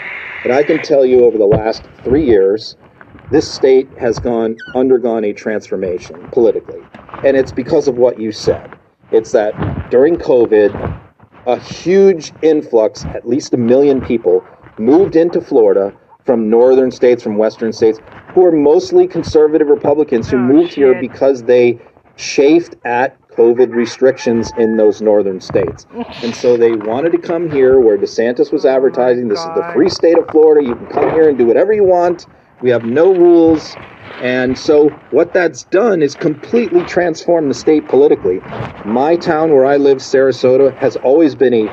And 0.44 0.54
I 0.54 0.64
can 0.64 0.82
tell 0.82 1.06
you, 1.06 1.26
over 1.26 1.38
the 1.38 1.46
last 1.46 1.84
three 2.04 2.26
years, 2.26 2.78
this 3.32 3.52
state 3.52 3.88
has 4.00 4.18
gone 4.18 4.58
undergone 4.74 5.24
a 5.24 5.34
transformation 5.34 6.28
politically, 6.30 6.82
and 7.24 7.38
it's 7.38 7.52
because 7.52 7.88
of 7.88 7.96
what 7.96 8.20
you 8.20 8.32
said. 8.32 8.76
It's 9.12 9.32
that 9.32 9.90
during 9.90 10.16
COVID, 10.16 11.02
a 11.46 11.60
huge 11.60 12.32
influx, 12.42 13.06
at 13.06 13.28
least 13.28 13.54
a 13.54 13.58
million 13.58 14.02
people, 14.02 14.44
moved 14.78 15.16
into 15.16 15.40
Florida 15.42 15.94
from 16.26 16.50
northern 16.50 16.92
states, 16.92 17.22
from 17.22 17.38
western 17.38 17.72
states, 17.72 18.00
who 18.34 18.44
are 18.46 18.52
mostly 18.52 19.08
conservative 19.08 19.68
Republicans 19.68 20.30
who 20.30 20.38
Oh, 20.38 20.42
moved 20.42 20.74
here 20.74 21.00
because 21.00 21.44
they 21.44 21.80
chafed 22.18 22.76
at 22.84 23.16
COVID 23.30 23.74
restrictions 23.74 24.52
in 24.58 24.78
those 24.78 25.02
northern 25.02 25.40
states. 25.40 25.86
And 26.24 26.34
so 26.34 26.58
they 26.58 26.72
wanted 26.72 27.12
to 27.12 27.18
come 27.18 27.52
here 27.52 27.80
where 27.80 27.98
DeSantis 27.98 28.52
was 28.52 28.66
advertising 28.66 29.28
this 29.28 29.40
is 29.40 29.46
the 29.56 29.70
free 29.74 29.90
state 29.90 30.18
of 30.18 30.28
Florida. 30.30 30.66
You 30.66 30.76
can 30.76 30.88
come 30.88 31.12
here 31.12 31.30
and 31.30 31.38
do 31.38 31.46
whatever 31.46 31.74
you 31.74 31.84
want. 31.84 32.26
We 32.62 32.72
have 32.72 32.84
no 32.86 33.14
rules. 33.14 33.78
And 34.20 34.58
so 34.58 35.02
what 35.10 35.34
that's 35.34 35.64
done 35.66 36.02
is 36.02 36.16
completely 36.16 36.84
transformed 36.84 37.50
the 37.50 37.56
state 37.56 37.88
politically. 37.90 38.42
My 38.84 39.18
town 39.18 39.52
where 39.52 39.66
I 39.66 39.78
live, 39.78 39.98
Sarasota, 40.00 40.78
has 40.80 40.96
always 40.98 41.36
been 41.36 41.54
a 41.54 41.70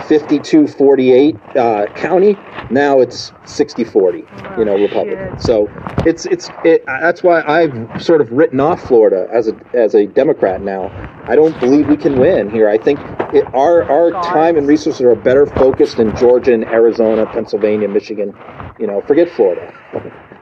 52-48 0.00 1.56
uh, 1.56 1.92
county. 1.94 2.36
Now 2.70 3.00
it's 3.00 3.30
60-40, 3.44 4.58
you 4.58 4.64
know, 4.64 4.74
Republican. 4.76 5.32
shit. 5.34 5.42
So 5.42 5.68
it's 6.06 6.26
it's 6.26 6.48
it, 6.64 6.84
that's 6.86 7.22
why 7.22 7.42
I've 7.42 8.02
sort 8.02 8.20
of 8.20 8.30
written 8.30 8.60
off 8.60 8.80
Florida 8.82 9.28
as 9.32 9.48
a 9.48 9.60
as 9.74 9.94
a 9.94 10.06
Democrat 10.06 10.62
now. 10.62 10.90
I 11.24 11.36
don't 11.36 11.58
believe 11.60 11.88
we 11.88 11.96
can 11.96 12.18
win 12.18 12.50
here. 12.50 12.68
I 12.68 12.78
think 12.78 12.98
it, 13.32 13.44
our 13.54 13.84
our 13.84 14.10
time 14.22 14.56
and 14.56 14.66
resources 14.66 15.00
are 15.02 15.14
better 15.14 15.46
focused 15.46 15.98
in 15.98 16.14
Georgia 16.16 16.52
and 16.54 16.64
Arizona, 16.64 17.26
Pennsylvania, 17.26 17.88
Michigan. 17.88 18.34
You 18.78 18.86
know, 18.86 19.00
forget 19.02 19.30
Florida. 19.30 19.74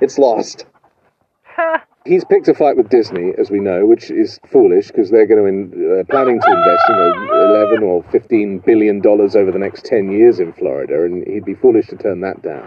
It's 0.00 0.18
lost. 0.18 0.66
He's 2.04 2.24
picked 2.24 2.48
a 2.48 2.54
fight 2.54 2.76
with 2.76 2.88
Disney, 2.88 3.32
as 3.38 3.50
we 3.50 3.60
know, 3.60 3.84
which 3.84 4.10
is 4.10 4.40
foolish 4.50 4.88
because 4.88 5.10
they're 5.10 5.26
going 5.26 5.70
to 5.70 6.00
uh, 6.00 6.04
planning 6.04 6.40
to 6.40 6.50
invest, 6.50 6.82
you 6.88 6.96
know, 6.96 7.54
eleven 7.54 7.82
or 7.82 8.02
fifteen 8.04 8.60
billion 8.60 9.00
dollars 9.00 9.36
over 9.36 9.50
the 9.50 9.58
next 9.58 9.84
ten 9.84 10.10
years 10.10 10.40
in 10.40 10.52
Florida, 10.52 11.04
and 11.04 11.26
he'd 11.26 11.44
be 11.44 11.54
foolish 11.54 11.88
to 11.88 11.96
turn 11.96 12.20
that 12.20 12.42
down. 12.42 12.66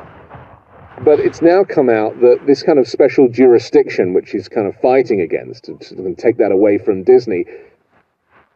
But 1.04 1.20
it's 1.20 1.42
now 1.42 1.64
come 1.64 1.90
out 1.90 2.20
that 2.22 2.42
this 2.46 2.62
kind 2.62 2.78
of 2.78 2.88
special 2.88 3.28
jurisdiction, 3.28 4.14
which 4.14 4.30
he's 4.30 4.48
kind 4.48 4.68
of 4.68 4.76
fighting 4.82 5.22
against, 5.22 5.64
to, 5.64 5.78
to 5.78 6.14
take 6.16 6.38
that 6.38 6.52
away 6.52 6.78
from 6.78 7.04
Disney, 7.04 7.46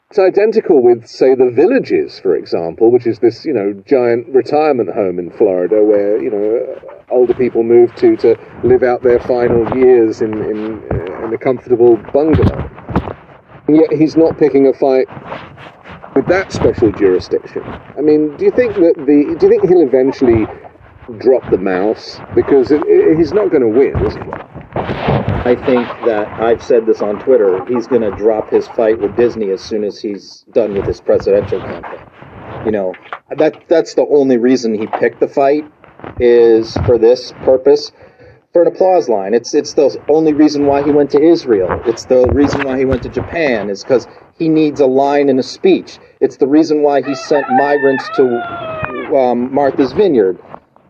it's 0.09 0.19
identical 0.19 0.83
with, 0.83 1.07
say, 1.07 1.33
the 1.33 1.49
Villages, 1.49 2.19
for 2.19 2.35
example, 2.35 2.91
which 2.91 3.07
is 3.07 3.19
this, 3.19 3.43
you 3.43 3.53
know, 3.53 3.73
giant 3.87 4.27
retirement 4.29 4.93
home 4.93 5.17
in 5.17 5.31
Florida 5.31 5.83
where, 5.83 6.21
you 6.21 6.29
know, 6.29 6.79
older 7.09 7.33
people 7.33 7.63
move 7.63 7.93
to 7.95 8.15
to 8.17 8.35
live 8.63 8.83
out 8.83 9.01
their 9.01 9.19
final 9.19 9.75
years 9.77 10.21
in, 10.21 10.33
in, 10.33 10.83
uh, 10.91 11.25
in 11.25 11.33
a 11.33 11.37
comfortable 11.37 11.97
bungalow. 12.13 12.69
And 13.67 13.77
yet 13.77 13.91
he's 13.91 14.15
not 14.15 14.37
picking 14.37 14.67
a 14.67 14.73
fight 14.73 15.07
with 16.15 16.27
that 16.27 16.51
special 16.51 16.91
jurisdiction. 16.91 17.63
I 17.63 18.01
mean, 18.01 18.37
do 18.37 18.45
you 18.45 18.51
think 18.51 18.75
that 18.75 18.93
the, 18.97 19.35
do 19.39 19.47
you 19.47 19.49
think 19.49 19.67
he'll 19.67 19.81
eventually 19.81 20.45
drop 21.17 21.49
the 21.49 21.57
mouse? 21.57 22.19
Because 22.35 22.71
it, 22.71 22.83
it, 22.85 23.17
he's 23.17 23.33
not 23.33 23.49
going 23.49 23.63
to 23.63 23.67
win? 23.67 23.95
I 25.45 25.53
think 25.53 25.87
that 26.07 26.27
I've 26.41 26.63
said 26.63 26.87
this 26.87 27.03
on 27.03 27.19
Twitter. 27.19 27.63
He's 27.65 27.85
going 27.85 28.01
to 28.01 28.09
drop 28.17 28.49
his 28.49 28.67
fight 28.69 28.99
with 28.99 29.15
Disney 29.15 29.51
as 29.51 29.61
soon 29.61 29.83
as 29.83 29.99
he's 29.99 30.43
done 30.51 30.73
with 30.73 30.87
his 30.87 30.99
presidential 30.99 31.59
campaign. 31.59 32.03
You 32.65 32.71
know, 32.71 32.95
that 33.37 33.65
that's 33.67 33.93
the 33.93 34.07
only 34.07 34.37
reason 34.37 34.73
he 34.73 34.87
picked 34.87 35.19
the 35.19 35.27
fight 35.27 35.63
is 36.19 36.73
for 36.87 36.97
this 36.97 37.31
purpose 37.43 37.91
for 38.53 38.63
an 38.63 38.69
applause 38.69 39.07
line. 39.07 39.35
It's 39.35 39.53
it's 39.53 39.73
the 39.73 40.01
only 40.09 40.33
reason 40.33 40.65
why 40.65 40.81
he 40.83 40.89
went 40.89 41.11
to 41.11 41.21
Israel. 41.21 41.79
It's 41.85 42.05
the 42.05 42.25
reason 42.33 42.63
why 42.63 42.79
he 42.79 42.85
went 42.85 43.03
to 43.03 43.09
Japan 43.09 43.69
is 43.69 43.83
because 43.83 44.07
he 44.39 44.49
needs 44.49 44.79
a 44.79 44.87
line 44.87 45.29
in 45.29 45.37
a 45.37 45.43
speech. 45.43 45.99
It's 46.21 46.37
the 46.37 46.47
reason 46.47 46.81
why 46.81 47.03
he 47.03 47.13
sent 47.13 47.45
migrants 47.51 48.09
to 48.15 49.15
um, 49.15 49.53
Martha's 49.53 49.91
Vineyard. 49.91 50.39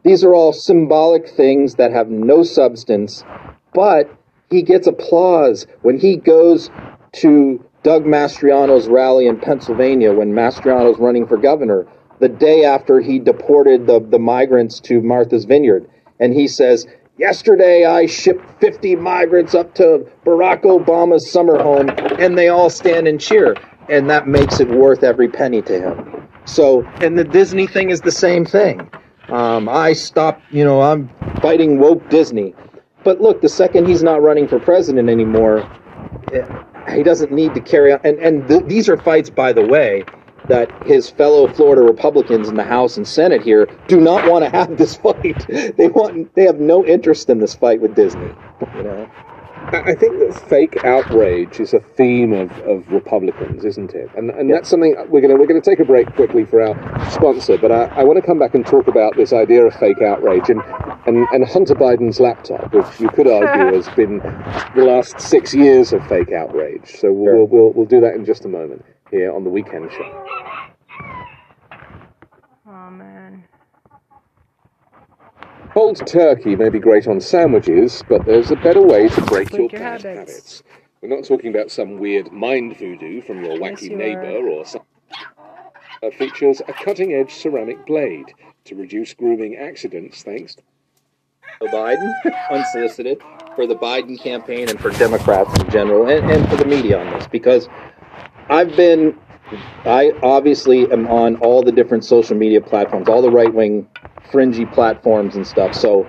These 0.03 0.23
are 0.23 0.33
all 0.33 0.53
symbolic 0.53 1.27
things 1.27 1.75
that 1.75 1.91
have 1.91 2.09
no 2.09 2.43
substance, 2.43 3.25
but 3.73 4.09
he 4.49 4.61
gets 4.61 4.87
applause 4.87 5.67
when 5.81 5.99
he 5.99 6.17
goes 6.17 6.69
to 7.13 7.63
Doug 7.83 8.05
Mastriano's 8.05 8.87
rally 8.87 9.27
in 9.27 9.39
Pennsylvania 9.39 10.13
when 10.13 10.33
Mastriano's 10.33 10.99
running 10.99 11.27
for 11.27 11.37
governor 11.37 11.85
the 12.19 12.29
day 12.29 12.63
after 12.63 12.99
he 12.99 13.19
deported 13.19 13.87
the, 13.87 13.99
the 13.99 14.19
migrants 14.19 14.79
to 14.81 15.01
Martha's 15.01 15.45
Vineyard. 15.45 15.89
And 16.19 16.33
he 16.33 16.47
says, 16.47 16.87
Yesterday, 17.17 17.85
I 17.85 18.07
shipped 18.07 18.43
50 18.59 18.97
migrants 18.97 19.55
up 19.55 19.73
to 19.75 20.05
Barack 20.25 20.63
Obama's 20.63 21.31
summer 21.31 21.61
home, 21.61 21.89
and 22.19 22.37
they 22.37 22.49
all 22.49 22.69
stand 22.69 23.07
and 23.07 23.21
cheer. 23.21 23.55
And 23.87 24.09
that 24.09 24.27
makes 24.27 24.59
it 24.59 24.67
worth 24.67 25.01
every 25.03 25.29
penny 25.29 25.61
to 25.61 25.79
him. 25.79 26.27
So, 26.45 26.83
and 27.01 27.17
the 27.17 27.23
Disney 27.23 27.67
thing 27.67 27.89
is 27.89 28.01
the 28.01 28.11
same 28.11 28.45
thing. 28.45 28.89
Um, 29.29 29.69
I 29.69 29.93
stopped, 29.93 30.41
you 30.51 30.65
know, 30.65 30.81
I'm 30.81 31.09
fighting 31.41 31.79
woke 31.79 32.09
Disney. 32.09 32.53
But 33.05 33.21
look, 33.21 33.41
the 33.41 33.49
second 33.49 33.87
he's 33.87 34.03
not 34.03 34.23
running 34.23 34.49
for 34.49 34.59
president 34.59 35.09
anymore, 35.09 35.69
eh, 36.31 36.43
he 36.93 37.03
doesn't 37.03 37.31
need 37.31 37.55
to 37.55 37.61
carry 37.61 37.93
on. 37.93 38.01
And, 38.03 38.19
and 38.19 38.49
th- 38.49 38.65
these 38.67 38.89
are 38.89 38.97
fights, 38.97 39.29
by 39.29 39.53
the 39.53 39.63
way, 39.63 40.07
that 40.47 40.75
his 40.83 41.09
fellow 41.09 41.47
Florida 41.49 41.83
Republicans 41.83 42.49
in 42.49 42.57
the 42.57 42.63
House 42.65 42.97
and 42.97 43.07
Senate 43.07 43.41
here 43.43 43.69
do 43.87 44.01
not 44.01 44.25
want 44.25 44.45
to 44.45 44.51
have 44.51 44.77
this 44.77 44.95
fight. 44.97 45.45
They 45.49 45.87
want 45.89 46.35
they 46.35 46.45
have 46.45 46.59
no 46.59 46.85
interest 46.85 47.29
in 47.29 47.39
this 47.39 47.55
fight 47.55 47.81
with 47.81 47.95
Disney. 47.95 48.37
You 48.73 48.83
know. 48.83 49.11
I 49.67 49.95
think 49.95 50.19
that 50.19 50.43
fake 50.47 50.83
outrage 50.83 51.59
is 51.59 51.73
a 51.73 51.79
theme 51.79 52.33
of, 52.33 52.51
of 52.59 52.87
Republicans, 52.91 53.65
isn't 53.65 53.93
it? 53.93 54.09
And 54.15 54.29
and 54.31 54.49
yeah. 54.49 54.55
that's 54.55 54.69
something 54.69 54.95
we're 55.09 55.21
gonna 55.21 55.35
we're 55.35 55.47
gonna 55.47 55.61
take 55.61 55.79
a 55.79 55.85
break 55.85 56.13
quickly 56.13 56.45
for 56.45 56.61
our 56.61 57.09
sponsor, 57.09 57.57
but 57.57 57.71
I, 57.71 57.85
I 57.85 58.03
want 58.03 58.17
to 58.17 58.25
come 58.25 58.37
back 58.37 58.53
and 58.53 58.65
talk 58.65 58.87
about 58.87 59.15
this 59.15 59.33
idea 59.33 59.65
of 59.65 59.73
fake 59.75 60.01
outrage 60.01 60.49
and, 60.49 60.61
and, 61.07 61.25
and 61.31 61.47
Hunter 61.47 61.73
Biden's 61.73 62.19
laptop, 62.19 62.73
which 62.73 62.99
you 62.99 63.09
could 63.09 63.27
argue 63.27 63.75
has 63.81 63.89
been 63.95 64.19
the 64.75 64.83
last 64.83 65.19
six 65.19 65.53
years 65.53 65.93
of 65.93 66.05
fake 66.07 66.31
outrage. 66.31 66.97
So 66.99 67.11
we'll, 67.11 67.25
sure. 67.25 67.35
we'll, 67.35 67.47
we'll, 67.47 67.73
we'll 67.73 67.85
do 67.85 68.01
that 68.01 68.13
in 68.13 68.23
just 68.23 68.45
a 68.45 68.49
moment 68.49 68.85
here 69.09 69.33
on 69.33 69.43
the 69.43 69.49
weekend 69.49 69.91
show. 69.91 70.25
Oh 72.67 72.91
man. 72.91 73.43
Cold 75.75 76.07
turkey 76.07 76.55
may 76.55 76.69
be 76.69 76.79
great 76.79 77.05
on 77.05 77.19
sandwiches, 77.19 78.01
but 78.07 78.25
there's 78.25 78.49
a 78.49 78.55
better 78.55 78.81
way 78.81 79.09
to 79.09 79.21
break, 79.23 79.49
break 79.49 79.51
your, 79.51 79.59
your 79.59 79.69
bad 79.71 80.03
habits. 80.03 80.03
habits. 80.03 80.63
We're 81.01 81.09
not 81.09 81.25
talking 81.25 81.53
about 81.53 81.69
some 81.69 81.99
weird 81.99 82.31
mind 82.31 82.77
voodoo 82.77 83.21
from 83.21 83.43
your 83.43 83.57
wacky 83.57 83.71
yes, 83.71 83.83
you 83.83 83.97
neighbor 83.97 84.37
are. 84.37 84.47
or 84.47 84.65
some. 84.65 84.83
Uh, 86.01 86.11
features 86.11 86.61
a 86.69 86.71
cutting 86.71 87.11
edge 87.11 87.33
ceramic 87.33 87.85
blade 87.85 88.33
to 88.63 88.75
reduce 88.75 89.13
grooming 89.13 89.57
accidents 89.57 90.23
thanks 90.23 90.55
to 90.55 90.63
Biden, 91.67 92.13
unsolicited, 92.49 93.21
for 93.57 93.67
the 93.67 93.75
Biden 93.75 94.17
campaign 94.17 94.69
and 94.69 94.79
for 94.79 94.91
Democrats 94.91 95.59
in 95.59 95.69
general, 95.69 96.07
and, 96.07 96.31
and 96.31 96.49
for 96.49 96.55
the 96.55 96.65
media 96.65 97.01
on 97.01 97.11
this, 97.11 97.27
because 97.27 97.67
I've 98.47 98.73
been, 98.77 99.19
I 99.83 100.13
obviously 100.23 100.89
am 100.89 101.07
on 101.07 101.35
all 101.41 101.61
the 101.63 101.73
different 101.73 102.05
social 102.05 102.37
media 102.37 102.61
platforms, 102.61 103.09
all 103.09 103.21
the 103.21 103.29
right 103.29 103.53
wing 103.53 103.89
fringy 104.31 104.65
platforms 104.65 105.35
and 105.35 105.45
stuff. 105.45 105.73
So 105.73 106.05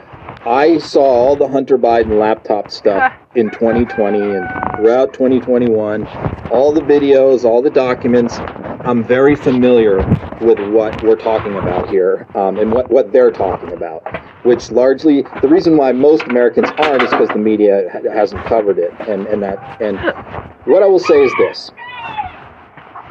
I 0.46 0.78
saw 0.78 1.02
all 1.02 1.36
the 1.36 1.48
Hunter 1.48 1.76
Biden 1.76 2.18
laptop 2.18 2.70
stuff 2.70 3.12
in 3.34 3.50
2020 3.50 4.18
and 4.20 4.48
throughout 4.76 5.12
2021, 5.12 6.06
all 6.52 6.72
the 6.72 6.80
videos, 6.80 7.44
all 7.44 7.62
the 7.62 7.70
documents. 7.70 8.38
I'm 8.38 9.02
very 9.02 9.34
familiar 9.34 9.96
with 10.40 10.60
what 10.72 11.02
we're 11.02 11.16
talking 11.16 11.56
about 11.56 11.88
here 11.88 12.28
um, 12.36 12.58
and 12.58 12.70
what, 12.70 12.90
what 12.90 13.12
they're 13.12 13.32
talking 13.32 13.72
about, 13.72 14.02
which 14.44 14.70
largely 14.70 15.22
the 15.42 15.48
reason 15.48 15.76
why 15.76 15.90
most 15.92 16.22
Americans 16.24 16.68
aren't 16.78 17.02
is 17.02 17.10
because 17.10 17.28
the 17.30 17.38
media 17.38 17.88
ha- 17.92 18.08
hasn't 18.12 18.44
covered 18.46 18.78
it. 18.78 18.92
And, 19.08 19.26
and 19.26 19.42
that 19.42 19.80
and 19.80 19.96
what 20.66 20.82
I 20.82 20.86
will 20.86 21.00
say 21.00 21.22
is 21.22 21.32
this: 21.38 21.72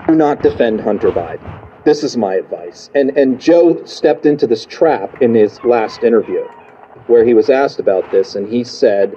do 0.07 0.15
not 0.15 0.41
defend 0.41 0.79
Hunter 0.79 1.09
Biden. 1.09 1.64
This 1.85 2.03
is 2.03 2.17
my 2.17 2.33
advice. 2.35 2.89
And 2.95 3.15
and 3.17 3.39
Joe 3.39 3.85
stepped 3.85 4.25
into 4.25 4.47
this 4.47 4.65
trap 4.65 5.21
in 5.21 5.35
his 5.35 5.63
last 5.63 6.03
interview, 6.03 6.43
where 7.07 7.23
he 7.23 7.33
was 7.33 7.49
asked 7.49 7.79
about 7.79 8.11
this, 8.11 8.35
and 8.35 8.47
he 8.47 8.63
said. 8.63 9.13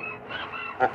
I, 0.81 0.91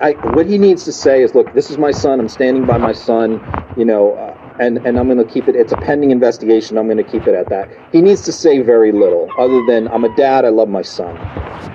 I, 0.00 0.12
what 0.34 0.46
he 0.46 0.56
needs 0.56 0.84
to 0.84 0.92
say 0.92 1.22
is, 1.22 1.34
look, 1.34 1.52
this 1.52 1.70
is 1.70 1.78
my 1.78 1.90
son. 1.90 2.20
I'm 2.20 2.28
standing 2.28 2.64
by 2.64 2.78
my 2.78 2.92
son. 2.92 3.40
You 3.76 3.84
know, 3.84 4.14
uh, 4.14 4.56
and 4.60 4.78
and 4.86 4.98
I'm 4.98 5.06
going 5.06 5.18
to 5.18 5.32
keep 5.32 5.48
it. 5.48 5.56
It's 5.56 5.72
a 5.72 5.76
pending 5.76 6.12
investigation. 6.12 6.78
I'm 6.78 6.86
going 6.86 6.96
to 6.98 7.04
keep 7.04 7.26
it 7.26 7.34
at 7.34 7.48
that. 7.48 7.68
He 7.92 8.00
needs 8.00 8.22
to 8.22 8.32
say 8.32 8.62
very 8.62 8.92
little, 8.92 9.28
other 9.38 9.60
than 9.66 9.88
I'm 9.88 10.04
a 10.04 10.14
dad. 10.16 10.44
I 10.44 10.50
love 10.50 10.68
my 10.68 10.82
son. 10.82 11.16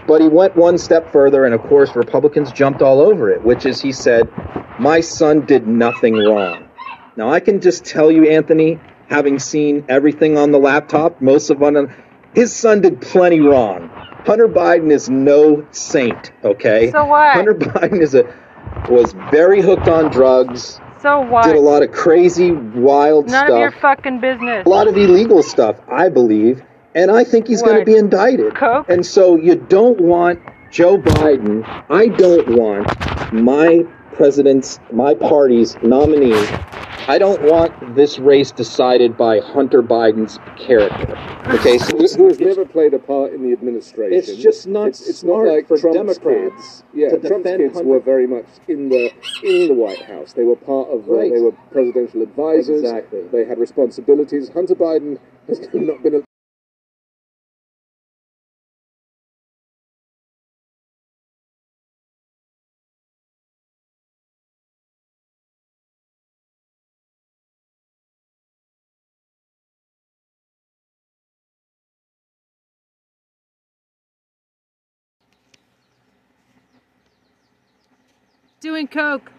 But 0.07 0.21
he 0.21 0.27
went 0.27 0.55
one 0.55 0.77
step 0.77 1.11
further, 1.11 1.45
and 1.45 1.53
of 1.53 1.61
course, 1.63 1.95
Republicans 1.95 2.51
jumped 2.51 2.81
all 2.81 3.01
over 3.01 3.29
it. 3.29 3.43
Which 3.43 3.65
is, 3.65 3.81
he 3.81 3.91
said, 3.91 4.29
"My 4.79 5.01
son 5.01 5.45
did 5.45 5.67
nothing 5.67 6.15
wrong." 6.15 6.69
Now 7.17 7.29
I 7.29 7.39
can 7.39 7.59
just 7.59 7.85
tell 7.85 8.09
you, 8.11 8.29
Anthony, 8.29 8.79
having 9.11 9.37
seen 9.39 9.85
everything 9.89 10.37
on 10.37 10.51
the 10.51 10.57
laptop, 10.57 11.21
most 11.21 11.49
of 11.49 11.61
on 11.61 11.93
his 12.33 12.55
son 12.55 12.81
did 12.81 13.01
plenty 13.01 13.41
wrong. 13.41 13.89
Hunter 14.25 14.47
Biden 14.47 14.91
is 14.91 15.09
no 15.09 15.67
saint. 15.71 16.31
Okay. 16.43 16.91
So 16.91 17.05
what? 17.05 17.33
Hunter 17.33 17.53
Biden 17.55 18.01
is 18.01 18.15
a 18.15 18.23
was 18.89 19.13
very 19.31 19.61
hooked 19.61 19.87
on 19.87 20.09
drugs 20.11 20.79
So 21.01 21.19
what? 21.21 21.45
did 21.45 21.55
a 21.55 21.59
lot 21.59 21.83
of 21.83 21.91
crazy, 21.91 22.51
wild 22.51 23.27
None 23.27 23.47
stuff, 23.47 23.49
of 23.51 23.59
your 23.59 23.71
fucking 23.71 24.19
business. 24.21 24.65
a 24.65 24.69
lot 24.69 24.87
of 24.87 24.95
illegal 24.97 25.43
stuff, 25.43 25.75
I 25.91 26.09
believe, 26.09 26.63
and 26.95 27.11
I 27.11 27.23
think 27.25 27.47
he's 27.47 27.61
going 27.61 27.79
to 27.79 27.85
be 27.85 27.95
indicted. 27.97 28.55
Coke? 28.55 28.89
And 28.89 29.05
so 29.05 29.35
you 29.35 29.55
don't 29.55 29.99
want 29.99 30.39
Joe 30.71 30.97
Biden. 30.97 31.63
I 31.89 32.07
don't 32.07 32.57
want 32.57 33.33
my 33.33 33.85
president's, 34.13 34.79
my 34.91 35.13
party's 35.13 35.75
nominee. 35.83 36.33
I 37.07 37.17
don't 37.17 37.41
want 37.43 37.95
this 37.95 38.19
race 38.19 38.51
decided 38.51 39.17
by 39.17 39.39
Hunter 39.39 39.81
Biden's 39.81 40.37
character. 40.55 41.17
Okay, 41.55 41.79
so 41.79 41.97
who, 41.97 42.27
has 42.27 42.39
never 42.39 42.63
played 42.63 42.93
a 42.93 42.99
part 42.99 43.33
in 43.33 43.41
the 43.41 43.51
administration. 43.53 44.13
It's 44.13 44.35
just 44.35 44.67
not 44.67 44.89
It's, 44.89 45.09
it's 45.09 45.23
not 45.23 45.39
like 45.39 45.67
for 45.67 45.77
Trump's 45.77 45.97
Democrats 45.97 46.61
kids. 46.61 46.83
Yeah, 46.93 47.09
Trump's 47.17 47.49
kids 47.49 47.73
Hunter- 47.73 47.89
were 47.89 47.99
very 47.99 48.27
much 48.27 48.45
in 48.67 48.89
the 48.89 49.11
in 49.43 49.67
the 49.67 49.73
White 49.73 50.03
House. 50.03 50.33
They 50.33 50.43
were 50.43 50.55
part 50.55 50.89
of. 50.89 51.05
The, 51.05 51.11
Right. 51.11 51.31
They 51.33 51.41
were 51.41 51.53
presidential 51.71 52.21
advisors. 52.21 52.81
Exactly. 52.83 53.21
They 53.31 53.45
had 53.45 53.57
responsibilities. 53.57 54.49
Hunter 54.49 54.75
Biden 54.75 55.17
has 55.47 55.59
not 55.73 56.03
been. 56.03 56.15
A, 56.15 56.30
Doing 78.71 78.87
coke. 78.87 79.29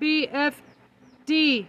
BFD. 0.00 1.66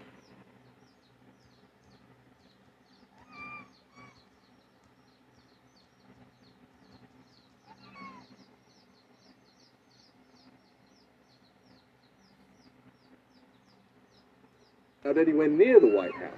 not 15.04 15.18
anywhere 15.18 15.50
near 15.50 15.82
the 15.82 15.88
White 15.88 16.16
House. 16.16 16.32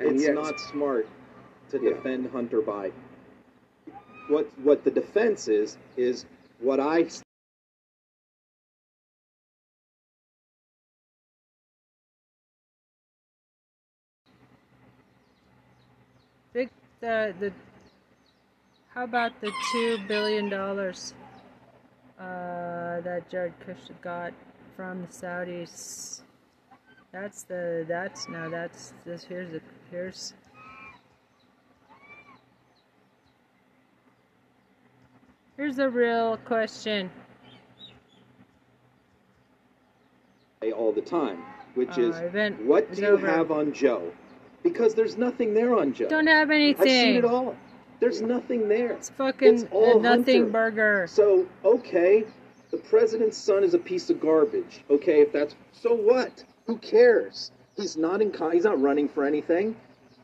And 0.00 0.12
it's 0.12 0.22
yet, 0.22 0.34
not 0.34 0.58
smart 0.58 1.06
to 1.68 1.78
Yeah. 1.78 1.90
defend 1.90 2.30
Hunter 2.30 2.62
Biden. 2.62 3.05
What 4.28 4.46
what 4.62 4.84
the 4.84 4.90
defense 4.90 5.48
is 5.48 5.78
is 5.96 6.26
what 6.60 6.80
I 6.80 7.06
the 17.00 17.34
the. 17.38 17.52
How 18.94 19.04
about 19.04 19.38
the 19.40 19.52
two 19.72 19.98
billion 20.08 20.48
dollars 20.48 21.14
uh, 22.18 23.00
that 23.02 23.28
Jared 23.30 23.54
Kushner 23.60 24.00
got 24.00 24.32
from 24.74 25.02
the 25.02 25.08
Saudis? 25.08 26.22
That's 27.12 27.42
the 27.42 27.84
that's 27.86 28.28
now 28.28 28.48
that's 28.48 28.94
this 29.04 29.24
here's 29.24 29.54
a 29.54 29.60
here's 29.90 30.34
here's 35.56 35.78
a 35.78 35.88
real 35.88 36.36
question. 36.44 37.10
all 40.72 40.92
the 40.92 41.00
time, 41.00 41.38
which 41.74 41.98
is 41.98 42.14
what 42.64 42.92
do 42.92 43.02
you 43.02 43.08
over. 43.08 43.26
have 43.26 43.50
on 43.50 43.72
Joe? 43.72 44.12
Because 44.62 44.94
there's 44.94 45.16
nothing 45.16 45.54
there 45.54 45.76
on 45.76 45.92
Joe. 45.94 46.08
Don't 46.08 46.26
have 46.26 46.50
anything. 46.50 46.88
I've 46.88 46.92
seen 46.92 47.16
it 47.16 47.24
all. 47.24 47.56
There's 48.00 48.20
nothing 48.20 48.68
there. 48.68 48.92
It's 48.92 49.10
fucking 49.10 49.54
It's 49.54 49.64
all 49.70 50.00
nothing 50.00 50.42
Hunter. 50.42 50.52
burger. 50.52 51.06
So, 51.08 51.46
okay, 51.64 52.24
the 52.70 52.76
president's 52.78 53.38
son 53.38 53.64
is 53.64 53.74
a 53.74 53.78
piece 53.78 54.10
of 54.10 54.20
garbage. 54.20 54.82
Okay, 54.90 55.20
if 55.20 55.32
that's 55.32 55.54
so 55.72 55.94
what? 55.94 56.44
Who 56.66 56.78
cares? 56.78 57.52
He's 57.76 57.96
not 57.96 58.20
in 58.20 58.32
he's 58.52 58.64
not 58.64 58.80
running 58.80 59.08
for 59.08 59.24
anything. 59.24 59.76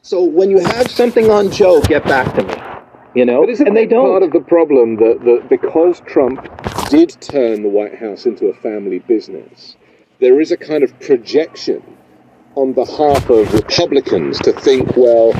So 0.02 0.24
when 0.24 0.50
you 0.50 0.58
have 0.58 0.90
something 0.90 1.30
on 1.30 1.50
Joe, 1.50 1.80
get 1.82 2.04
back 2.04 2.34
to 2.34 2.42
me. 2.44 2.81
You 3.14 3.24
know? 3.26 3.44
And 3.44 3.76
they 3.76 3.86
part 3.86 3.90
don't. 3.90 4.22
of 4.22 4.32
the 4.32 4.40
problem 4.40 4.96
that, 4.96 5.20
that 5.24 5.48
because 5.48 6.00
Trump 6.06 6.48
did 6.88 7.16
turn 7.20 7.62
the 7.62 7.68
White 7.68 7.98
House 7.98 8.26
into 8.26 8.46
a 8.46 8.54
family 8.54 9.00
business, 9.00 9.76
there 10.20 10.40
is 10.40 10.50
a 10.50 10.56
kind 10.56 10.82
of 10.82 10.98
projection 11.00 11.82
on 12.54 12.72
behalf 12.72 13.28
of 13.30 13.52
Republicans 13.54 14.38
to 14.40 14.52
think, 14.52 14.96
well, 14.96 15.32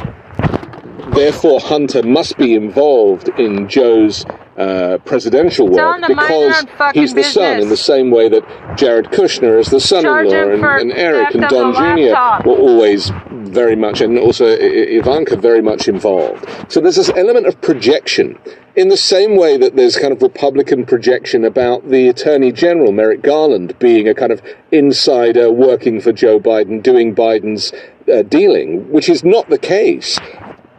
therefore 1.15 1.61
Hunter 1.61 2.03
must 2.03 2.37
be 2.37 2.55
involved 2.55 3.29
in 3.39 3.69
Joe's 3.69 4.25
uh, 4.57 4.99
presidential 5.05 5.67
work 5.69 5.97
him 5.97 6.03
to 6.03 6.15
mind 6.15 6.31
your 6.31 6.63
because 6.65 6.95
he's 6.95 7.15
the 7.15 7.23
son, 7.23 7.61
in 7.61 7.69
the 7.69 7.77
same 7.77 8.11
way 8.11 8.29
that 8.29 8.77
Jared 8.77 9.07
Kushner 9.07 9.59
is 9.59 9.69
the 9.69 9.81
son-in-law, 9.81 10.33
and, 10.33 10.65
and 10.65 10.93
Eric 10.93 11.35
and 11.35 11.43
Don 11.49 11.75
Jr. 11.75 12.49
were 12.49 12.57
always 12.57 13.11
very 13.31 13.77
much, 13.77 14.01
and 14.01 14.19
also 14.19 14.47
Ivanka 14.47 15.37
very 15.37 15.63
much 15.63 15.89
involved. 15.89 16.47
So 16.71 16.81
there's 16.81 16.97
this 16.97 17.11
element 17.11 17.47
of 17.47 17.61
projection. 17.61 18.39
In 18.75 18.89
the 18.89 18.97
same 18.97 19.37
way 19.37 19.59
that 19.59 19.77
there's 19.77 19.97
kind 19.97 20.13
of 20.13 20.23
Republican 20.23 20.87
projection 20.87 21.45
about 21.45 21.89
the 21.89 22.09
Attorney 22.09 22.53
General, 22.53 22.93
Merrick 22.93 23.23
Garland, 23.23 23.79
being 23.79 24.09
a 24.09 24.15
kind 24.15 24.33
of 24.33 24.43
insider 24.71 25.51
working 25.51 26.01
for 26.01 26.13
Joe 26.13 26.41
Biden, 26.41 26.83
doing 26.83 27.15
Biden's 27.15 27.73
uh, 28.13 28.23
dealing, 28.23 28.91
which 28.91 29.09
is 29.09 29.25
not 29.25 29.49
the 29.51 29.59
case. 29.59 30.19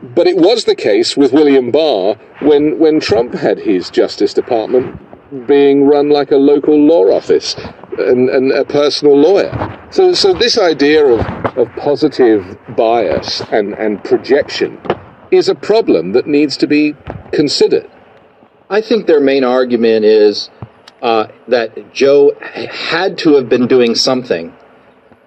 But 0.04 0.28
it 0.28 0.36
was 0.36 0.66
the 0.66 0.76
case 0.76 1.16
with 1.16 1.32
William 1.32 1.72
Barr 1.72 2.16
when, 2.42 2.78
when 2.78 3.00
Trump 3.00 3.34
had 3.34 3.58
his 3.58 3.90
Justice 3.90 4.34
Department 4.34 5.00
being 5.48 5.86
run 5.86 6.10
like 6.10 6.32
a 6.32 6.36
local 6.36 6.78
law 6.78 7.06
office 7.16 7.56
and, 7.98 8.30
and 8.30 8.52
a 8.52 8.66
personal 8.66 9.18
lawyer. 9.18 9.80
So, 9.92 10.14
so 10.14 10.34
this 10.34 10.58
idea 10.58 11.06
of, 11.06 11.26
of 11.58 11.74
positive 11.78 12.58
bias 12.76 13.42
and, 13.52 13.74
and 13.76 14.04
projection 14.04 14.78
is 15.32 15.48
a 15.48 15.56
problem 15.56 16.12
that 16.12 16.28
needs 16.28 16.58
to 16.58 16.68
be 16.68 16.96
considered. 17.32 17.90
I 18.70 18.82
think 18.82 19.08
their 19.08 19.22
main 19.22 19.46
argument 19.46 20.04
is 20.04 20.50
uh, 21.02 21.28
that 21.48 21.94
Joe 21.94 22.34
had 22.42 23.18
to 23.20 23.36
have 23.36 23.48
been 23.48 23.68
doing 23.68 23.96
something 23.96 24.54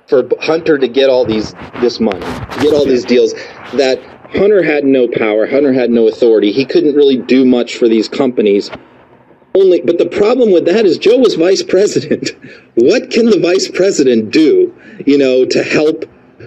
for 0.06 0.28
Hunter 0.40 0.78
to 0.78 0.88
get 0.88 1.10
all 1.10 1.24
these 1.24 1.54
this 1.80 1.98
money, 1.98 2.20
get 2.60 2.72
all 2.72 2.84
these 2.84 3.04
deals. 3.04 3.32
That 3.74 4.00
Hunter 4.36 4.62
had 4.62 4.84
no 4.84 5.08
power, 5.08 5.46
Hunter 5.46 5.72
had 5.72 5.90
no 5.90 6.08
authority. 6.08 6.52
He 6.52 6.64
couldn't 6.64 6.94
really 6.94 7.16
do 7.16 7.44
much 7.44 7.76
for 7.76 7.88
these 7.88 8.08
companies. 8.08 8.70
Only, 9.54 9.80
but 9.80 9.96
the 9.96 10.06
problem 10.06 10.52
with 10.52 10.66
that 10.66 10.84
is 10.84 10.98
Joe 10.98 11.16
was 11.16 11.34
vice 11.34 11.62
president. 11.62 12.32
What 12.74 13.10
can 13.10 13.24
the 13.30 13.40
vice 13.40 13.70
president 13.70 14.30
do, 14.30 14.74
you 15.06 15.16
know, 15.16 15.46
to 15.46 15.62
help 15.62 16.04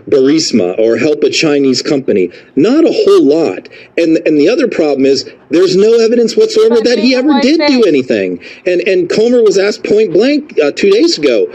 Burisma 0.08 0.78
or 0.78 0.96
help 0.96 1.24
a 1.24 1.32
Chinese 1.32 1.82
company? 1.82 2.30
Not 2.56 2.86
a 2.86 2.92
whole 2.92 3.26
lot. 3.26 3.68
And 3.98 4.20
and 4.28 4.40
the 4.40 4.48
other 4.48 4.68
problem 4.68 5.08
is 5.08 5.28
there's 5.50 5.76
no 5.76 5.98
evidence 6.00 6.38
whatsoever 6.38 6.82
that 6.82 7.00
he 7.00 7.16
ever 7.16 7.42
did 7.42 7.62
do 7.68 7.84
anything. 7.84 8.44
And 8.68 8.88
and 8.88 9.10
Comer 9.10 9.42
was 9.42 9.58
asked 9.58 9.84
point 9.84 10.14
blank 10.14 10.60
uh, 10.60 10.72
two 10.72 10.92
days 10.92 11.18
ago. 11.18 11.52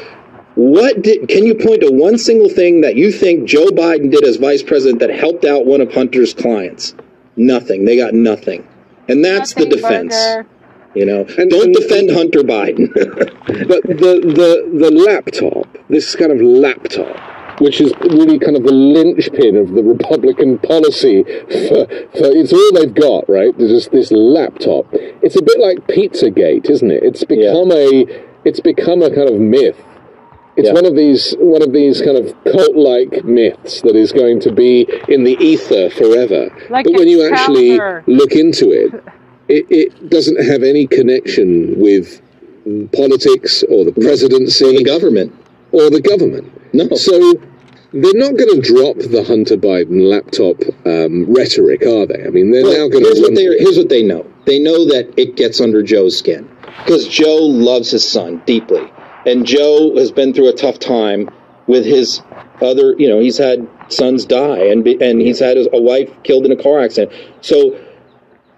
What 0.55 1.03
did, 1.03 1.29
can 1.29 1.45
you 1.45 1.55
point 1.57 1.81
to 1.81 1.91
one 1.91 2.17
single 2.17 2.49
thing 2.49 2.81
that 2.83 2.95
you 2.95 3.11
think 3.11 3.49
Joe 3.49 3.67
Biden 3.67 4.11
did 4.11 4.25
as 4.25 4.37
vice 4.37 4.63
president 4.63 5.01
that 5.01 5.11
helped 5.11 5.45
out 5.45 5.67
one 5.67 5.81
of 5.81 5.93
Hunter's 5.93 6.33
clients? 6.33 6.95
Nothing. 7.37 7.85
They 7.85 7.97
got 7.97 8.15
nothing. 8.15 8.67
And 9.09 9.25
that's 9.25 9.57
Nothing 9.57 9.71
the 9.71 9.77
defense. 9.77 10.15
burger. 10.15 10.47
You 10.95 11.07
know, 11.07 11.27
And- 11.37 11.51
don't 11.51 11.65
and- 11.67 11.75
defend 11.75 12.11
Hunter 12.13 12.41
Biden. 12.41 12.89
But 13.69 13.83
the, 13.83 14.21
the, 14.25 14.79
the 14.79 14.91
laptop, 14.91 15.67
this 15.89 16.15
kind 16.17 16.33
of 16.33 16.41
laptop, 16.41 17.61
which 17.61 17.81
is 17.81 17.93
really 18.01 18.39
kind 18.39 18.57
of 18.57 18.63
the 18.65 18.73
linchpin 18.73 19.57
of 19.57 19.73
the 19.75 19.83
Republican 19.83 20.59
policy 20.59 21.23
for, 21.25 21.87
for 21.87 22.31
it's 22.35 22.53
all 22.53 22.73
they've 22.73 22.95
got, 22.95 23.29
right? 23.29 23.57
There's 23.59 23.71
just 23.71 23.93
this 23.93 24.11
laptop. 24.13 24.87
It's 24.93 25.37
a 25.37 25.43
bit 25.43 25.59
like 25.61 25.79
Pizzagate, 25.89 26.69
isn't 26.71 26.91
it? 26.91 27.03
It's 27.03 27.23
become 27.25 27.71
a 27.73 28.07
it's 28.45 28.61
become 28.61 29.03
a 29.03 29.09
kind 29.15 29.29
of 29.29 29.39
myth. 29.41 29.77
It's 30.57 30.69
Yeah. 30.69 30.75
one 30.75 30.87
of 30.87 30.95
these 30.97 31.35
one 31.41 31.63
of 31.63 31.73
these 31.73 32.01
kind 32.01 32.17
of 32.17 32.33
cult-like 32.45 33.25
myths 33.25 33.83
that 33.83 33.97
is 33.97 34.13
going 34.13 34.41
to 34.41 34.53
be 34.53 34.87
in 35.09 35.25
the 35.25 35.37
ether 35.41 35.91
forever. 35.91 36.51
Like 36.71 36.85
but 36.87 36.95
when 36.95 37.09
you 37.09 37.25
actually 37.31 37.73
Excalibur. 37.73 38.05
look 38.07 38.33
into 38.33 38.71
it, 38.71 38.93
it, 39.49 39.67
it 39.71 40.11
doesn't 40.11 40.43
have 40.45 40.63
any 40.63 40.87
connection 40.87 41.79
with 41.81 42.21
politics 42.93 43.63
or 43.69 43.85
the 43.85 43.93
presidency 43.93 44.65
or 44.65 44.73
the 44.73 44.85
government. 44.85 45.33
or 45.73 45.91
the 45.91 46.01
government. 46.01 46.51
No. 46.73 46.89
So 46.97 47.35
they're 47.93 48.15
not 48.15 48.37
going 48.37 48.55
to 48.55 48.61
drop 48.63 48.97
the 48.99 49.25
Hunter 49.25 49.57
Biden 49.57 50.09
laptop 50.09 50.57
um, 50.87 51.33
rhetoric, 51.33 51.83
are 51.87 52.07
they? 52.07 52.25
I 52.27 52.31
mean, 52.31 52.51
they're 52.53 52.63
now 52.63 52.71
Well, 52.71 52.89
going 52.91 53.05
here's 53.05 53.17
to. 53.19 53.23
what 53.23 53.35
they 53.35 53.45
here's 53.59 53.77
what 53.77 53.89
they 53.89 54.03
know. 54.03 54.27
They 54.47 54.59
know 54.61 54.85
that 54.87 55.13
it 55.17 55.37
gets 55.37 55.61
under 55.61 55.83
Joe's 55.83 56.17
skin 56.19 56.49
because 56.85 57.09
Joe 57.09 57.37
loves 57.39 57.91
his 57.91 58.09
son 58.09 58.43
deeply, 58.47 58.83
and 59.27 59.47
Joe 59.47 59.97
has 59.97 60.11
been 60.13 60.33
through 60.33 60.49
a 60.49 60.55
tough 60.55 60.79
time 60.79 61.31
with 61.67 61.85
his 61.85 62.23
other. 62.61 62.95
You 62.99 63.09
know, 63.09 63.21
he's 63.21 63.39
had 63.39 63.67
sons 63.89 64.25
die, 64.25 64.67
and 64.67 64.87
and 64.87 65.21
he's 65.21 65.39
had 65.39 65.57
a 65.57 65.81
wife 65.81 66.11
killed 66.23 66.45
in 66.47 66.53
a 66.53 66.63
car 66.63 66.81
accident. 66.81 67.13
So, 67.41 67.81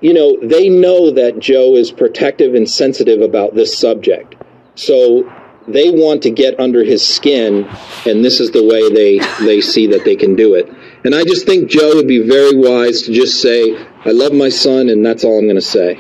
you 0.01 0.15
know, 0.15 0.39
they 0.43 0.69
know 0.69 1.11
that 1.11 1.39
Joe 1.39 1.75
is 1.77 1.91
protective 1.91 2.55
and 2.55 2.69
sensitive 2.69 3.21
about 3.21 3.55
this 3.55 3.77
subject. 3.77 4.35
So 4.75 5.31
they 5.69 5.91
want 5.91 6.23
to 6.23 6.31
get 6.31 6.59
under 6.61 6.85
his 6.85 7.07
skin, 7.07 7.69
and 8.07 8.25
this 8.25 8.41
is 8.41 8.51
the 8.51 8.65
way 8.65 8.93
they 8.93 9.19
they 9.45 9.61
see 9.61 9.87
that 9.89 10.05
they 10.05 10.17
can 10.17 10.37
do 10.37 10.55
it. 10.55 10.69
And 11.05 11.15
I 11.15 11.25
just 11.25 11.47
think 11.47 11.71
Joe 11.71 11.95
would 11.95 12.09
be 12.09 12.27
very 12.27 12.57
wise 12.57 13.03
to 13.03 13.13
just 13.13 13.41
say, 13.41 13.77
"I 14.05 14.11
love 14.11 14.33
my 14.33 14.49
son," 14.49 14.89
and 14.89 15.05
that's 15.05 15.25
all 15.25 15.39
I'm 15.39 15.47
going 15.47 15.57
to 15.57 15.63
say. 15.63 15.99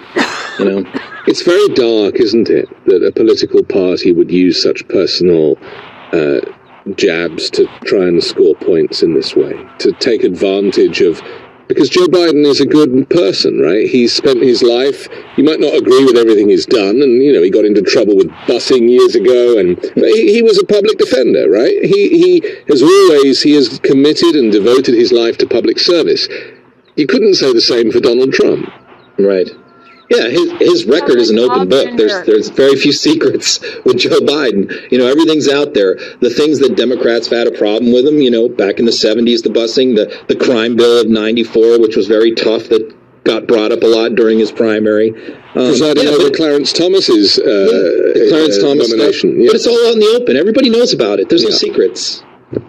You 0.58 0.64
know, 0.64 0.92
It's 1.26 1.42
very 1.42 1.68
dark, 1.74 2.20
isn't 2.20 2.48
it, 2.50 2.68
that 2.86 3.02
a 3.02 3.10
political 3.10 3.64
party 3.64 4.12
would 4.12 4.30
use 4.30 4.62
such 4.62 4.86
personal 4.88 5.58
uh, 6.12 6.40
jabs 6.94 7.50
to 7.50 7.66
try 7.84 8.04
and 8.06 8.22
score 8.22 8.54
points 8.54 9.02
in 9.02 9.14
this 9.14 9.34
way, 9.34 9.54
to 9.78 9.92
take 9.92 10.22
advantage 10.22 11.00
of. 11.00 11.20
Because 11.66 11.88
Joe 11.88 12.06
Biden 12.06 12.46
is 12.46 12.60
a 12.60 12.64
good 12.64 13.10
person, 13.10 13.58
right? 13.58 13.88
He's 13.88 14.14
spent 14.14 14.40
his 14.40 14.62
life. 14.62 15.08
You 15.36 15.42
might 15.42 15.58
not 15.58 15.74
agree 15.74 16.04
with 16.04 16.16
everything 16.16 16.48
he's 16.48 16.64
done, 16.64 17.02
and 17.02 17.20
you 17.20 17.32
know 17.32 17.42
he 17.42 17.50
got 17.50 17.64
into 17.64 17.82
trouble 17.82 18.14
with 18.16 18.28
busing 18.46 18.88
years 18.88 19.16
ago, 19.16 19.58
and 19.58 19.76
he, 19.96 20.32
he 20.32 20.42
was 20.42 20.58
a 20.60 20.64
public 20.64 20.96
defender, 20.96 21.50
right? 21.50 21.76
He 21.82 22.08
he 22.10 22.56
has 22.68 22.82
always 22.82 23.42
he 23.42 23.54
has 23.54 23.80
committed 23.80 24.36
and 24.36 24.52
devoted 24.52 24.94
his 24.94 25.10
life 25.10 25.38
to 25.38 25.46
public 25.48 25.80
service. 25.80 26.28
You 26.94 27.08
couldn't 27.08 27.34
say 27.34 27.52
the 27.52 27.60
same 27.60 27.90
for 27.90 27.98
Donald 27.98 28.32
Trump. 28.32 28.70
right? 29.18 29.50
Yeah, 30.09 30.28
his 30.28 30.52
his 30.52 30.84
record 30.84 31.18
is 31.18 31.30
an 31.30 31.38
open 31.38 31.68
book. 31.68 31.96
There's 31.96 32.24
there's 32.26 32.48
very 32.48 32.76
few 32.76 32.92
secrets 33.07 33.61
with 33.84 33.98
Joe 33.98 34.20
Biden. 34.20 34.90
You 34.90 34.98
know, 34.98 35.07
everything's 35.07 35.48
out 35.48 35.74
there. 35.74 35.96
The 36.20 36.30
things 36.30 36.61
that 36.61 36.76
Democrats 36.76 37.28
have 37.28 37.38
had 37.38 37.46
a 37.48 37.59
problem 37.59 37.92
with 37.92 38.07
him, 38.07 38.18
you 38.18 38.30
know, 38.30 38.48
back 38.48 38.78
in 38.78 38.84
the 38.84 38.92
70s, 38.92 39.42
the 39.42 39.50
busing, 39.50 39.96
the 39.96 40.07
the 40.28 40.36
crime 40.36 40.76
bill 40.76 41.00
of 41.00 41.09
94, 41.09 41.80
which 41.80 41.96
was 41.96 42.07
very 42.07 42.32
tough 42.32 42.68
that 42.68 42.94
got 43.24 43.48
brought 43.48 43.72
up 43.72 43.82
a 43.82 43.86
lot 43.86 44.14
during 44.14 44.38
his 44.38 44.52
primary. 44.52 45.11
Um, 45.11 45.72
Presiding 45.72 46.04
yeah, 46.04 46.11
over 46.11 46.30
Clarence 46.30 46.72
Thomas's 46.72 47.38
uh, 47.38 47.42
the 47.42 48.26
Clarence 48.30 48.59
uh, 48.59 48.68
Thomas 48.68 48.88
nomination. 48.88 49.40
Yeah. 49.40 49.48
But 49.48 49.57
it's 49.57 49.66
all 49.66 49.86
out 49.88 49.94
in 49.94 50.00
the 50.00 50.18
open. 50.20 50.36
Everybody 50.36 50.70
knows 50.70 50.92
about 50.94 51.18
it. 51.18 51.28
There's 51.28 51.42
no 51.42 51.50
secrets. 51.50 52.22
You 52.52 52.61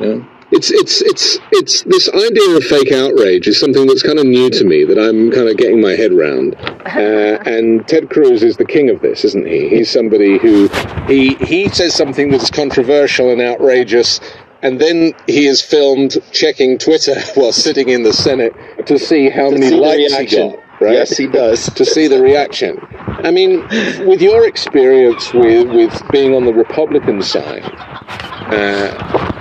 know? 0.00 0.28
It's 0.52 0.70
it's 0.70 1.00
it's 1.00 1.38
it's 1.50 1.82
this 1.84 2.10
idea 2.10 2.56
of 2.56 2.62
fake 2.64 2.92
outrage 2.92 3.48
is 3.48 3.58
something 3.58 3.86
that's 3.86 4.02
kind 4.02 4.18
of 4.18 4.26
new 4.26 4.50
to 4.50 4.64
me 4.64 4.84
that 4.84 4.98
I'm 4.98 5.30
kind 5.30 5.48
of 5.48 5.56
getting 5.56 5.80
my 5.80 5.92
head 5.92 6.12
round. 6.12 6.56
Uh, 6.84 7.38
and 7.46 7.88
Ted 7.88 8.10
Cruz 8.10 8.42
is 8.42 8.58
the 8.58 8.66
king 8.66 8.90
of 8.90 9.00
this, 9.00 9.24
isn't 9.24 9.46
he? 9.46 9.70
He's 9.70 9.90
somebody 9.90 10.36
who 10.36 10.68
he 11.06 11.36
he 11.36 11.70
says 11.70 11.94
something 11.94 12.30
that's 12.30 12.50
controversial 12.50 13.30
and 13.30 13.40
outrageous. 13.40 14.20
And 14.60 14.78
then 14.78 15.14
he 15.26 15.46
is 15.46 15.62
filmed 15.62 16.18
checking 16.32 16.76
Twitter 16.78 17.18
while 17.34 17.52
sitting 17.52 17.88
in 17.88 18.02
the 18.02 18.12
Senate 18.12 18.52
to 18.86 18.98
see 18.98 19.30
how 19.30 19.50
many 19.50 19.70
see 19.70 19.74
likes 19.74 20.16
he 20.18 20.26
got. 20.36 20.58
Right? 20.80 20.94
Yes, 20.94 21.16
he 21.16 21.28
does. 21.28 21.70
to 21.74 21.84
see 21.84 22.08
the 22.08 22.20
reaction. 22.20 22.76
I 23.06 23.30
mean, 23.30 23.60
with 24.06 24.20
your 24.20 24.46
experience 24.46 25.32
with, 25.32 25.68
with 25.68 26.02
being 26.10 26.34
on 26.34 26.44
the 26.44 26.52
Republican 26.52 27.22
side, 27.22 27.62
uh, 27.62 29.31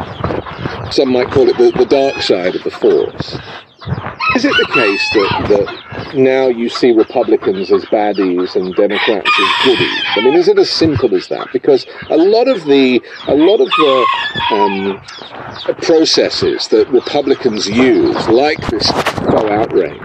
some 0.92 1.12
might 1.12 1.32
call 1.32 1.48
it 1.50 1.58
the, 1.58 1.72
the 1.78 1.86
dark 1.86 2.22
side 2.22 2.56
of 2.56 2.64
the 2.64 2.72
Force. 2.72 3.38
Is 4.36 4.46
it 4.46 4.52
the 4.52 4.70
case 4.74 5.10
that, 5.10 5.48
that 5.50 6.16
now 6.16 6.48
you 6.48 6.70
see 6.70 6.92
Republicans 6.92 7.72
as 7.72 7.84
baddies 7.86 8.56
and 8.56 8.76
Democrats 8.76 9.28
as 9.28 9.66
goodies? 9.66 10.04
I 10.16 10.22
mean, 10.22 10.36
is 10.36 10.48
it 10.48 10.60
as 10.60 10.70
simple 10.70 11.16
as 11.16 11.28
that? 11.30 11.48
Because 11.52 11.88
a 12.10 12.18
lot 12.18 12.48
of 12.48 12.66
the 12.66 13.02
a 13.28 13.34
lot 13.34 13.60
of 13.60 13.68
the 13.70 14.06
um, 14.52 15.02
processes 15.82 16.68
that 16.68 16.88
Republicans 16.90 17.68
use, 17.68 18.28
like 18.28 18.60
this 18.70 18.88
Doe 19.32 19.50
outrage, 19.50 20.00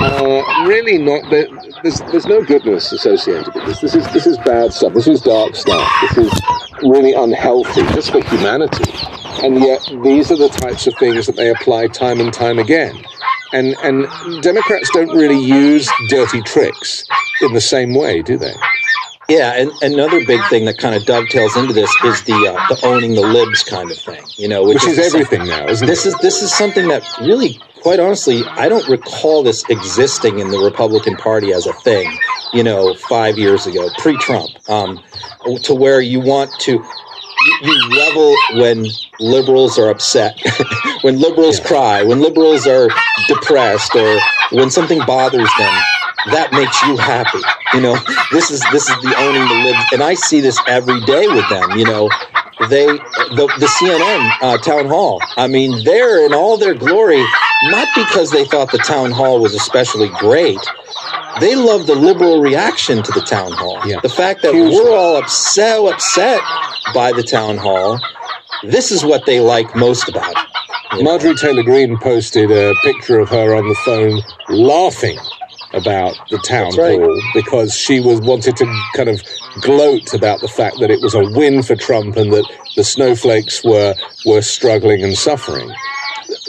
are 0.00 0.66
really 0.66 0.96
not. 0.96 1.30
There's 1.30 2.00
there's 2.10 2.26
no 2.26 2.42
goodness 2.42 2.90
associated 2.90 3.54
with 3.54 3.66
this. 3.66 3.80
This 3.80 3.94
is 3.94 4.12
this 4.12 4.26
is 4.26 4.38
bad 4.38 4.72
stuff. 4.72 4.94
This 4.94 5.06
is 5.06 5.20
dark 5.20 5.54
stuff. 5.54 5.88
This 6.00 6.26
is 6.26 6.40
really 6.82 7.12
unhealthy, 7.12 7.82
just 7.94 8.10
for 8.10 8.22
humanity. 8.24 9.19
And 9.42 9.58
yet, 9.60 9.88
these 10.02 10.30
are 10.30 10.36
the 10.36 10.48
types 10.48 10.86
of 10.86 10.94
things 10.98 11.26
that 11.26 11.36
they 11.36 11.50
apply 11.50 11.88
time 11.88 12.20
and 12.20 12.32
time 12.32 12.58
again. 12.58 13.04
And, 13.52 13.74
and 13.82 14.06
Democrats 14.42 14.90
don't 14.90 15.08
really 15.16 15.42
use 15.42 15.90
dirty 16.08 16.42
tricks 16.42 17.04
in 17.42 17.52
the 17.52 17.60
same 17.60 17.94
way, 17.94 18.22
do 18.22 18.38
they? 18.38 18.54
Yeah, 19.30 19.54
and 19.54 19.70
another 19.80 20.24
big 20.26 20.40
thing 20.48 20.64
that 20.64 20.78
kind 20.78 20.96
of 20.96 21.06
dovetails 21.06 21.56
into 21.56 21.72
this 21.72 21.88
is 22.04 22.24
the 22.24 22.34
uh, 22.34 22.68
the 22.68 22.84
owning 22.84 23.14
the 23.14 23.20
libs 23.20 23.62
kind 23.62 23.88
of 23.88 23.96
thing. 23.96 24.24
You 24.36 24.48
know, 24.48 24.64
which, 24.64 24.82
which 24.82 24.86
is, 24.86 24.98
is, 24.98 25.14
everything 25.14 25.46
now, 25.46 25.68
isn't 25.68 25.86
this 25.86 26.04
it? 26.04 26.08
is 26.08 26.14
this 26.18 26.42
is 26.42 26.52
something 26.52 26.88
that 26.88 27.04
really, 27.20 27.60
quite 27.80 28.00
honestly, 28.00 28.42
I 28.44 28.68
don't 28.68 28.88
recall 28.88 29.44
this 29.44 29.64
existing 29.70 30.40
in 30.40 30.50
the 30.50 30.58
Republican 30.58 31.14
Party 31.14 31.52
as 31.52 31.64
a 31.66 31.72
thing. 31.74 32.12
You 32.52 32.64
know, 32.64 32.94
five 32.94 33.38
years 33.38 33.68
ago, 33.68 33.88
pre-Trump, 33.98 34.50
um, 34.68 35.00
to 35.62 35.74
where 35.74 36.00
you 36.00 36.18
want 36.18 36.50
to 36.62 36.84
you 37.62 37.90
revel 37.96 38.34
when 38.60 38.86
liberals 39.18 39.78
are 39.78 39.90
upset, 39.90 40.40
when 41.02 41.18
liberals 41.18 41.58
yeah. 41.58 41.66
cry, 41.66 42.02
when 42.02 42.20
liberals 42.20 42.66
are 42.66 42.88
depressed, 43.28 43.94
or 43.94 44.18
when 44.52 44.70
something 44.70 44.98
bothers 45.06 45.50
them. 45.58 45.72
That 46.32 46.52
makes 46.52 46.82
you 46.82 46.98
happy. 46.98 47.40
You 47.72 47.80
know, 47.80 47.96
this 48.30 48.50
is 48.50 48.62
this 48.72 48.88
is 48.90 48.96
the 49.02 49.14
owning 49.16 49.48
the 49.48 49.64
libs, 49.64 49.92
and 49.92 50.02
I 50.02 50.14
see 50.14 50.40
this 50.40 50.60
every 50.66 51.00
day 51.06 51.26
with 51.26 51.48
them. 51.48 51.70
You 51.78 51.84
know, 51.86 52.10
they 52.68 52.86
the, 52.86 53.48
the 53.58 53.66
CNN 53.66 54.30
uh, 54.42 54.58
town 54.58 54.86
hall. 54.86 55.22
I 55.36 55.46
mean, 55.46 55.82
they're 55.84 56.26
in 56.26 56.34
all 56.34 56.58
their 56.58 56.74
glory, 56.74 57.24
not 57.64 57.88
because 57.94 58.30
they 58.30 58.44
thought 58.44 58.70
the 58.70 58.78
town 58.78 59.12
hall 59.12 59.40
was 59.40 59.54
especially 59.54 60.08
great. 60.18 60.58
They 61.40 61.56
love 61.56 61.86
the 61.86 61.94
liberal 61.94 62.40
reaction 62.40 63.02
to 63.02 63.12
the 63.12 63.22
town 63.22 63.52
hall. 63.52 63.80
Yeah. 63.86 64.00
The 64.02 64.08
fact 64.08 64.42
that 64.42 64.54
Huge. 64.54 64.74
we're 64.74 64.94
all 64.96 65.16
upset, 65.16 65.80
upset 65.84 66.40
by 66.94 67.12
the 67.12 67.22
town 67.22 67.56
hall. 67.56 67.98
This 68.64 68.92
is 68.92 69.04
what 69.04 69.26
they 69.26 69.40
like 69.40 69.74
most 69.74 70.08
about 70.08 70.30
it. 70.30 71.02
Marjorie 71.04 71.34
Taylor 71.34 71.62
Greene 71.62 71.98
posted 71.98 72.50
a 72.50 72.74
picture 72.82 73.18
of 73.18 73.28
her 73.30 73.54
on 73.54 73.68
the 73.68 73.74
phone 73.76 74.20
laughing 74.48 75.18
about 75.72 76.16
the 76.30 76.38
town 76.38 76.74
right. 76.76 76.98
hall 77.00 77.22
because 77.32 77.74
she 77.74 78.00
was 78.00 78.20
wanted 78.20 78.56
to 78.56 78.66
kind 78.96 79.08
of 79.08 79.22
gloat 79.62 80.12
about 80.14 80.40
the 80.40 80.48
fact 80.48 80.80
that 80.80 80.90
it 80.90 81.00
was 81.00 81.14
a 81.14 81.24
win 81.30 81.62
for 81.62 81.76
Trump 81.76 82.16
and 82.16 82.32
that 82.32 82.44
the 82.76 82.84
snowflakes 82.84 83.64
were 83.64 83.94
were 84.26 84.42
struggling 84.42 85.02
and 85.04 85.16
suffering. 85.16 85.72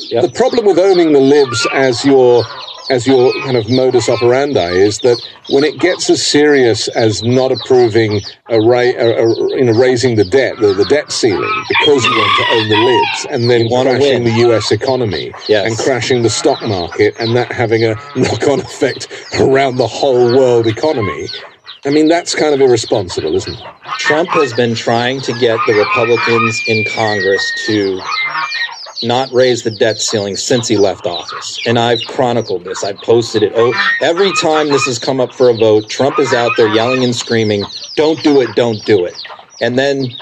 Yep. 0.10 0.24
The 0.24 0.32
problem 0.32 0.66
with 0.66 0.80
owning 0.80 1.14
the 1.14 1.20
libs 1.22 1.66
as 1.74 2.04
your 2.04 2.44
as 2.92 3.08
your 3.08 3.32
kind 3.44 3.56
of 3.56 3.70
modus 3.70 4.10
operandi 4.10 4.70
is 4.72 5.00
that 5.00 5.18
when 5.50 5.64
it 5.64 5.80
gets 5.80 6.10
as 6.10 6.26
serious 6.26 6.89
as 6.89 7.24
not 7.24 7.52
approving 7.52 8.22
a, 8.50 8.60
ra- 8.60 8.80
a, 8.80 9.24
a 9.24 9.58
you 9.58 9.64
know 9.64 9.72
raising 9.72 10.16
the 10.16 10.26
debt, 10.26 10.58
the, 10.60 10.74
the, 10.74 10.86
debt 10.86 11.10
ceiling, 11.12 11.64
because 11.70 12.04
you 12.04 12.12
want 12.12 12.38
to 12.38 12.56
own 12.56 12.70
the 12.70 12.76
libs, 12.76 13.26
and 13.32 13.50
then 13.50 13.70
crashing 13.70 14.24
the 14.26 14.32
U.S. 14.48 14.72
economy 14.72 15.32
yes. 15.48 15.66
and 15.68 15.78
crashing 15.80 16.22
the 16.22 16.30
stock 16.30 16.62
market, 16.64 17.16
and 17.20 17.36
that 17.36 17.52
having 17.52 17.84
a 17.84 17.96
knock-on 18.16 18.60
effect 18.60 19.08
around 19.39 19.78
the 19.78 19.88
whole 19.88 20.36
world 20.36 20.68
economy. 20.68 21.28
I 21.84 21.89
mean, 21.89 22.10
that's 22.10 22.36
kind 22.36 22.54
of 22.54 22.62
irresponsible, 22.62 23.34
isn't 23.36 23.54
it? 23.54 23.66
Trump 23.98 24.30
has 24.30 24.54
been 24.54 24.76
trying 24.76 25.20
to 25.22 25.34
get 25.39 25.58
the 25.66 25.74
Republicans 25.74 26.62
in 26.68 26.86
Congress 26.94 27.52
to 27.66 28.00
not 29.04 29.32
raise 29.34 29.64
the 29.64 29.72
debt 29.72 29.99
ceiling 29.99 30.36
since 30.36 30.68
he 30.68 30.78
left 30.78 31.08
office. 31.08 31.60
And 31.66 31.80
I've 31.80 32.06
chronicled 32.06 32.64
this. 32.64 32.84
I've 32.84 33.02
posted 33.02 33.43
it. 33.43 33.54
Oh, 33.56 33.74
every 34.02 34.32
time 34.34 34.70
this 34.70 34.86
has 34.86 34.99
come 34.99 35.20
up 35.20 35.34
for 35.34 35.49
a 35.49 35.54
vote, 35.54 35.89
Trump 35.89 36.20
is 36.20 36.34
out 36.34 36.52
there 36.58 36.68
yelling 36.68 37.04
and 37.04 37.16
screaming, 37.16 37.66
don't 37.95 38.22
do 38.24 38.41
it, 38.41 38.56
don't 38.56 38.84
do 38.86 39.06
it. 39.06 39.16
And 39.60 39.78
then 39.78 40.16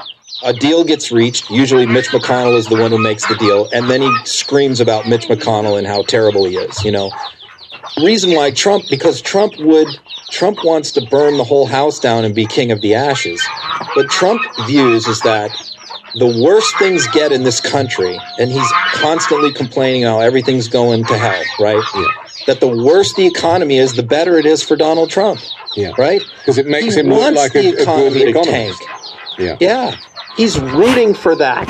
a 0.43 0.53
deal 0.53 0.83
gets 0.83 1.11
reached. 1.11 1.49
Usually 1.49 1.85
Mitch 1.85 2.07
McConnell 2.07 2.55
is 2.55 2.67
the 2.67 2.77
one 2.77 2.91
who 2.91 2.97
makes 2.97 3.25
the 3.27 3.35
deal. 3.35 3.67
And 3.73 3.89
then 3.89 4.01
he 4.01 4.11
screams 4.25 4.79
about 4.79 5.07
Mitch 5.07 5.27
McConnell 5.27 5.77
and 5.77 5.85
how 5.85 6.03
terrible 6.03 6.45
he 6.45 6.57
is, 6.57 6.83
you 6.83 6.91
know. 6.91 7.11
Reason 8.01 8.31
why 8.33 8.51
Trump, 8.51 8.85
because 8.89 9.21
Trump 9.21 9.57
would, 9.59 9.87
Trump 10.29 10.63
wants 10.63 10.91
to 10.93 11.01
burn 11.01 11.37
the 11.37 11.43
whole 11.43 11.65
house 11.65 11.99
down 11.99 12.23
and 12.23 12.33
be 12.33 12.45
king 12.45 12.71
of 12.71 12.81
the 12.81 12.95
ashes. 12.95 13.45
What 13.93 14.09
Trump 14.09 14.41
views 14.67 15.07
is 15.07 15.21
that 15.21 15.51
the 16.15 16.43
worse 16.43 16.71
things 16.73 17.07
get 17.07 17.31
in 17.31 17.43
this 17.43 17.59
country, 17.59 18.19
and 18.39 18.51
he's 18.51 18.71
constantly 18.93 19.51
complaining 19.53 20.03
how 20.03 20.19
everything's 20.19 20.67
going 20.67 21.05
to 21.05 21.17
hell, 21.17 21.43
right? 21.59 21.83
Yeah. 21.95 22.07
That 22.47 22.59
the 22.59 22.67
worse 22.67 23.13
the 23.13 23.25
economy 23.25 23.77
is, 23.77 23.93
the 23.93 24.03
better 24.03 24.37
it 24.37 24.45
is 24.45 24.63
for 24.63 24.75
Donald 24.75 25.09
Trump. 25.09 25.39
Yeah. 25.75 25.91
Right? 25.97 26.21
Because 26.39 26.57
it 26.57 26.67
makes 26.67 26.95
he 26.95 27.01
him 27.01 27.07
look 27.07 27.35
like 27.35 27.55
a, 27.55 27.81
economy 27.81 28.23
a 28.23 28.31
good 28.31 28.47
economist. 28.47 28.83
Yeah. 29.37 29.57
Yeah. 29.59 29.95
He's 30.35 30.59
rooting 30.59 31.13
for 31.13 31.35
that. 31.35 31.67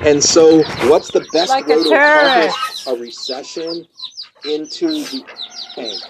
And 0.00 0.22
so, 0.22 0.62
what's 0.88 1.10
the 1.10 1.26
best 1.32 1.50
like 1.50 1.66
way 1.66 1.82
to 1.82 1.88
accomplish 1.88 2.86
a 2.86 2.94
recession 2.94 3.86
into 4.44 4.88
the 4.88 5.24
tank? 5.74 6.00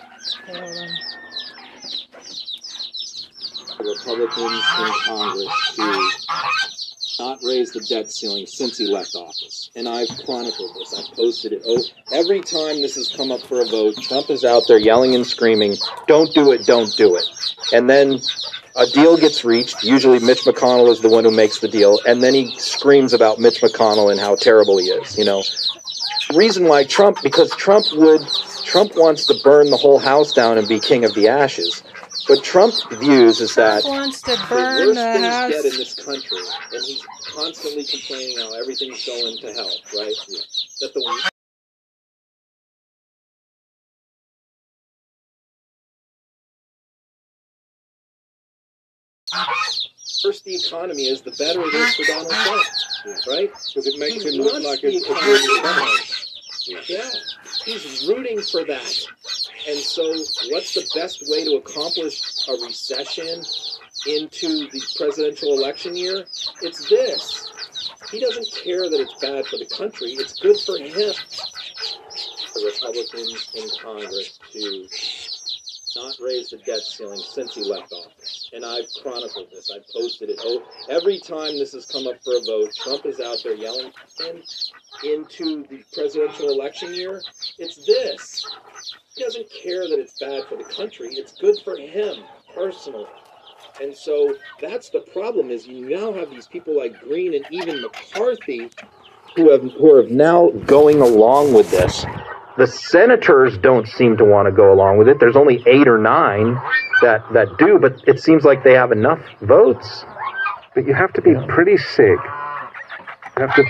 The 3.78 3.84
Republicans 3.84 4.62
in 4.78 4.92
Congress 5.04 5.74
to 5.76 6.85
not 7.18 7.38
raised 7.42 7.74
the 7.74 7.80
debt 7.80 8.10
ceiling 8.10 8.46
since 8.46 8.78
he 8.78 8.86
left 8.86 9.14
office. 9.14 9.70
And 9.76 9.88
I've 9.88 10.08
chronicled 10.24 10.76
this. 10.76 10.94
I've 10.94 11.16
posted 11.16 11.52
it. 11.52 11.62
Oh, 11.66 11.82
every 12.12 12.40
time 12.40 12.82
this 12.82 12.94
has 12.96 13.08
come 13.08 13.30
up 13.30 13.40
for 13.42 13.60
a 13.60 13.66
vote, 13.66 13.96
Trump 14.02 14.30
is 14.30 14.44
out 14.44 14.64
there 14.68 14.78
yelling 14.78 15.14
and 15.14 15.26
screaming, 15.26 15.76
"Don't 16.06 16.32
do 16.34 16.52
it! 16.52 16.66
Don't 16.66 16.94
do 16.96 17.16
it!" 17.16 17.24
And 17.72 17.88
then 17.88 18.20
a 18.76 18.86
deal 18.86 19.16
gets 19.16 19.44
reached. 19.44 19.82
Usually, 19.82 20.18
Mitch 20.18 20.42
McConnell 20.42 20.88
is 20.90 21.00
the 21.00 21.08
one 21.08 21.24
who 21.24 21.30
makes 21.30 21.60
the 21.60 21.68
deal, 21.68 21.98
and 22.06 22.22
then 22.22 22.34
he 22.34 22.54
screams 22.58 23.12
about 23.12 23.38
Mitch 23.38 23.60
McConnell 23.60 24.10
and 24.10 24.20
how 24.20 24.34
terrible 24.36 24.78
he 24.78 24.86
is. 24.86 25.16
You 25.16 25.24
know, 25.24 25.42
reason 26.34 26.66
why 26.66 26.84
Trump 26.84 27.18
because 27.22 27.50
Trump 27.56 27.86
would 27.92 28.20
Trump 28.64 28.92
wants 28.96 29.26
to 29.26 29.34
burn 29.44 29.70
the 29.70 29.76
whole 29.76 29.98
house 29.98 30.32
down 30.32 30.58
and 30.58 30.68
be 30.68 30.80
king 30.80 31.04
of 31.04 31.14
the 31.14 31.28
ashes. 31.28 31.82
What 32.26 32.42
Trump 32.44 32.74
views 32.92 33.40
is 33.40 33.54
Trump 33.54 33.84
that 33.84 33.88
wants 33.88 34.22
to 34.22 34.36
burn 34.48 34.80
the 34.80 34.86
worst 34.86 34.96
the 34.96 35.02
things 35.12 35.26
house. 35.26 35.50
get 35.50 35.64
in 35.66 35.78
this 35.78 35.94
country, 35.94 36.38
and 36.72 36.84
he's 36.84 37.06
constantly 37.34 37.84
complaining 37.84 38.38
how 38.38 38.54
everything's 38.54 39.06
going 39.06 39.38
to 39.38 39.52
hell, 39.52 39.70
right? 39.96 40.14
That 40.80 40.94
the 40.94 41.02
worse 50.24 50.40
the 50.42 50.56
economy 50.56 51.04
is, 51.08 51.22
the 51.22 51.30
better 51.32 51.60
it 51.62 51.74
is 51.74 51.94
for 51.96 52.04
Donald 52.04 52.30
Trump, 52.30 52.66
right? 53.28 53.52
Because 53.68 53.86
it 53.86 53.98
makes 53.98 54.24
He 54.24 54.36
him 54.36 54.42
look 54.42 54.62
like 54.64 54.82
a, 54.84 54.90
Yeah, 56.68 57.10
he's 57.64 58.06
rooting 58.08 58.40
for 58.40 58.64
that. 58.64 59.06
And 59.68 59.78
so, 59.78 60.02
what's 60.50 60.74
the 60.74 60.88
best 60.94 61.22
way 61.28 61.44
to 61.44 61.56
accomplish 61.56 62.22
a 62.48 62.52
recession 62.52 63.42
into 64.06 64.68
the 64.70 64.82
presidential 64.96 65.52
election 65.52 65.96
year? 65.96 66.24
It's 66.62 66.88
this. 66.88 67.52
He 68.10 68.20
doesn't 68.20 68.50
care 68.52 68.88
that 68.88 69.00
it's 69.00 69.14
bad 69.20 69.46
for 69.46 69.58
the 69.58 69.66
country. 69.66 70.12
It's 70.12 70.38
good 70.40 70.58
for 70.58 70.78
him. 70.78 71.14
The 72.54 72.72
Republicans 72.72 73.50
in 73.54 73.68
Congress 73.82 74.38
to 74.52 74.88
not 75.96 76.14
raise 76.20 76.50
the 76.50 76.58
debt 76.58 76.80
ceiling 76.80 77.18
since 77.18 77.54
he 77.54 77.64
left 77.64 77.92
office. 77.92 78.50
And 78.52 78.64
I've 78.64 78.86
chronicled 79.02 79.48
this. 79.50 79.70
I've 79.74 79.86
posted 79.92 80.30
it. 80.30 80.38
Oh, 80.42 80.62
every 80.88 81.18
time 81.18 81.58
this 81.58 81.72
has 81.72 81.86
come 81.86 82.06
up 82.06 82.22
for 82.22 82.36
a 82.36 82.40
vote, 82.46 82.70
Trump 82.76 83.06
is 83.06 83.18
out 83.18 83.38
there 83.42 83.54
yelling 83.54 83.92
in, 84.20 84.42
into 85.04 85.66
the 85.68 85.82
presidential 85.92 86.50
election 86.50 86.94
year. 86.94 87.22
It's 87.58 87.84
this. 87.84 88.46
He 89.16 89.24
doesn't 89.24 89.50
care 89.50 89.88
that 89.88 89.98
it's 89.98 90.18
bad 90.20 90.44
for 90.44 90.56
the 90.56 90.64
country. 90.64 91.08
It's 91.12 91.32
good 91.32 91.56
for 91.64 91.76
him 91.76 92.22
personally. 92.54 93.06
And 93.80 93.94
so 93.96 94.36
that's 94.60 94.90
the 94.90 95.00
problem 95.00 95.50
is 95.50 95.66
you 95.66 95.88
now 95.88 96.12
have 96.12 96.30
these 96.30 96.46
people 96.46 96.76
like 96.76 97.00
Greene 97.00 97.34
and 97.34 97.44
even 97.50 97.82
McCarthy 97.82 98.70
who 99.34 99.50
have 99.50 99.62
who 99.72 99.94
are 99.94 100.04
now 100.08 100.50
going 100.64 101.00
along 101.00 101.52
with 101.52 101.70
this 101.70 102.06
the 102.56 102.66
senators 102.66 103.58
don't 103.58 103.86
seem 103.86 104.16
to 104.16 104.24
want 104.24 104.46
to 104.46 104.52
go 104.52 104.72
along 104.72 104.98
with 104.98 105.08
it. 105.08 105.20
There's 105.20 105.36
only 105.36 105.62
eight 105.66 105.88
or 105.88 105.98
nine 105.98 106.54
that, 107.02 107.24
that 107.32 107.58
do, 107.58 107.78
but 107.78 108.02
it 108.06 108.20
seems 108.20 108.44
like 108.44 108.64
they 108.64 108.74
have 108.74 108.92
enough 108.92 109.20
votes. 109.42 110.04
But 110.74 110.86
you 110.86 110.94
have 110.94 111.12
to 111.14 111.22
be 111.22 111.34
pretty 111.48 111.76
sick. 111.76 112.18
You 113.36 113.46
have 113.46 113.54
to 113.56 113.64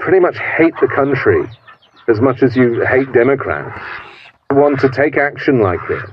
pretty 0.00 0.20
much 0.20 0.36
hate 0.38 0.74
the 0.80 0.88
country 0.88 1.44
as 2.08 2.20
much 2.20 2.42
as 2.42 2.56
you 2.56 2.84
hate 2.84 3.12
Democrats 3.12 3.80
want 4.54 4.78
to 4.80 4.88
take 4.88 5.16
action 5.16 5.60
like 5.60 5.80
this 5.88 6.10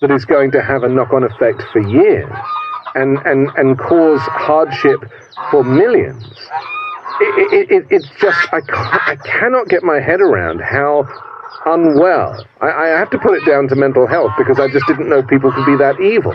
that 0.00 0.10
is 0.10 0.24
going 0.24 0.50
to 0.50 0.62
have 0.62 0.82
a 0.82 0.88
knock-on 0.88 1.24
effect 1.24 1.62
for 1.72 1.80
years 1.80 2.32
and, 2.94 3.18
and, 3.24 3.48
and 3.56 3.78
cause 3.78 4.20
hardship 4.22 5.00
for 5.50 5.64
millions. 5.64 6.24
It, 7.18 7.52
it, 7.52 7.70
it, 7.70 7.86
it's 7.90 8.08
just, 8.20 8.38
I, 8.52 8.60
I 8.68 9.16
cannot 9.24 9.68
get 9.68 9.82
my 9.82 10.00
head 10.00 10.20
around 10.20 10.60
how 10.60 11.04
unwell. 11.66 12.46
I, 12.60 12.70
I 12.70 12.86
have 12.88 13.10
to 13.10 13.18
put 13.18 13.34
it 13.34 13.44
down 13.44 13.68
to 13.68 13.76
mental 13.76 14.06
health 14.06 14.32
because 14.38 14.58
I 14.58 14.68
just 14.68 14.86
didn't 14.86 15.08
know 15.08 15.22
people 15.22 15.52
could 15.52 15.66
be 15.66 15.76
that 15.76 16.00
evil. 16.00 16.34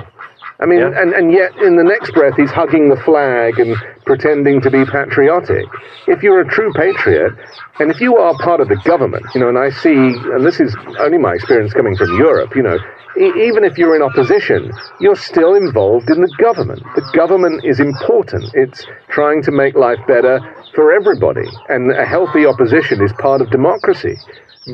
I 0.59 0.67
mean, 0.67 0.79
Yeah. 0.79 0.91
and, 1.01 1.13
and 1.13 1.31
yet 1.31 1.55
in 1.57 1.75
the 1.77 1.83
next 1.83 2.11
breath 2.13 2.35
he's 2.37 2.51
hugging 2.51 2.89
the 2.89 2.97
flag 2.97 3.59
and 3.59 3.75
pretending 4.05 4.61
to 4.61 4.69
be 4.69 4.85
patriotic. 4.85 5.65
If 6.07 6.21
you're 6.21 6.41
a 6.41 6.47
true 6.47 6.71
patriot, 6.73 7.33
and 7.79 7.89
if 7.89 7.99
you 7.99 8.17
are 8.17 8.37
part 8.37 8.59
of 8.61 8.67
the 8.67 8.75
government, 8.85 9.25
you 9.33 9.41
know, 9.41 9.49
and 9.49 9.57
I 9.57 9.71
see, 9.71 9.95
and 9.95 10.45
this 10.45 10.59
is 10.59 10.75
only 10.99 11.17
my 11.17 11.33
experience 11.33 11.73
coming 11.73 11.95
from 11.97 12.15
Europe, 12.17 12.55
you 12.55 12.61
know, 12.61 12.77
e- 13.17 13.33
even 13.47 13.63
if 13.63 13.77
you're 13.77 13.95
in 13.95 14.03
opposition, 14.03 14.71
you're 14.99 15.15
still 15.15 15.55
involved 15.55 16.09
in 16.11 16.21
the 16.21 16.29
government. 16.37 16.83
The 16.95 17.09
government 17.13 17.65
is 17.65 17.79
important. 17.79 18.51
It's 18.53 18.85
trying 19.09 19.41
to 19.43 19.51
make 19.51 19.75
life 19.75 19.99
better 20.07 20.39
for 20.73 20.93
everybody, 20.93 21.47
and 21.69 21.91
a 21.91 22.05
healthy 22.05 22.45
opposition 22.45 23.03
is 23.03 23.11
part 23.13 23.41
of 23.41 23.49
democracy. 23.49 24.17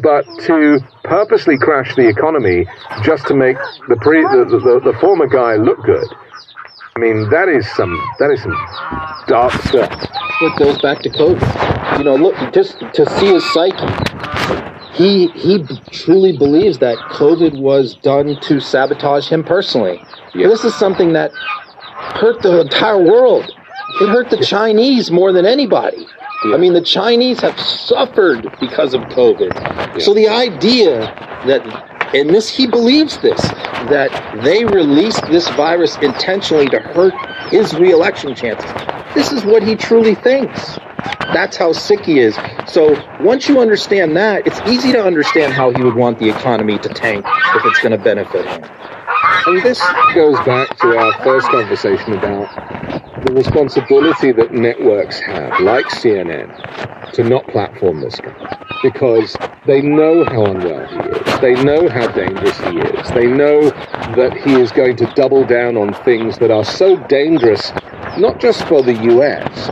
But 0.04 0.26
to 0.42 0.80
purposely 1.04 1.58
crash 1.58 1.96
the 1.96 2.08
economy 2.08 2.68
just 3.04 3.26
to 3.28 3.34
make 3.34 3.58
the, 3.88 3.96
pre, 3.96 4.22
the, 4.22 4.46
the, 4.50 4.60
the, 4.60 4.92
the 4.92 4.98
former 5.00 5.28
guy 5.28 5.56
look 5.56 5.82
good, 5.84 6.08
I 6.98 7.00
mean, 7.00 7.30
that 7.30 7.48
is 7.48 7.70
some 7.76 7.94
that 8.18 8.32
is 8.32 8.42
some 8.42 8.58
dark 9.28 9.54
stuff. 9.70 9.92
It 10.42 10.58
goes 10.58 10.82
back 10.82 11.04
to 11.04 11.10
COVID. 11.10 12.00
You 12.00 12.04
know, 12.04 12.16
look, 12.16 12.36
just 12.54 12.80
to 12.80 13.08
see 13.20 13.34
his 13.34 13.46
psyche. 13.54 13.78
He 14.94 15.28
he 15.28 15.64
truly 15.92 16.36
believes 16.36 16.80
that 16.80 16.98
COVID 17.12 17.60
was 17.60 17.94
done 17.94 18.40
to 18.42 18.60
sabotage 18.60 19.30
him 19.30 19.44
personally. 19.44 20.02
Yeah. 20.34 20.48
This 20.48 20.66
is 20.66 20.74
something 20.74 21.14
that 21.14 21.32
hurt 22.18 22.42
the 22.42 22.62
entire 22.62 22.98
world. 22.98 23.52
It 23.90 24.10
hurt 24.10 24.30
the 24.30 24.44
Chinese 24.44 25.12
more 25.12 25.32
than 25.32 25.46
anybody. 25.46 26.06
I 26.44 26.58
mean, 26.58 26.74
the 26.74 26.82
Chinese 26.82 27.40
have 27.40 27.60
suffered 27.60 28.44
because 28.60 28.94
of 28.94 29.02
COVID. 29.04 30.02
So 30.02 30.14
the 30.14 30.28
idea 30.28 31.00
that, 31.48 32.14
and 32.14 32.30
this, 32.30 32.50
he 32.50 32.68
believes 32.68 33.18
this, 33.20 33.42
that 33.90 34.42
they 34.44 34.66
released 34.66 35.22
this 35.28 35.48
virus 35.50 35.96
intentionally 35.98 36.68
to 36.68 36.80
hurt 36.80 37.14
his 37.50 37.74
reelection 37.74 38.36
chances. 38.36 38.70
This 39.16 39.32
is 39.32 39.46
what 39.46 39.64
he 39.64 39.76
truly 39.76 40.16
thinks. 40.16 40.78
That's 41.34 41.58
how 41.58 41.72
sick 41.72 42.02
he 42.02 42.20
is. 42.20 42.36
So 42.68 43.02
once 43.22 43.48
you 43.48 43.60
understand 43.60 44.16
that, 44.18 44.46
it's 44.46 44.60
easy 44.68 44.92
to 44.92 45.04
understand 45.04 45.54
how 45.54 45.72
he 45.72 45.82
would 45.82 45.96
want 45.96 46.20
the 46.20 46.30
economy 46.30 46.78
to 46.80 46.90
tank 46.90 47.26
if 47.26 47.66
it's 47.66 47.80
going 47.82 47.98
to 47.98 48.04
benefit 48.04 48.46
him. 48.46 48.62
And 49.48 49.62
this 49.64 49.80
goes 50.14 50.38
back 50.46 50.78
to 50.80 50.98
our 50.98 51.24
first 51.24 51.48
conversation 51.48 52.14
about 52.14 52.54
the 53.26 53.34
responsibility 53.34 54.32
that 54.32 54.52
networks 54.52 55.20
have, 55.20 55.60
like 55.60 55.86
CNN, 55.88 57.12
to 57.14 57.24
not 57.24 57.48
platform 57.48 58.02
this 58.02 58.20
guy. 58.20 58.66
Because 58.84 59.36
they 59.66 59.82
know 59.82 60.24
how 60.26 60.46
unwell 60.46 60.86
he 60.88 61.10
is. 61.10 61.40
They 61.42 61.64
know 61.64 61.90
how 61.90 62.08
dangerous 62.08 62.58
he 62.60 62.78
is. 62.80 63.10
They 63.12 63.28
know 63.28 63.70
that 64.16 64.38
he 64.44 64.54
is 64.56 64.72
going 64.72 64.98
to 64.98 65.06
double 65.16 65.46
down 65.46 65.78
on 65.78 65.94
things 66.04 66.38
that 66.40 66.52
are 66.52 66.66
so 66.66 66.98
dangerous, 67.08 67.72
not 68.18 68.40
just 68.40 68.68
for 68.68 68.84
the 68.84 68.94
US, 68.94 69.70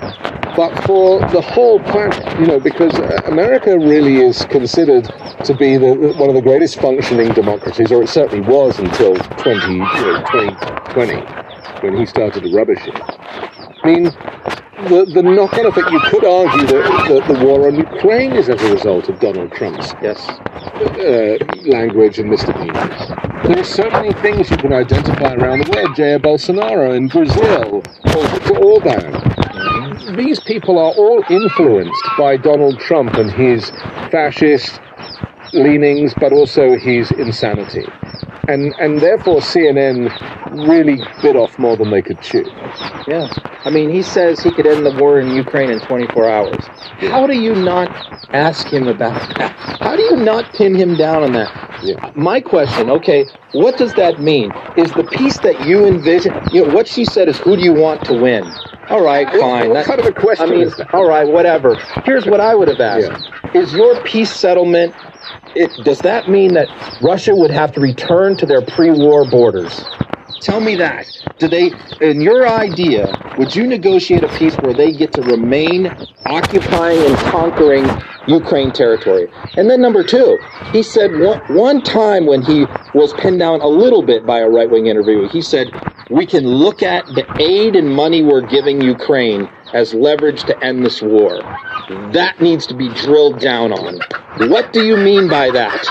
but 0.56 0.74
for 0.86 1.20
the 1.32 1.42
whole 1.42 1.80
planet, 1.80 2.40
you 2.40 2.46
know, 2.46 2.60
because 2.60 2.94
America 3.28 3.78
really 3.78 4.18
is 4.18 4.46
considered 4.46 5.04
to 5.44 5.56
be 5.56 5.78
the, 5.78 6.14
one 6.18 6.30
of 6.30 6.36
the 6.36 6.42
greatest 6.42 6.80
functioning 6.80 7.34
democracies, 7.34 7.92
or 7.92 8.04
it 8.04 8.10
certainly 8.10 8.48
was 8.48 8.80
until 8.80 9.16
20, 9.16 9.74
you 9.74 9.80
know, 9.80 10.24
2020, 10.32 11.16
when 11.82 11.98
he 11.98 12.06
started 12.06 12.44
to 12.44 12.56
rubbish 12.56 12.80
it. 12.86 12.96
I 12.96 13.86
mean, 13.86 14.12
the, 14.84 15.06
the 15.14 15.24
knock-on 15.24 15.66
effect, 15.66 15.90
you 15.92 16.00
could 16.02 16.26
argue 16.26 16.68
that, 16.68 17.08
that 17.10 17.34
the 17.34 17.46
war 17.46 17.68
on 17.68 17.76
Ukraine 17.76 18.34
is 18.34 18.50
as 18.50 18.62
a 18.62 18.74
result 18.74 19.10
of 19.10 19.20
Donald 19.20 19.52
Trump's 19.54 19.94
Yes. 20.02 20.20
uh, 20.28 21.38
language 21.66 22.20
and 22.20 22.30
misdemeanors. 22.30 23.08
There 23.48 23.60
are 23.60 23.64
so 23.64 23.90
many 23.90 24.12
things 24.14 24.50
you 24.52 24.58
can 24.58 24.74
identify 24.74 25.34
around 25.34 25.60
the 25.66 25.72
world. 25.72 25.96
Jair 25.96 26.20
Bolsonaro 26.20 26.96
in 26.96 27.08
Brazil, 27.08 27.84
Orban. 28.62 30.16
These 30.18 30.40
people 30.42 30.78
are 30.78 30.94
all 30.94 31.24
influenced 31.30 32.04
by 32.18 32.38
Donald 32.38 32.80
Trump 32.80 33.14
and 33.16 33.32
his 33.32 33.70
fascist 34.12 34.80
leanings, 35.54 36.14
but 36.20 36.34
also 36.34 36.78
his 36.78 37.12
insanity. 37.12 37.86
And, 38.48 38.74
and 38.80 39.00
therefore 39.00 39.40
CNN 39.42 40.10
really 40.68 41.02
bit 41.22 41.36
off 41.36 41.58
more 41.58 41.76
than 41.76 41.90
they 41.92 42.02
could 42.02 42.22
chew. 42.22 42.46
Yeah. 43.08 43.28
I 43.66 43.70
mean, 43.72 43.90
he 43.90 44.02
says 44.02 44.42
he 44.42 44.52
could 44.52 44.68
end 44.68 44.86
the 44.86 44.96
war 45.00 45.20
in 45.20 45.36
Ukraine 45.36 45.70
in 45.72 45.80
24 45.80 46.30
hours. 46.30 46.66
How 47.10 47.26
do 47.28 47.34
you 47.36 47.56
not 47.56 47.90
ask 48.34 48.68
him 48.68 48.88
about 48.88 49.20
that? 49.38 49.52
How 49.82 49.96
do 49.96 50.04
you 50.04 50.18
not 50.18 50.54
pin 50.54 50.76
him 50.76 50.96
down 50.96 51.24
on 51.24 51.32
that? 51.34 51.80
Yeah. 51.84 52.12
My 52.16 52.40
question, 52.40 52.90
okay, 52.90 53.26
what 53.54 53.78
does 53.78 53.94
that 53.96 54.20
mean? 54.22 54.52
Is 54.78 54.92
the 54.94 55.04
peace 55.04 55.40
that 55.40 55.66
you 55.68 55.86
envision, 55.86 56.34
you 56.52 56.66
know, 56.68 56.74
what 56.74 56.88
she 56.88 57.06
said 57.06 57.28
is, 57.28 57.38
who 57.40 57.56
do 57.56 57.64
you 57.64 57.74
want 57.74 58.04
to 58.06 58.14
win? 58.14 58.44
All 58.90 59.04
right, 59.04 59.28
fine. 59.40 59.70
what 59.70 59.74
That- 59.76 59.86
kind 59.86 60.00
of 60.00 60.06
a 60.06 60.12
question 60.12 60.46
I 60.48 60.50
mean, 60.52 60.62
is 60.62 60.76
that? 60.78 60.94
all 60.94 61.08
right, 61.08 61.28
whatever. 61.28 61.76
Here's 62.06 62.26
what 62.28 62.40
I 62.40 62.54
would 62.54 62.68
have 62.68 62.80
asked. 62.80 63.30
Is 63.56 63.74
your 63.74 64.00
peace 64.04 64.32
settlement, 64.32 64.94
it, 65.56 65.72
does 65.84 66.00
that 66.00 66.30
mean 66.30 66.54
that 66.54 66.68
Russia 67.02 67.36
would 67.36 67.52
have 67.52 67.72
to 67.74 67.80
return 67.80 68.38
to 68.38 68.46
their 68.46 68.62
pre-war 68.62 69.30
borders? 69.30 69.84
Tell 70.42 70.60
me 70.60 70.76
that. 70.76 71.08
Do 71.40 71.48
they, 71.48 71.72
in 72.02 72.22
your 72.22 72.48
idea, 72.48 73.12
would 73.38 73.56
you 73.56 73.66
negotiate 73.66 74.24
a 74.24 74.28
peace 74.38 74.56
where 74.58 74.74
they 74.74 74.92
get 74.92 75.12
to 75.14 75.22
remain 75.22 75.88
occupying 76.26 77.02
and 77.02 77.16
conquering 77.18 77.86
Ukraine 78.28 78.72
territory? 78.72 79.28
And 79.56 79.70
then 79.70 79.82
number 79.82 80.04
two, 80.04 80.38
he 80.72 80.84
said 80.84 81.18
one, 81.20 81.40
one 81.56 81.82
time 81.82 82.26
when 82.26 82.42
he 82.42 82.66
was 82.94 83.14
pinned 83.14 83.40
down 83.40 83.62
a 83.62 83.68
little 83.68 84.04
bit 84.04 84.26
by 84.26 84.40
a 84.40 84.50
right 84.50 84.70
wing 84.70 84.88
interview, 84.88 85.28
he 85.30 85.42
said, 85.42 85.72
we 86.12 86.26
can 86.26 86.46
look 86.46 86.84
at 86.84 87.06
the 87.08 87.26
aid 87.40 87.76
and 87.76 87.96
money 87.96 88.22
we're 88.22 88.46
giving 88.46 88.82
Ukraine 88.82 89.50
as 89.74 89.94
leverage 89.94 90.44
to 90.44 90.64
end 90.64 90.86
this 90.86 91.02
war. 91.02 91.40
That 92.14 92.40
needs 92.40 92.68
to 92.68 92.76
be 92.76 92.90
drilled 92.90 93.40
down 93.40 93.72
on. 93.74 94.00
What 94.38 94.74
do 94.74 94.86
you 94.86 94.98
mean 94.98 95.30
by 95.30 95.50
that? 95.52 95.88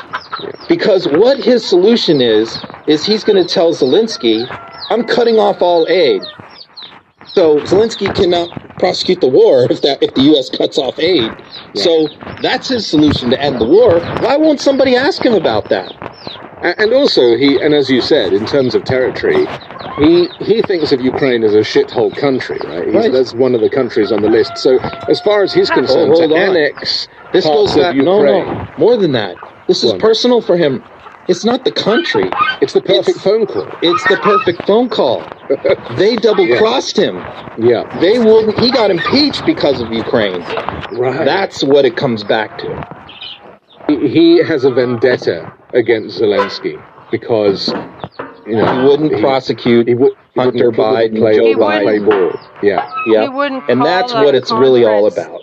Because 0.69 1.09
what 1.09 1.39
his 1.39 1.65
solution 1.67 2.21
is, 2.21 2.63
is 2.87 3.05
he's 3.05 3.25
going 3.25 3.43
to 3.43 3.49
tell 3.49 3.73
Zelensky, 3.73 4.47
I'm 4.91 5.05
cutting 5.05 5.37
off 5.39 5.63
all 5.63 5.87
aid. 5.89 6.23
So 7.27 7.59
Zelensky 7.61 8.15
cannot 8.15 8.79
prosecute 8.79 9.21
the 9.21 9.29
war 9.29 9.67
if 9.71 9.81
that 9.83 10.03
if 10.03 10.15
the 10.15 10.23
U.S. 10.23 10.51
cuts 10.51 10.77
off 10.77 10.99
aid. 10.99 11.33
So 11.75 12.09
that's 12.43 12.69
his 12.69 12.87
solution 12.87 13.31
to 13.31 13.41
end 13.41 13.61
the 13.61 13.67
war. 13.67 14.01
Why 14.21 14.37
won't 14.37 14.61
somebody 14.61 14.95
ask 14.95 15.25
him 15.25 15.35
about 15.35 15.71
that? 15.71 15.93
And 16.63 16.93
also, 16.93 17.37
he, 17.37 17.61
and 17.61 17.75
as 17.75 17.91
you 17.91 18.01
said, 18.01 18.33
in 18.33 18.47
terms 18.47 18.75
of 18.75 18.85
territory, 18.85 19.47
he 19.99 20.29
he 20.41 20.63
thinks 20.63 20.93
of 20.93 21.01
Ukraine 21.01 21.45
as 21.45 21.55
a 21.55 21.59
shithole 21.61 22.15
country, 22.17 22.59
right? 22.65 22.87
He's, 22.87 22.95
Right. 22.95 23.13
That's 23.13 23.35
one 23.35 23.55
of 23.55 23.61
the 23.61 23.71
countries 23.71 24.11
on 24.13 24.23
the 24.23 24.29
list. 24.29 24.59
So, 24.59 24.79
as 25.09 25.21
far 25.21 25.43
as 25.43 25.53
he's 25.53 25.71
concerned, 25.71 26.13
hold 26.15 26.31
to 26.31 26.35
on. 26.35 26.41
annex 26.57 27.09
This 27.33 27.45
goes 27.45 27.75
back. 27.77 27.95
No, 27.97 28.19
Ukraine, 28.19 28.47
no, 28.47 28.69
more 28.79 28.97
than 28.97 29.13
that. 29.13 29.37
This 29.69 29.85
is 29.85 29.93
What? 29.93 30.01
personal 30.01 30.41
for 30.41 30.57
him. 30.57 30.83
It's 31.27 31.45
not 31.45 31.65
the 31.65 31.73
country. 31.73 32.29
it's 32.61 32.75
the 32.75 32.83
perfect 32.83 33.09
It's- 33.17 33.25
phone 33.25 33.47
call. 33.47 33.67
It's 33.83 34.05
the 34.09 34.17
perfect 34.19 34.67
phone 34.67 34.89
call. 34.91 35.23
They 35.97 36.17
double 36.27 36.47
crossed 36.59 36.99
him. 36.99 37.17
Yeah, 37.59 37.85
They 38.01 38.19
wouldn't. 38.19 38.59
He 38.59 38.71
got 38.71 38.91
impeached 38.91 39.47
because 39.47 39.81
of 39.81 39.91
Ukraine. 39.93 40.41
right. 41.05 41.25
That's 41.25 41.65
what 41.65 41.85
it 41.87 41.97
comes 41.97 42.23
back 42.25 42.59
to. 42.59 42.69
he 43.89 44.43
has 44.51 44.65
a 44.65 44.71
vendetta 44.71 45.53
against 45.73 46.21
Zelensky 46.21 46.77
because 47.11 47.73
you 48.47 48.57
know 48.57 48.81
He 48.81 48.87
wouldn't 48.89 49.21
prosecute 49.21 49.89
He 49.89 49.95
would 49.95 50.13
he 50.35 50.41
Hunter 50.41 50.71
wouldn't 50.71 50.77
put 50.77 51.13
them 51.13 51.13
Biden, 51.13 51.19
play, 51.19 51.35
Joe 51.37 51.45
He 51.47 51.55
play 51.55 51.99
ball. 52.01 52.33
Yeah. 52.63 52.91
Yeah, 53.07 53.23
He 53.23 53.29
wouldn't 53.29 53.69
and 53.71 53.85
that's 53.85 54.13
what 54.13 54.35
it's 54.35 54.51
really 54.53 54.85
all 54.85 55.07
about. 55.07 55.43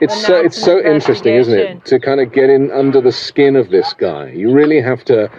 It's 0.00 0.26
so 0.26 0.36
it's 0.44 0.60
so 0.60 0.80
interesting, 0.80 1.34
isn't 1.34 1.58
it, 1.58 1.84
to 1.86 1.98
kind 2.00 2.20
of 2.20 2.32
get 2.32 2.50
in 2.50 2.70
under 2.72 3.00
the 3.00 3.12
skin 3.12 3.56
of 3.56 3.70
this 3.70 3.92
guy. 3.94 4.30
You 4.30 4.52
really 4.52 4.80
have 4.80 5.04
to 5.06 5.30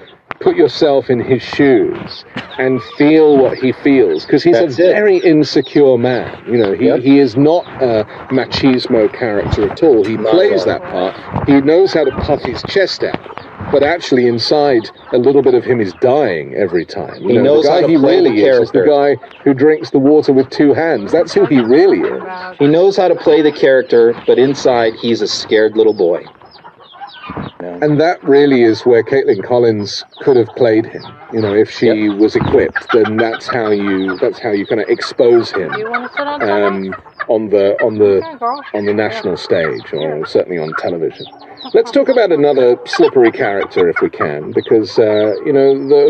put 0.42 0.56
yourself 0.58 1.10
in 1.10 1.20
his 1.20 1.42
shoes 1.42 2.26
and 2.58 2.82
feel 2.98 3.38
what 3.38 3.58
he 3.58 3.72
feels 3.72 4.26
because 4.26 4.44
he's 4.44 4.58
That's 4.60 4.78
a 4.80 4.90
it. 4.90 4.94
very 4.94 5.18
insecure 5.18 5.98
man. 5.98 6.44
You 6.46 6.58
know, 6.58 6.74
he, 6.74 6.86
Yep. 6.88 7.00
he 7.00 7.20
is 7.20 7.36
not 7.38 7.66
a 7.82 8.04
machismo 8.32 9.12
character 9.14 9.70
at 9.70 9.82
all. 9.84 10.04
He 10.04 10.18
Not 10.18 10.32
plays 10.32 10.66
at 10.66 10.82
that 10.82 10.92
part. 10.92 11.48
He 11.48 11.62
knows 11.62 11.94
how 11.94 12.04
to 12.04 12.12
puff 12.12 12.42
his 12.42 12.62
chest 12.64 13.04
out. 13.04 13.46
But 13.72 13.84
actually 13.84 14.28
inside 14.28 14.90
a 15.12 15.18
little 15.18 15.42
bit 15.42 15.54
of 15.54 15.64
him 15.64 15.82
is 15.82 15.94
dying 15.96 16.54
every 16.56 16.86
time. 16.86 17.24
You 17.24 17.30
He 17.30 17.38
know, 17.38 17.44
knows 17.44 17.64
the 17.64 17.70
guy 17.70 17.76
how 17.76 17.82
to 17.82 17.88
he 17.88 17.98
play 17.98 18.16
the 18.18 18.30
really 18.30 18.44
is 18.44 18.60
is 18.60 18.72
the 18.72 18.86
guy 18.86 19.16
who 19.44 19.54
drinks 19.54 19.90
the 19.92 20.00
water 20.00 20.34
with 20.34 20.50
two 20.50 20.74
hands. 20.74 21.12
That's 21.12 21.34
who 21.34 21.46
he 21.46 21.60
really 21.60 22.02
is. 22.02 22.24
He 22.60 22.68
knows 22.68 22.98
how 22.98 23.08
to 23.08 23.16
play 23.16 23.42
the 23.42 23.52
character, 23.52 24.16
but 24.26 24.40
inside 24.40 24.96
he's 24.96 25.22
a 25.22 25.28
scared 25.28 25.76
little 25.78 25.94
boy. 25.94 26.28
Yeah. 27.62 27.80
And 27.82 28.00
that 28.02 28.24
really 28.24 28.64
is 28.64 28.86
where 28.86 29.04
Kaitlan 29.04 29.44
Collins 29.44 30.06
could 30.20 30.36
have 30.38 30.54
played 30.56 30.86
him. 30.86 31.04
You 31.32 31.42
know, 31.42 31.54
if 31.54 31.70
she 31.72 31.88
Yep. 32.10 32.20
was 32.20 32.36
equipped, 32.36 32.92
then 32.92 33.18
that's 33.18 33.48
how 33.48 33.70
you 33.72 34.18
that's 34.20 34.40
how 34.40 34.52
you 34.52 34.66
kind 34.66 34.82
of 34.82 34.88
expose 34.90 35.52
him 35.52 35.76
You 35.76 35.88
want 35.90 36.06
to 36.10 36.14
sit 36.18 36.28
on 36.28 36.42
um, 36.50 36.96
on 37.28 37.50
the 37.50 37.78
on 37.82 37.98
the 37.98 38.22
on 38.74 38.86
the 38.86 38.94
national 38.94 39.38
stage 39.38 39.94
or 39.94 40.26
certainly 40.26 40.58
on 40.60 40.76
television. 40.76 41.28
Let's 41.74 41.92
talk 41.92 42.10
about 42.10 42.32
another 42.32 42.78
slippery 42.86 43.32
character 43.32 43.90
if 43.90 44.02
we 44.02 44.10
can, 44.10 44.54
because 44.54 45.00
uh, 45.00 45.36
you 45.46 45.54
know 45.54 45.70
the 45.88 46.04